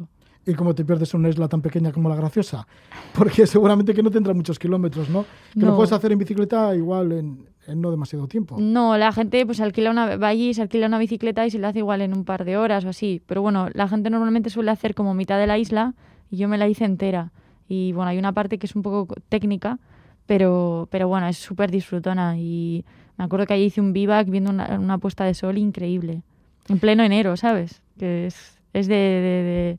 ¿Y 0.49 0.55
cómo 0.55 0.75
te 0.75 0.85
pierdes 0.85 1.13
una 1.15 1.29
isla 1.29 1.49
tan 1.49 1.61
pequeña 1.61 1.91
como 1.93 2.09
la 2.09 2.15
Graciosa? 2.17 2.67
Porque 3.15 3.47
seguramente 3.47 3.93
que 3.95 4.03
no 4.03 4.11
tendrá 4.11 4.33
muchos 4.33 4.59
kilómetros, 4.59 5.09
¿no? 5.11 5.25
Que 5.55 5.61
lo 5.61 5.69
No. 5.73 5.77
puedes 5.77 5.93
hacer 5.93 6.13
en 6.13 6.19
bicicleta 6.19 6.75
igual 6.77 7.11
en, 7.13 7.49
en 7.67 7.81
no 7.81 7.91
demasiado 7.91 8.29
tiempo. 8.29 8.57
No, 8.61 8.97
la 8.97 9.11
gente 9.13 9.45
pues 9.45 9.61
alquila 9.61 9.91
una, 9.91 10.17
va 10.17 10.29
allí, 10.29 10.55
se 10.55 10.63
alquila 10.63 10.87
una 10.87 10.99
bicicleta 10.99 11.45
y 11.47 11.51
se 11.51 11.59
la 11.59 11.69
hace 11.69 11.81
igual 11.81 12.01
en 12.01 12.13
un 12.17 12.25
par 12.25 12.45
de 12.45 12.57
horas 12.57 12.85
o 12.85 12.91
así. 12.91 13.21
Pero 13.27 13.43
bueno, 13.43 13.69
la 13.73 13.89
gente 13.89 14.09
normalmente 14.09 14.49
suele 14.51 14.71
hacer 14.71 14.95
como 14.95 15.15
mitad 15.15 15.39
de 15.39 15.49
la 15.49 15.59
isla 15.59 15.95
y 16.31 16.37
yo 16.37 16.47
me 16.49 16.59
la 16.59 16.69
hice 16.69 16.85
entera. 16.85 17.33
Y 17.69 17.91
bueno, 17.93 18.11
hay 18.11 18.19
una 18.19 18.33
parte 18.33 18.59
que 18.59 18.67
es 18.67 18.77
un 18.77 18.83
poco 18.83 19.13
técnica, 19.29 19.81
pero, 20.27 20.87
pero 20.93 21.09
bueno, 21.09 21.27
es 21.27 21.39
súper 21.39 21.73
disfrutona. 21.73 22.39
Y 22.39 22.85
me 23.19 23.25
acuerdo 23.25 23.47
que 23.47 23.55
allí 23.55 23.65
hice 23.65 23.81
un 23.81 23.93
vivac 23.93 24.29
viendo 24.29 24.51
una, 24.51 24.79
una 24.79 24.99
puesta 24.99 25.25
de 25.25 25.35
sol 25.35 25.59
increíble. 25.59 26.23
En 26.69 26.79
pleno 26.79 27.03
enero, 27.03 27.37
¿sabes? 27.37 27.83
Que 27.99 28.27
es, 28.29 28.59
es 28.73 28.87
de- 28.87 28.95
de- 28.95 29.43
de 29.43 29.79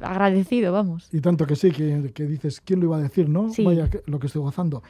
agradecido, 0.00 0.72
vamos. 0.72 1.08
Y 1.12 1.20
tanto 1.20 1.46
que 1.46 1.56
sí, 1.56 1.70
que, 1.70 2.12
que 2.14 2.24
dices, 2.24 2.60
¿quién 2.64 2.80
lo 2.80 2.86
iba 2.86 2.96
a 2.96 3.00
decir, 3.00 3.28
no? 3.28 3.50
Sí. 3.50 3.64
Vaya, 3.64 3.88
lo 4.06 4.18
que 4.18 4.26
estoy 4.26 4.42
gozando. 4.42 4.82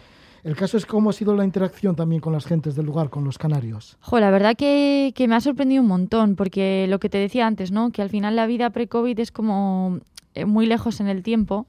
El 0.43 0.55
caso 0.55 0.77
es 0.77 0.87
cómo 0.87 1.11
ha 1.11 1.12
sido 1.12 1.35
la 1.35 1.45
interacción 1.45 1.97
también 1.97 2.21
con 2.21 2.33
las 2.33 2.47
gentes 2.47 2.77
del 2.77 2.87
lugar, 2.87 3.11
con 3.11 3.25
los 3.25 3.37
canarios. 3.37 3.97
Jo, 4.01 4.21
la 4.21 4.31
verdad 4.31 4.55
que, 4.57 5.12
que 5.14 5.27
me 5.27 5.35
ha 5.35 5.41
sorprendido 5.41 5.83
un 5.83 5.89
montón, 5.89 6.37
porque 6.37 6.87
lo 6.89 7.01
que 7.01 7.09
te 7.09 7.19
decía 7.19 7.47
antes, 7.49 7.73
¿no? 7.73 7.91
Que 7.91 8.01
al 8.01 8.11
final 8.11 8.37
la 8.37 8.47
vida 8.47 8.71
pre-COVID 8.71 9.19
es 9.19 9.33
como 9.33 9.99
eh, 10.35 10.45
muy 10.45 10.67
lejos 10.67 11.01
en 11.01 11.09
el 11.09 11.23
tiempo 11.25 11.67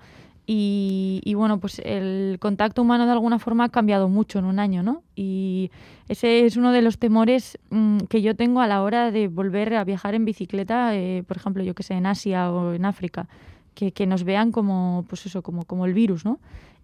y, 0.50 1.22
y, 1.26 1.34
bueno, 1.34 1.60
pues 1.60 1.80
el 1.84 2.38
contacto 2.40 2.82
humano 2.82 3.06
de 3.06 3.12
alguna 3.12 3.38
forma 3.38 3.66
ha 3.66 3.70
cambiado 3.70 4.08
mucho 4.08 4.40
en 4.40 4.46
un 4.46 4.60
año, 4.60 4.82
¿no? 4.82 5.04
Y 5.14 5.72
ese 6.08 6.46
es 6.46 6.56
uno 6.56 6.72
de 6.72 6.82
los 6.82 6.98
temores 6.98 7.60
mm, 7.70 7.98
que 8.10 8.22
yo 8.22 8.34
tengo 8.34 8.62
a 8.62 8.68
la 8.68 8.82
hora 8.82 9.12
de 9.12 9.28
volver 9.28 9.76
a 9.76 9.84
viajar 9.84 10.16
en 10.16 10.24
bicicleta, 10.24 10.96
eh, 10.96 11.24
por 11.28 11.36
ejemplo, 11.36 11.64
yo 11.64 11.76
que 11.76 11.84
sé, 11.84 11.96
en 11.96 12.06
Asia 12.06 12.50
o 12.50 12.74
en 12.74 12.86
África, 12.86 13.28
que, 13.76 13.92
que 13.92 14.08
nos 14.08 14.24
vean 14.24 14.54
como, 14.54 15.06
pues 15.10 15.26
eso, 15.26 15.42
como, 15.42 15.66
como 15.66 15.86
el 15.86 15.94
virus, 15.94 16.24
¿no? 16.24 16.40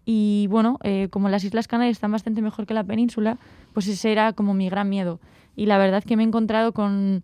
Y 0.05 0.47
bueno, 0.49 0.77
eh, 0.83 1.07
como 1.09 1.29
las 1.29 1.45
Islas 1.45 1.69
Canarias 1.69 1.95
están 1.95 2.11
bastante 2.11 2.41
mejor 2.41 2.65
que 2.65 2.73
la 2.73 2.83
península, 2.83 3.37
pues 3.71 3.87
ese 3.87 4.11
era 4.11 4.33
como 4.33 4.53
mi 4.53 4.69
gran 4.69 4.89
miedo. 4.89 5.21
Y 5.55 5.67
la 5.67 5.77
verdad 5.77 6.03
que 6.03 6.17
me 6.17 6.23
he 6.23 6.27
encontrado 6.27 6.73
con, 6.73 7.23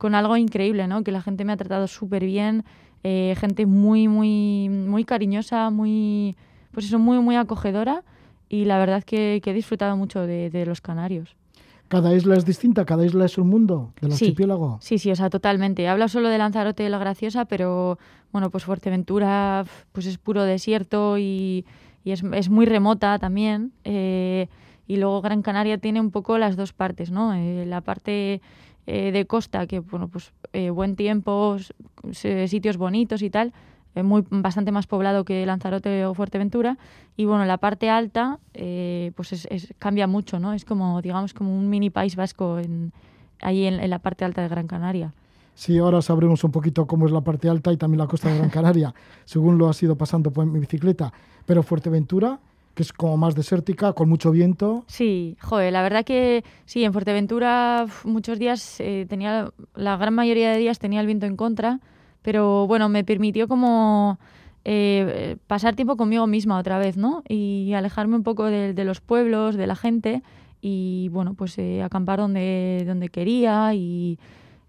con 0.00 0.14
algo 0.14 0.34
increíble, 0.38 0.86
¿no? 0.88 1.04
Que 1.04 1.12
la 1.12 1.20
gente 1.20 1.44
me 1.44 1.52
ha 1.52 1.56
tratado 1.58 1.86
súper 1.86 2.24
bien, 2.24 2.64
eh, 3.04 3.34
gente 3.38 3.66
muy, 3.66 4.08
muy, 4.08 4.70
muy 4.70 5.04
cariñosa, 5.04 5.68
muy, 5.68 6.36
pues 6.72 6.86
eso, 6.86 6.98
muy, 6.98 7.18
muy 7.18 7.36
acogedora. 7.36 8.02
Y 8.48 8.64
la 8.64 8.78
verdad 8.78 9.04
que, 9.04 9.40
que 9.44 9.50
he 9.50 9.54
disfrutado 9.54 9.96
mucho 9.98 10.26
de, 10.26 10.48
de 10.48 10.64
los 10.64 10.80
canarios. 10.80 11.36
Cada 11.88 12.14
isla 12.14 12.34
es 12.36 12.46
distinta, 12.46 12.86
cada 12.86 13.04
isla 13.04 13.26
es 13.26 13.36
un 13.36 13.48
mundo 13.48 13.92
del 14.00 14.12
Sí. 14.12 14.24
archipiélago. 14.26 14.78
Sí, 14.80 14.96
sí, 14.98 15.10
o 15.10 15.16
sea, 15.16 15.28
totalmente. 15.28 15.86
Hablo 15.86 16.08
solo 16.08 16.30
de 16.30 16.38
Lanzarote 16.38 16.84
y 16.86 16.88
La 16.88 16.98
Graciosa, 16.98 17.44
pero 17.44 17.98
bueno, 18.32 18.48
pues 18.48 18.64
Fuerteventura 18.64 19.64
pues 19.92 20.06
es 20.06 20.16
puro 20.16 20.44
desierto 20.44 21.18
y, 21.18 21.66
y 22.04 22.12
es, 22.12 22.22
es 22.32 22.48
muy 22.48 22.64
remota 22.64 23.18
también. 23.18 23.72
eh, 23.84 24.48
y 24.86 24.96
luego 24.96 25.20
Gran 25.22 25.42
Canaria 25.42 25.78
tiene 25.78 26.00
un 26.00 26.10
poco 26.10 26.36
las 26.36 26.56
dos 26.56 26.72
partes, 26.72 27.12
¿no? 27.12 27.32
Eh, 27.34 27.64
la 27.66 27.80
parte 27.80 28.40
eh, 28.86 29.12
de 29.12 29.26
costa, 29.26 29.66
que 29.66 29.80
bueno, 29.80 30.08
pues 30.08 30.32
eh, 30.52 30.70
buen 30.70 30.96
tiempo, 30.96 31.56
sitios 32.12 32.76
bonitos 32.76 33.22
y 33.22 33.30
tal, 33.30 33.52
eh, 33.94 34.02
muy 34.04 34.24
bastante 34.30 34.70
más 34.70 34.86
poblado 34.86 35.24
que 35.24 35.44
Lanzarote 35.44 36.04
o 36.06 36.14
Fuerteventura. 36.14 36.78
Y 37.16 37.24
bueno, 37.24 37.44
la 37.44 37.58
parte 37.58 37.90
alta, 37.90 38.38
eh, 38.54 39.12
pues 39.16 39.32
es, 39.32 39.74
cambia 39.78 40.06
mucho, 40.06 40.38
¿no? 40.38 40.52
Es 40.52 40.64
como, 40.64 41.02
digamos, 41.02 41.34
como 41.34 41.56
un 41.56 41.68
mini 41.68 41.90
país 41.90 42.16
vasco 42.16 42.58
en, 42.58 42.92
ahí 43.40 43.64
en, 43.64 43.90
la 43.90 43.98
parte 43.98 44.24
alta 44.24 44.42
de 44.42 44.48
Gran 44.48 44.66
Canaria. 44.66 45.12
Sí, 45.54 45.76
ahora 45.78 46.00
sabremos 46.00 46.42
un 46.44 46.52
poquito 46.52 46.86
cómo 46.86 47.06
es 47.06 47.12
la 47.12 47.20
parte 47.20 47.48
alta 47.48 47.72
y 47.72 47.76
también 47.76 47.98
la 47.98 48.06
costa 48.06 48.30
de 48.30 48.38
Gran 48.38 48.50
Canaria, 48.50 48.94
según 49.24 49.58
lo 49.58 49.68
has 49.68 49.82
ido 49.82 49.96
pasando 49.96 50.30
por 50.30 50.46
mi 50.46 50.60
bicicleta. 50.60 51.12
Pero 51.44 51.62
Fuerteventura, 51.62 52.38
que 52.80 52.84
es 52.84 52.94
como 52.94 53.18
más 53.18 53.34
desértica, 53.34 53.92
con 53.92 54.08
mucho 54.08 54.30
viento. 54.30 54.84
Sí, 54.86 55.36
joder, 55.42 55.70
la 55.70 55.82
verdad 55.82 56.02
que 56.02 56.44
sí, 56.64 56.82
en 56.82 56.94
Fuerteventura 56.94 57.84
muchos 58.04 58.38
días 58.38 58.80
eh, 58.80 59.04
tenía, 59.06 59.50
la 59.74 59.98
gran 59.98 60.14
mayoría 60.14 60.50
de 60.50 60.56
días 60.56 60.78
tenía 60.78 61.00
el 61.00 61.06
viento 61.06 61.26
en 61.26 61.36
contra, 61.36 61.80
pero 62.22 62.66
bueno, 62.66 62.88
me 62.88 63.04
permitió 63.04 63.48
como 63.48 64.18
eh, 64.64 65.36
pasar 65.46 65.76
tiempo 65.76 65.98
conmigo 65.98 66.26
misma 66.26 66.58
otra 66.58 66.78
vez, 66.78 66.96
¿no? 66.96 67.22
Y 67.28 67.74
alejarme 67.74 68.16
un 68.16 68.22
poco 68.22 68.46
de, 68.46 68.72
de 68.72 68.84
los 68.84 69.02
pueblos, 69.02 69.56
de 69.56 69.66
la 69.66 69.76
gente 69.76 70.22
y 70.62 71.10
bueno, 71.10 71.34
pues 71.34 71.58
eh, 71.58 71.82
acampar 71.82 72.18
donde, 72.18 72.84
donde 72.86 73.10
quería 73.10 73.74
y, 73.74 74.18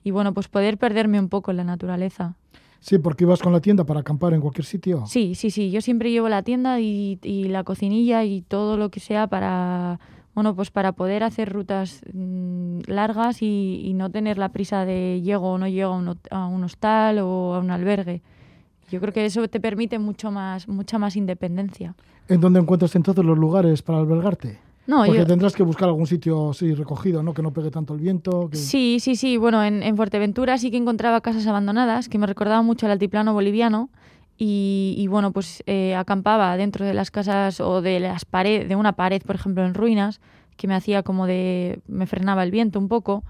y 0.03 0.12
bueno, 0.12 0.34
pues 0.34 0.49
poder 0.49 0.78
perderme 0.78 1.18
un 1.18 1.30
poco 1.30 1.51
en 1.51 1.57
la 1.57 1.64
naturaleza. 1.64 2.36
Sí, 2.82 2.98
porque 2.98 3.26
ibas 3.26 3.42
con 3.42 3.54
la 3.54 3.62
tienda 3.62 3.86
para 3.86 4.00
acampar 4.00 4.34
en 4.34 4.42
cualquier 4.42 4.66
sitio. 4.66 5.06
Sí, 5.06 5.36
sí, 5.36 5.52
sí. 5.52 5.70
Yo 5.70 5.82
siempre 5.82 6.12
llevo 6.12 6.30
la 6.30 6.42
tienda 6.42 6.80
y, 6.80 7.20
y 7.22 7.46
la 7.46 7.64
cocinilla 7.64 8.24
y 8.24 8.42
todo 8.42 8.76
lo 8.76 8.90
que 8.90 9.00
sea 9.00 9.28
para, 9.28 10.00
bueno, 10.34 10.56
pues 10.56 10.72
para 10.72 10.92
poder 10.92 11.24
hacer 11.24 11.54
rutas 11.54 12.02
mm, 12.12 12.80
largas 12.88 13.44
y, 13.44 13.82
y 13.86 13.94
no 13.94 14.10
tener 14.10 14.40
la 14.40 14.50
prisa 14.50 14.84
de 14.84 15.22
llego 15.24 15.52
o 15.54 15.58
no 15.60 15.68
llego 15.68 15.94
a 15.94 15.98
un, 15.98 16.18
a 16.32 16.48
un 16.48 16.64
hostal 16.64 17.20
o 17.20 17.54
a 17.54 17.60
un 17.60 17.70
albergue. 17.70 18.24
Yo 18.90 19.00
creo 19.00 19.14
que 19.14 19.26
eso 19.26 19.48
te 19.48 19.60
permite 19.60 20.00
mucho 20.00 20.32
más, 20.32 20.68
mucha 20.68 20.98
más 20.98 21.16
independencia. 21.16 21.96
¿En 22.28 22.42
dónde 22.42 22.60
encuentras 22.60 22.96
entonces 22.96 23.24
los 23.24 23.38
lugares 23.38 23.84
para 23.84 24.00
albergarte? 24.00 24.60
No, 24.88 25.06
Porque 25.06 25.20
yo, 25.20 25.28
tendrás 25.28 25.54
que 25.54 25.64
buscar 25.64 25.88
algún 25.90 26.08
sitio 26.08 26.50
así 26.52 26.74
recogido, 26.74 27.22
¿no? 27.24 27.34
Que 27.34 27.42
no 27.42 27.52
pegue 27.54 27.70
tanto 27.72 27.94
el 27.94 28.00
viento. 28.00 28.50
que- 28.50 28.58
Sí, 28.58 28.98
sí, 29.00 29.16
sí. 29.16 29.38
Bueno, 29.38 29.64
en, 29.64 29.84
en 29.84 29.96
Fuerteventura 29.96 30.58
sí 30.58 30.72
que 30.72 30.78
encontraba 30.78 31.22
casas 31.22 31.46
abandonadas 31.48 32.10
que 32.10 32.18
me 32.18 32.26
recordaban 32.28 32.66
mucho 32.66 32.86
al 32.88 32.92
altiplano 32.94 33.34
boliviano. 33.34 33.90
Y, 34.38 34.96
y, 34.98 35.06
bueno, 35.08 35.32
pues 35.32 35.62
eh, 35.68 35.94
acampaba 35.96 36.58
dentro 36.58 36.84
de 36.84 36.96
las 36.96 37.12
casas 37.12 37.62
o 37.62 37.82
de 37.84 38.00
las 38.00 38.26
paredes, 38.26 38.68
de 38.68 38.76
una 38.76 38.94
pared, 38.94 39.22
por 39.22 39.36
ejemplo, 39.36 39.64
en 39.64 39.76
ruinas, 39.76 40.20
que 40.58 40.68
me 40.68 40.74
hacía 40.74 41.04
como 41.04 41.28
de. 41.28 41.80
me 41.88 42.08
frenaba 42.08 42.44
el 42.44 42.50
viento 42.50 42.80
un 42.80 42.88
poco. 42.88 43.24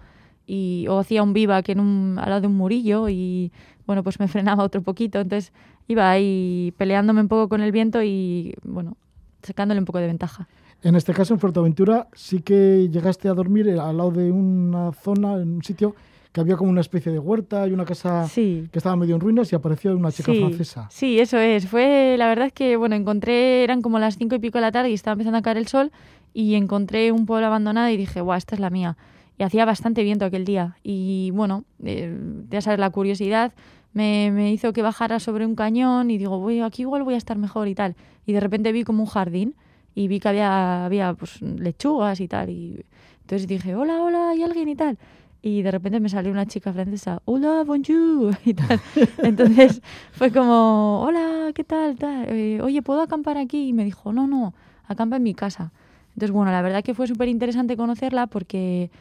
Y, 0.48 0.88
o 0.90 1.00
hacía 1.00 1.22
un 1.22 1.34
vivac 1.34 1.68
en 1.70 1.80
un, 1.82 2.18
al 2.18 2.30
lado 2.30 2.42
de 2.42 2.48
un 2.48 2.56
murillo 2.56 3.10
y 3.10 3.52
bueno, 3.86 4.04
pues 4.04 4.20
me 4.20 4.28
frenaba 4.30 4.64
otro 4.64 4.82
poquito. 4.82 5.20
Entonces 5.20 5.52
iba 5.90 6.10
ahí 6.10 6.74
peleándome 6.78 7.20
un 7.22 7.28
poco 7.28 7.50
con 7.50 7.60
el 7.62 7.74
viento 7.74 8.02
y 8.02 8.56
bueno, 8.64 8.96
sacándole 9.44 9.80
un 9.80 9.86
poco 9.86 10.00
de 10.00 10.08
ventaja. 10.08 10.48
En 10.84 10.96
este 10.96 11.14
caso, 11.14 11.34
en 11.34 11.40
Fuerteventura, 11.40 12.08
sí 12.14 12.42
que 12.42 12.90
llegaste 12.92 13.30
a 13.30 13.34
dormir 13.34 13.68
eh, 13.68 13.80
al 13.80 13.98
lado 13.98 14.12
de 14.12 14.32
una 14.32 14.92
zona, 14.94 15.36
en 15.36 15.56
un 15.56 15.64
sitio 15.64 15.96
que 16.32 16.40
había 16.42 16.56
como 16.56 16.72
una 16.72 16.82
especie 16.82 17.12
de 17.12 17.20
huerta 17.20 17.68
y 17.68 17.72
una 17.74 17.84
casa 17.86 18.26
Sí. 18.28 18.68
que 18.72 18.80
estaba 18.80 18.96
medio 18.96 19.16
en 19.16 19.22
ruinas 19.22 19.52
y 19.52 19.56
apareció 19.56 19.96
una 19.96 20.12
chica 20.12 20.32
sí, 20.32 20.40
francesa. 20.40 20.88
Sí, 20.90 21.20
eso 21.20 21.38
es. 21.38 21.68
Fue, 21.68 22.16
la 22.18 22.28
verdad 22.30 22.48
es 22.48 22.54
que, 22.54 22.78
bueno, 22.78 22.96
encontré, 22.96 23.64
eran 23.64 23.82
como 23.82 24.00
las 24.00 24.18
cinco 24.18 24.36
y 24.36 24.40
pico 24.40 24.58
de 24.58 24.62
la 24.62 24.72
tarde 24.72 24.90
y 24.90 24.94
estaba 24.94 25.14
empezando 25.14 25.38
a 25.38 25.42
caer 25.42 25.58
el 25.58 25.68
sol 25.68 25.92
y 26.34 26.56
encontré 26.56 27.12
un 27.12 27.26
pueblo 27.26 27.48
abandonado 27.48 27.90
y 27.90 27.98
dije, 27.98 28.22
guau, 28.22 28.38
esta 28.38 28.56
es 28.56 28.62
la 28.62 28.70
mía. 28.70 28.98
Y 29.38 29.44
hacía 29.44 29.66
bastante 29.66 30.04
viento 30.04 30.24
aquel 30.24 30.46
día. 30.46 30.78
Y 30.84 31.32
bueno, 31.34 31.66
eh, 31.84 32.18
ya 32.50 32.62
sabes, 32.62 32.80
la 32.80 32.90
curiosidad 32.92 33.52
me, 33.94 34.32
me 34.32 34.54
hizo 34.54 34.72
que 34.72 34.82
bajara 34.82 35.20
sobre 35.20 35.46
un 35.46 35.56
cañón 35.56 36.10
y 36.12 36.18
digo, 36.18 36.40
voy, 36.40 36.62
aquí 36.62 36.84
igual 36.84 37.04
voy 37.04 37.16
a 37.16 37.18
estar 37.18 37.38
mejor 37.38 37.68
y 37.68 37.76
tal. 37.76 37.96
Y 38.26 38.32
de 38.32 38.40
repente 38.40 38.72
vi 38.72 38.84
como 38.86 39.04
un 39.04 39.10
jardín 39.10 39.54
y 39.96 40.08
vi 40.08 40.20
que 40.20 40.30
había, 40.30 40.86
había 40.86 41.14
pues, 41.14 41.42
lechugas 41.42 42.20
y 42.20 42.28
tal. 42.28 42.50
Y 42.50 42.86
entonces 43.22 43.48
dije, 43.48 43.76
hola, 43.76 44.02
hola, 44.02 44.30
¿hay 44.32 44.44
alguien 44.44 44.70
y 44.70 44.76
tal? 44.76 44.98
Y 45.44 45.64
de 45.64 45.72
repente 45.72 46.00
me 46.00 46.10
salió 46.10 46.32
una 46.32 46.46
chica 46.46 46.72
francesa, 46.72 47.22
hola, 47.26 47.64
bonjour, 47.66 48.38
y 48.46 48.54
tal. 48.54 48.80
Entonces 49.24 49.82
fue 50.12 50.32
como, 50.32 51.02
hola, 51.02 51.52
¿qué 51.56 51.64
tal? 51.64 51.96
tal? 51.96 52.26
Eh, 52.30 52.62
Oye, 52.62 52.82
¿puedo 52.82 53.02
acampar 53.02 53.38
aquí? 53.38 53.70
Y 53.70 53.74
me 53.74 53.84
dijo, 53.84 54.14
no, 54.14 54.28
no, 54.28 54.54
acampa 54.86 55.18
en 55.18 55.24
mi 55.24 55.34
casa. 55.34 55.72
Entonces, 56.10 56.32
bueno, 56.32 56.52
la 56.52 56.62
verdad 56.62 56.84
que 56.84 56.94
fue 56.94 57.08
súper 57.08 57.30
interesante 57.30 57.78
conocerla 57.78 58.28
porque, 58.28 58.92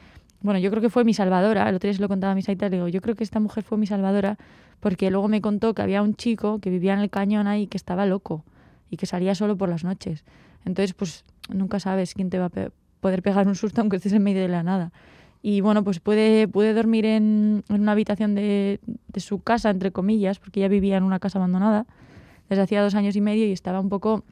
bueno, 0.40 0.58
yo 0.60 0.70
creo 0.70 0.80
que 0.80 0.90
fue 0.90 1.04
mi 1.04 1.12
salvadora. 1.12 1.68
El 1.68 1.74
otro 1.74 1.88
día 1.88 1.94
se 1.94 2.00
lo 2.00 2.08
contaba 2.08 2.32
a 2.32 2.36
mis 2.36 2.48
le 2.48 2.70
digo, 2.70 2.88
yo 2.88 3.00
creo 3.00 3.16
que 3.16 3.24
esta 3.24 3.40
mujer 3.40 3.64
fue 3.64 3.76
mi 3.76 3.86
salvadora 3.86 4.38
porque 4.80 5.10
luego 5.10 5.28
me 5.28 5.40
contó 5.40 5.74
que 5.74 5.82
había 5.82 6.02
un 6.02 6.14
chico 6.14 6.58
que 6.60 6.70
vivía 6.70 6.94
en 6.94 7.00
el 7.00 7.10
cañón 7.10 7.46
ahí 7.46 7.66
que 7.66 7.76
estaba 7.76 8.06
loco 8.06 8.44
y 8.88 8.96
que 8.96 9.06
salía 9.06 9.34
solo 9.34 9.56
por 9.56 9.68
las 9.68 9.84
noches. 9.84 10.24
Entonces, 10.64 10.94
pues 10.94 11.24
nunca 11.48 11.80
sabes 11.80 12.14
quién 12.14 12.30
te 12.30 12.38
va 12.38 12.46
a 12.46 12.70
poder 13.00 13.22
pegar 13.22 13.48
un 13.48 13.54
susto 13.54 13.80
aunque 13.80 13.96
estés 13.96 14.12
en 14.12 14.22
medio 14.22 14.42
de 14.42 14.48
la 14.48 14.62
nada. 14.62 14.92
Y 15.42 15.62
bueno, 15.62 15.82
pues 15.84 16.00
pude, 16.00 16.48
pude 16.48 16.74
dormir 16.74 17.06
en, 17.06 17.64
en 17.68 17.80
una 17.80 17.92
habitación 17.92 18.34
de, 18.34 18.80
de 19.08 19.20
su 19.20 19.40
casa, 19.40 19.70
entre 19.70 19.90
comillas, 19.90 20.38
porque 20.38 20.60
ella 20.60 20.68
vivía 20.68 20.98
en 20.98 21.04
una 21.04 21.18
casa 21.18 21.38
abandonada 21.38 21.86
desde 22.50 22.62
hacía 22.62 22.82
dos 22.82 22.94
años 22.94 23.16
y 23.16 23.20
medio 23.20 23.46
y 23.46 23.52
estaba 23.52 23.80
un 23.80 23.88
poco 23.88 24.24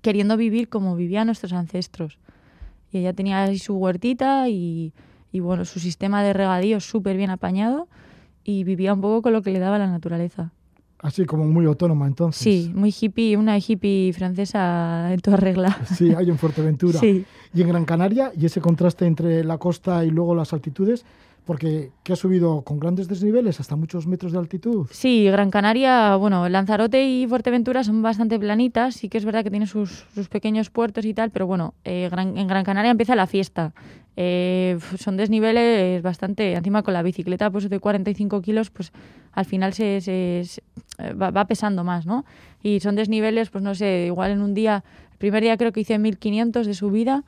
queriendo 0.00 0.36
vivir 0.36 0.68
como 0.68 0.96
vivían 0.96 1.26
nuestros 1.26 1.52
ancestros. 1.52 2.18
Y 2.90 2.98
ella 2.98 3.12
tenía 3.12 3.42
ahí 3.42 3.58
su 3.58 3.76
huertita 3.76 4.48
y, 4.48 4.94
y 5.32 5.40
bueno, 5.40 5.64
su 5.64 5.80
sistema 5.80 6.22
de 6.22 6.32
regadío 6.32 6.80
súper 6.80 7.16
bien 7.16 7.30
apañado 7.30 7.88
y 8.44 8.64
vivía 8.64 8.94
un 8.94 9.00
poco 9.02 9.20
con 9.22 9.32
lo 9.34 9.42
que 9.42 9.50
le 9.50 9.58
daba 9.58 9.78
la 9.78 9.88
naturaleza. 9.88 10.52
Así 11.00 11.24
como 11.26 11.44
muy 11.44 11.64
autónoma 11.66 12.06
entonces. 12.06 12.42
Sí, 12.42 12.72
muy 12.74 12.92
hippie, 12.98 13.36
una 13.36 13.56
hippie 13.58 14.12
francesa 14.12 15.12
en 15.12 15.20
toda 15.20 15.36
regla. 15.36 15.78
Sí, 15.96 16.12
hay 16.16 16.28
en 16.28 16.38
Fuerteventura. 16.38 16.98
Sí. 17.00 17.24
Y 17.54 17.62
en 17.62 17.68
Gran 17.68 17.84
Canaria, 17.84 18.32
y 18.36 18.46
ese 18.46 18.60
contraste 18.60 19.06
entre 19.06 19.44
la 19.44 19.58
costa 19.58 20.04
y 20.04 20.10
luego 20.10 20.34
las 20.34 20.52
altitudes, 20.52 21.04
porque 21.48 21.92
que 22.02 22.12
ha 22.12 22.16
subido 22.16 22.60
con 22.60 22.78
grandes 22.78 23.08
desniveles 23.08 23.58
hasta 23.58 23.74
muchos 23.74 24.06
metros 24.06 24.32
de 24.32 24.38
altitud. 24.38 24.86
Sí, 24.90 25.24
Gran 25.30 25.50
Canaria, 25.50 26.14
bueno, 26.16 26.46
Lanzarote 26.50 27.08
y 27.08 27.26
Fuerteventura 27.26 27.82
son 27.84 28.02
bastante 28.02 28.38
planitas, 28.38 28.96
sí 28.96 29.08
que 29.08 29.16
es 29.16 29.24
verdad 29.24 29.42
que 29.44 29.50
tiene 29.50 29.66
sus, 29.66 30.04
sus 30.14 30.28
pequeños 30.28 30.68
puertos 30.68 31.06
y 31.06 31.14
tal, 31.14 31.30
pero 31.30 31.46
bueno, 31.46 31.72
eh, 31.84 32.08
Gran- 32.10 32.36
en 32.36 32.46
Gran 32.48 32.64
Canaria 32.64 32.90
empieza 32.90 33.14
la 33.16 33.26
fiesta. 33.26 33.72
Eh, 34.14 34.78
son 34.98 35.16
desniveles 35.16 36.02
bastante, 36.02 36.52
encima 36.52 36.82
con 36.82 36.92
la 36.92 37.02
bicicleta 37.02 37.50
pues 37.50 37.70
de 37.70 37.80
45 37.80 38.42
kilos, 38.42 38.68
pues 38.68 38.92
al 39.32 39.46
final 39.46 39.72
se, 39.72 40.02
se- 40.02 40.42
se- 40.44 40.62
eh, 40.98 41.14
va, 41.14 41.30
va 41.30 41.46
pesando 41.46 41.82
más, 41.82 42.04
¿no? 42.04 42.26
Y 42.62 42.80
son 42.80 42.94
desniveles, 42.94 43.48
pues 43.48 43.64
no 43.64 43.74
sé, 43.74 44.04
igual 44.08 44.32
en 44.32 44.42
un 44.42 44.52
día, 44.52 44.84
el 45.12 45.16
primer 45.18 45.42
día 45.42 45.56
creo 45.56 45.72
que 45.72 45.80
hice 45.80 45.98
1500 45.98 46.66
de 46.66 46.74
subida, 46.74 47.24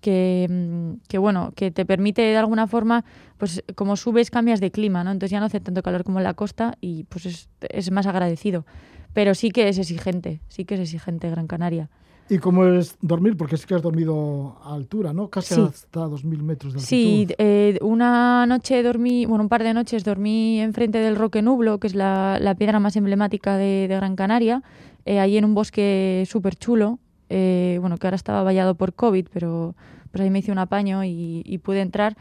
que, 0.00 0.96
que 1.08 1.18
bueno, 1.18 1.52
que 1.54 1.70
te 1.70 1.84
permite 1.86 2.22
de 2.22 2.36
alguna 2.36 2.66
forma, 2.66 3.04
pues 3.38 3.62
como 3.74 3.96
subes 3.96 4.30
cambias 4.30 4.60
de 4.60 4.70
clima, 4.70 5.04
¿no? 5.04 5.10
Entonces 5.12 5.30
ya 5.32 5.40
no 5.40 5.46
hace 5.46 5.60
tanto 5.60 5.82
calor 5.82 6.04
como 6.04 6.18
en 6.18 6.24
la 6.24 6.34
costa 6.34 6.76
y 6.80 7.04
pues 7.04 7.26
es, 7.26 7.48
es 7.68 7.90
más 7.90 8.06
agradecido. 8.06 8.64
Pero 9.12 9.34
sí 9.34 9.50
que 9.50 9.68
es 9.68 9.78
exigente, 9.78 10.40
sí 10.48 10.64
que 10.64 10.74
es 10.74 10.80
exigente 10.80 11.28
Gran 11.30 11.46
Canaria. 11.46 11.90
¿Y 12.28 12.38
cómo 12.38 12.64
es 12.64 12.96
dormir? 13.00 13.36
Porque 13.36 13.56
sí 13.56 13.66
que 13.66 13.74
has 13.74 13.82
dormido 13.82 14.56
a 14.62 14.72
altura, 14.74 15.12
¿no? 15.12 15.28
Casi 15.30 15.54
Sí. 15.54 15.60
hasta 15.62 16.06
2.000 16.06 16.42
metros 16.44 16.72
de 16.72 16.78
altitud. 16.78 16.86
Sí, 16.88 17.26
eh, 17.38 17.76
una 17.82 18.46
noche 18.46 18.80
dormí, 18.84 19.26
bueno, 19.26 19.42
un 19.42 19.48
par 19.48 19.64
de 19.64 19.74
noches 19.74 20.04
dormí 20.04 20.60
enfrente 20.60 20.98
del 20.98 21.16
Roque 21.16 21.42
Nublo, 21.42 21.80
que 21.80 21.88
es 21.88 21.96
la, 21.96 22.38
la 22.40 22.54
piedra 22.54 22.78
más 22.78 22.94
emblemática 22.94 23.56
de, 23.56 23.88
de 23.88 23.96
Gran 23.96 24.14
Canaria, 24.14 24.62
eh, 25.06 25.18
ahí 25.18 25.38
en 25.38 25.44
un 25.44 25.54
bosque 25.54 26.22
súper 26.28 26.54
chulo, 26.54 27.00
eh, 27.30 27.78
bueno, 27.80 27.96
que 27.96 28.06
ahora 28.06 28.16
estaba 28.16 28.42
vallado 28.42 28.74
por 28.74 28.92
COVID, 28.92 29.28
pero 29.32 29.74
pues 30.10 30.22
ahí 30.22 30.30
me 30.30 30.40
hice 30.40 30.52
un 30.52 30.58
apaño 30.58 31.04
y, 31.04 31.42
y 31.46 31.58
pude 31.58 31.80
entrar. 31.80 32.16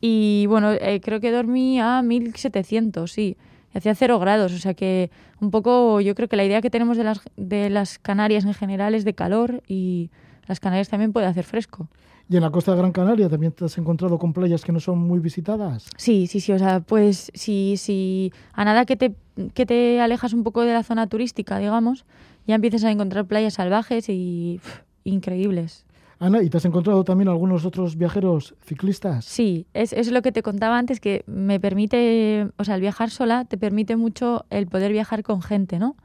Y 0.00 0.46
bueno, 0.48 0.72
eh, 0.72 1.00
creo 1.02 1.20
que 1.20 1.30
dormí 1.30 1.80
a 1.80 2.02
1700, 2.02 3.10
sí. 3.10 3.36
Hacía 3.74 3.94
cero 3.94 4.18
grados, 4.18 4.52
o 4.52 4.58
sea 4.58 4.74
que 4.74 5.10
un 5.40 5.50
poco 5.50 6.00
yo 6.00 6.14
creo 6.14 6.28
que 6.28 6.36
la 6.36 6.44
idea 6.44 6.62
que 6.62 6.70
tenemos 6.70 6.96
de 6.96 7.04
las, 7.04 7.20
de 7.36 7.70
las 7.70 7.98
Canarias 7.98 8.44
en 8.44 8.54
general 8.54 8.94
es 8.94 9.04
de 9.04 9.14
calor 9.14 9.62
y 9.66 10.10
las 10.46 10.60
Canarias 10.60 10.88
también 10.88 11.12
puede 11.12 11.26
hacer 11.26 11.44
fresco. 11.44 11.88
¿Y 12.28 12.36
en 12.36 12.42
la 12.42 12.50
costa 12.50 12.72
de 12.72 12.78
Gran 12.78 12.92
Canaria 12.92 13.28
también 13.28 13.52
te 13.52 13.64
has 13.64 13.76
encontrado 13.76 14.18
con 14.18 14.32
playas 14.32 14.62
que 14.62 14.72
no 14.72 14.80
son 14.80 14.98
muy 14.98 15.18
visitadas? 15.18 15.88
Sí, 15.96 16.26
sí, 16.26 16.40
sí. 16.40 16.52
O 16.52 16.58
sea, 16.58 16.80
pues 16.80 17.30
si, 17.34 17.76
si 17.76 18.32
a 18.52 18.64
nada 18.64 18.86
que 18.86 18.96
te, 18.96 19.14
que 19.52 19.66
te 19.66 20.00
alejas 20.00 20.32
un 20.32 20.42
poco 20.42 20.62
de 20.62 20.72
la 20.72 20.82
zona 20.82 21.06
turística, 21.06 21.58
digamos, 21.58 22.06
ya 22.46 22.54
empiezas 22.54 22.84
a 22.84 22.90
encontrar 22.90 23.26
playas 23.26 23.54
salvajes 23.54 24.08
y 24.08 24.60
increíbles. 25.04 25.84
Ana, 26.18 26.42
¿y 26.42 26.48
te 26.48 26.56
has 26.56 26.64
encontrado 26.64 27.04
también 27.04 27.28
algunos 27.28 27.64
otros 27.64 27.96
viajeros 27.96 28.54
ciclistas? 28.64 29.24
Sí, 29.24 29.66
es, 29.74 29.92
es 29.92 30.10
lo 30.10 30.22
que 30.22 30.32
te 30.32 30.42
contaba 30.42 30.78
antes, 30.78 31.00
que 31.00 31.24
me 31.26 31.58
permite, 31.58 32.48
o 32.56 32.64
sea, 32.64 32.76
el 32.76 32.80
viajar 32.80 33.10
sola 33.10 33.44
te 33.44 33.58
permite 33.58 33.96
mucho 33.96 34.46
el 34.50 34.66
poder 34.66 34.92
viajar 34.92 35.22
con 35.22 35.42
gente, 35.42 35.78
¿no? 35.78 35.96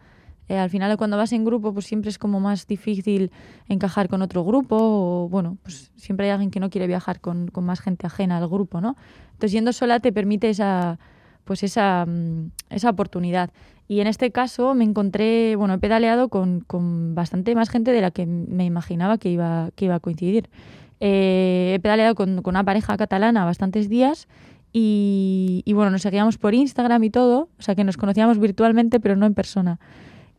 Eh, 0.47 0.57
al 0.57 0.71
final, 0.71 0.97
cuando 0.97 1.15
vas 1.15 1.31
en 1.31 1.45
grupo, 1.45 1.73
pues 1.73 1.85
siempre 1.85 2.09
es 2.09 2.17
como 2.17 2.39
más 2.39 2.65
difícil 2.65 3.31
encajar 3.67 4.09
con 4.09 4.23
otro 4.23 4.43
grupo 4.43 4.77
o, 4.79 5.29
bueno, 5.29 5.57
pues 5.61 5.91
siempre 5.95 6.25
hay 6.25 6.31
alguien 6.31 6.49
que 6.49 6.59
no 6.59 6.71
quiere 6.71 6.87
viajar 6.87 7.21
con, 7.21 7.49
con 7.49 7.65
más 7.65 7.79
gente 7.79 8.07
ajena 8.07 8.37
al 8.37 8.47
grupo, 8.47 8.81
¿no? 8.81 8.95
Entonces, 9.33 9.51
yendo 9.51 9.71
sola 9.73 9.99
te 9.99 10.11
permite 10.11 10.49
esa, 10.49 10.97
pues 11.50 11.64
esa, 11.64 12.06
mm, 12.06 12.52
esa 12.70 12.91
oportunidad. 12.91 13.50
Y 13.88 14.02
en 14.02 14.08
este 14.08 14.30
caso 14.30 14.76
me 14.76 14.84
encontré, 14.84 15.56
bueno, 15.56 15.74
he 15.74 15.80
pedaleado 15.80 16.30
con, 16.30 16.60
con 16.60 17.16
bastante 17.16 17.56
más 17.56 17.72
gente 17.72 17.91
de 17.91 18.02
la 18.02 18.12
que 18.12 18.28
me 18.28 18.66
imaginaba 18.66 19.18
que 19.18 19.32
iba, 19.32 19.72
que 19.76 19.86
iba 19.86 19.95
a 19.95 20.00
coincidir. 20.00 20.47
Eh, 21.00 21.72
he 21.76 21.80
pedaleado 21.80 22.14
con, 22.14 22.43
con 22.43 22.52
una 22.54 22.64
pareja 22.64 22.95
catalana 22.97 23.45
bastantes 23.45 23.89
días 23.89 24.28
y, 24.74 25.64
y, 25.66 25.74
bueno, 25.74 25.89
nos 25.89 26.04
seguíamos 26.04 26.38
por 26.38 26.54
Instagram 26.54 27.04
y 27.06 27.10
todo, 27.10 27.50
o 27.58 27.62
sea 27.64 27.74
que 27.74 27.84
nos 27.84 27.97
conocíamos 27.97 28.38
virtualmente 28.38 29.00
pero 29.00 29.16
no 29.16 29.26
en 29.26 29.34
persona. 29.34 29.80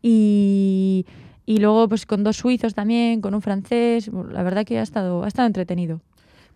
Y, 0.00 1.06
y 1.44 1.56
luego 1.56 1.88
pues 1.88 2.06
con 2.06 2.22
dos 2.22 2.36
suizos 2.36 2.74
también, 2.74 3.20
con 3.20 3.34
un 3.34 3.42
francés, 3.42 4.12
la 4.30 4.44
verdad 4.44 4.64
que 4.64 4.78
ha 4.78 4.82
estado, 4.82 5.24
ha 5.24 5.26
estado 5.26 5.48
entretenido. 5.48 6.02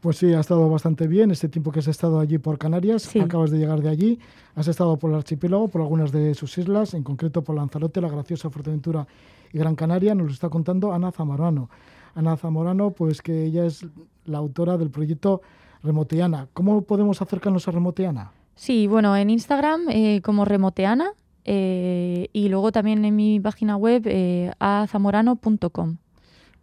Pues 0.05 0.19
sí, 0.19 0.35
ha 0.35 0.41
estado 0.41 0.69
bastante 0.69 1.09
bien 1.09 1.31
este 1.31 1.49
tiempo 1.49 1.73
que 1.73 1.79
has 1.79 1.89
estado 1.89 2.21
allí 2.21 2.37
por 2.37 2.59
Canarias. 2.59 3.05
Sí. 3.05 3.21
Acabas 3.21 3.51
de 3.51 3.57
llegar 3.57 3.81
de 3.81 3.89
allí. 3.89 4.19
Has 4.55 4.69
estado 4.69 4.99
por 4.99 5.09
el 5.09 5.17
archipiélago, 5.17 5.69
por 5.69 5.81
algunas 5.81 6.13
de 6.13 6.35
sus 6.35 6.59
islas, 6.59 6.93
en 6.93 7.03
concreto 7.03 7.43
por 7.43 7.57
Lanzarote, 7.57 8.03
La 8.03 8.11
Graciosa, 8.11 8.51
Fuerteventura 8.51 9.07
y 9.51 9.57
Gran 9.57 9.75
Canaria. 9.77 10.15
Nos 10.15 10.27
lo 10.27 10.33
está 10.35 10.51
contando 10.51 10.93
Ana 10.93 11.11
Zamorano. 11.11 11.71
Ana 12.15 12.37
Zamorano, 12.37 12.91
pues 12.91 13.23
que 13.23 13.47
ella 13.47 13.65
es 13.65 13.87
la 14.27 14.37
autora 14.37 14.77
del 14.77 14.91
proyecto 14.91 15.41
Remoteana. 15.83 16.49
¿Cómo 16.53 16.83
podemos 16.83 17.23
acercarnos 17.23 17.67
a 17.67 17.71
Remoteana? 17.71 18.31
Sí, 18.57 18.87
bueno, 18.87 19.17
en 19.17 19.31
Instagram 19.31 19.89
eh, 19.89 20.21
como 20.21 20.45
Remoteana 20.45 21.13
eh, 21.47 22.29
y 22.31 22.51
luego 22.51 22.73
también 22.73 23.07
en 23.07 23.17
mi 23.17 23.41
página 23.41 23.79
web 23.79 24.03
eh, 24.05 24.53
azamorano.com. 24.59 25.97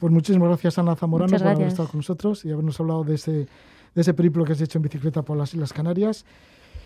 Pues 0.02 0.12
muchísimas 0.12 0.48
gracias, 0.48 0.80
Ana 0.80 0.96
Zamorano, 0.96 1.38
por 1.38 1.48
haber 1.48 1.68
estado 1.68 1.88
con 1.88 2.00
nosotros 2.00 2.44
y 2.44 2.50
habernos 2.50 2.80
hablado 2.80 3.04
de 3.04 3.14
ese, 3.14 3.32
de 3.32 4.02
ese 4.02 4.16
periplo 4.16 4.44
que 4.44 4.54
has 4.54 4.62
hecho 4.62 4.80
en 4.80 4.82
bicicleta 4.82 5.22
por 5.22 5.38
las 5.38 5.54
Islas 5.54 5.72
Canarias. 5.74 6.26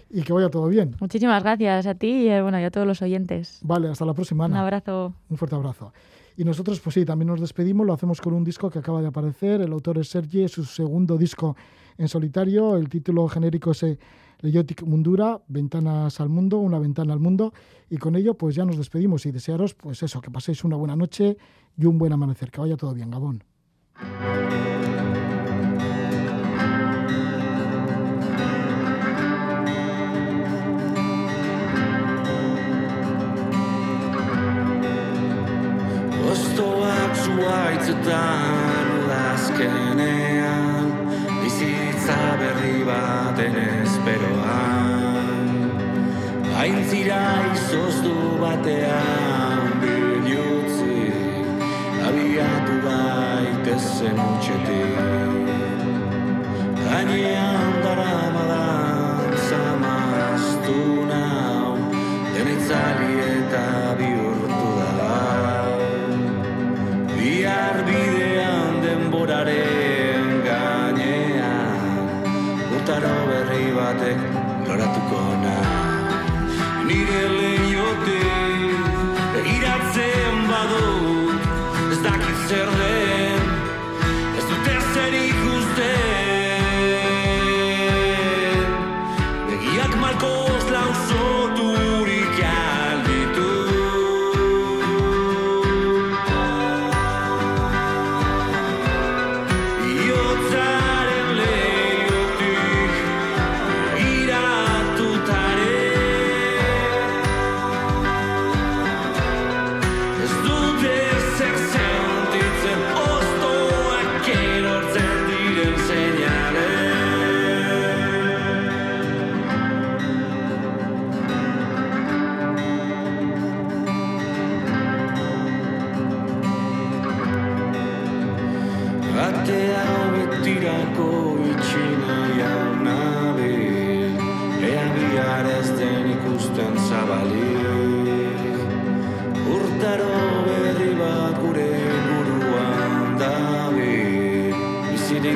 Y 0.10 0.22
que 0.22 0.34
vaya 0.34 0.50
todo 0.50 0.68
bien. 0.68 0.98
Muchísimas 1.00 1.42
gracias 1.42 1.88
a 1.88 1.96
ti 1.96 2.08
y 2.08 2.28
eh, 2.28 2.42
bueno, 2.42 2.60
y 2.60 2.66
a 2.66 2.72
todos 2.72 2.86
los 2.86 3.02
oyentes. 3.02 3.60
Vale, 3.62 3.88
hasta 3.88 4.04
la 4.04 4.14
próxima, 4.14 4.48
Un 4.48 4.56
abrazo. 4.56 5.14
Un 5.30 5.38
fuerte 5.38 5.56
abrazo. 5.56 5.94
Y 6.36 6.44
nosotros, 6.44 6.82
pues 6.82 6.94
sí, 6.94 7.06
también 7.06 7.28
nos 7.30 7.40
despedimos. 7.40 7.88
Lo 7.88 7.94
hacemos 7.94 8.20
con 8.20 8.34
un 8.34 8.44
disco 8.44 8.70
que 8.70 8.80
acaba 8.80 9.02
de 9.02 9.08
aparecer. 9.08 9.62
El 9.62 9.72
autor 9.72 9.98
es 10.00 10.10
Sergi, 10.10 10.44
es 10.44 10.52
su 10.52 10.66
segundo 10.66 11.18
disco 11.18 11.56
en 11.98 12.10
solitario. 12.10 12.76
El 12.76 12.90
título 12.90 13.30
genérico 13.30 13.72
es 13.72 13.82
eh, 13.84 13.98
Leyotic 14.42 14.84
Mundura, 14.84 15.42
Ventanas 15.48 16.20
al 16.20 16.30
Mundo, 16.30 16.60
una 16.60 16.80
ventana 16.80 17.14
al 17.14 17.20
mundo. 17.20 17.54
Y 17.90 17.98
con 17.98 18.16
ello, 18.16 18.36
pues 18.36 18.56
ya 18.56 18.66
nos 18.66 18.78
despedimos 18.78 19.26
y 19.26 19.32
desearos, 19.32 19.74
pues 19.74 20.02
eso, 20.04 20.22
que 20.22 20.32
paséis 20.32 20.64
una 20.64 20.76
buena 20.76 20.96
noche 20.96 21.38
y 21.78 21.86
un 21.86 21.98
buen 21.98 22.14
amanecer. 22.14 22.52
Que 22.52 22.62
vaya 22.62 22.78
todo 22.78 22.94
bien, 22.94 23.12
Gabón. 23.12 23.44
Baten 42.86 43.56
esperoan. 43.84 45.26
Aintzira 46.62 47.24
izoztu 47.54 48.16
batean 48.42 49.64
Bilutzi 49.82 51.00
abiatu 52.08 52.76
daitezen 52.86 54.18
utxetik. 54.30 54.96
Gainean 56.86 57.72
daramadan 57.84 59.34
zamaztu 59.50 60.80
nau 61.12 61.74
Denitzali 62.34 63.05
garatuko 74.78 75.25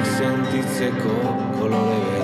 Sentitzeko 0.03 1.15
kolore 1.59 2.18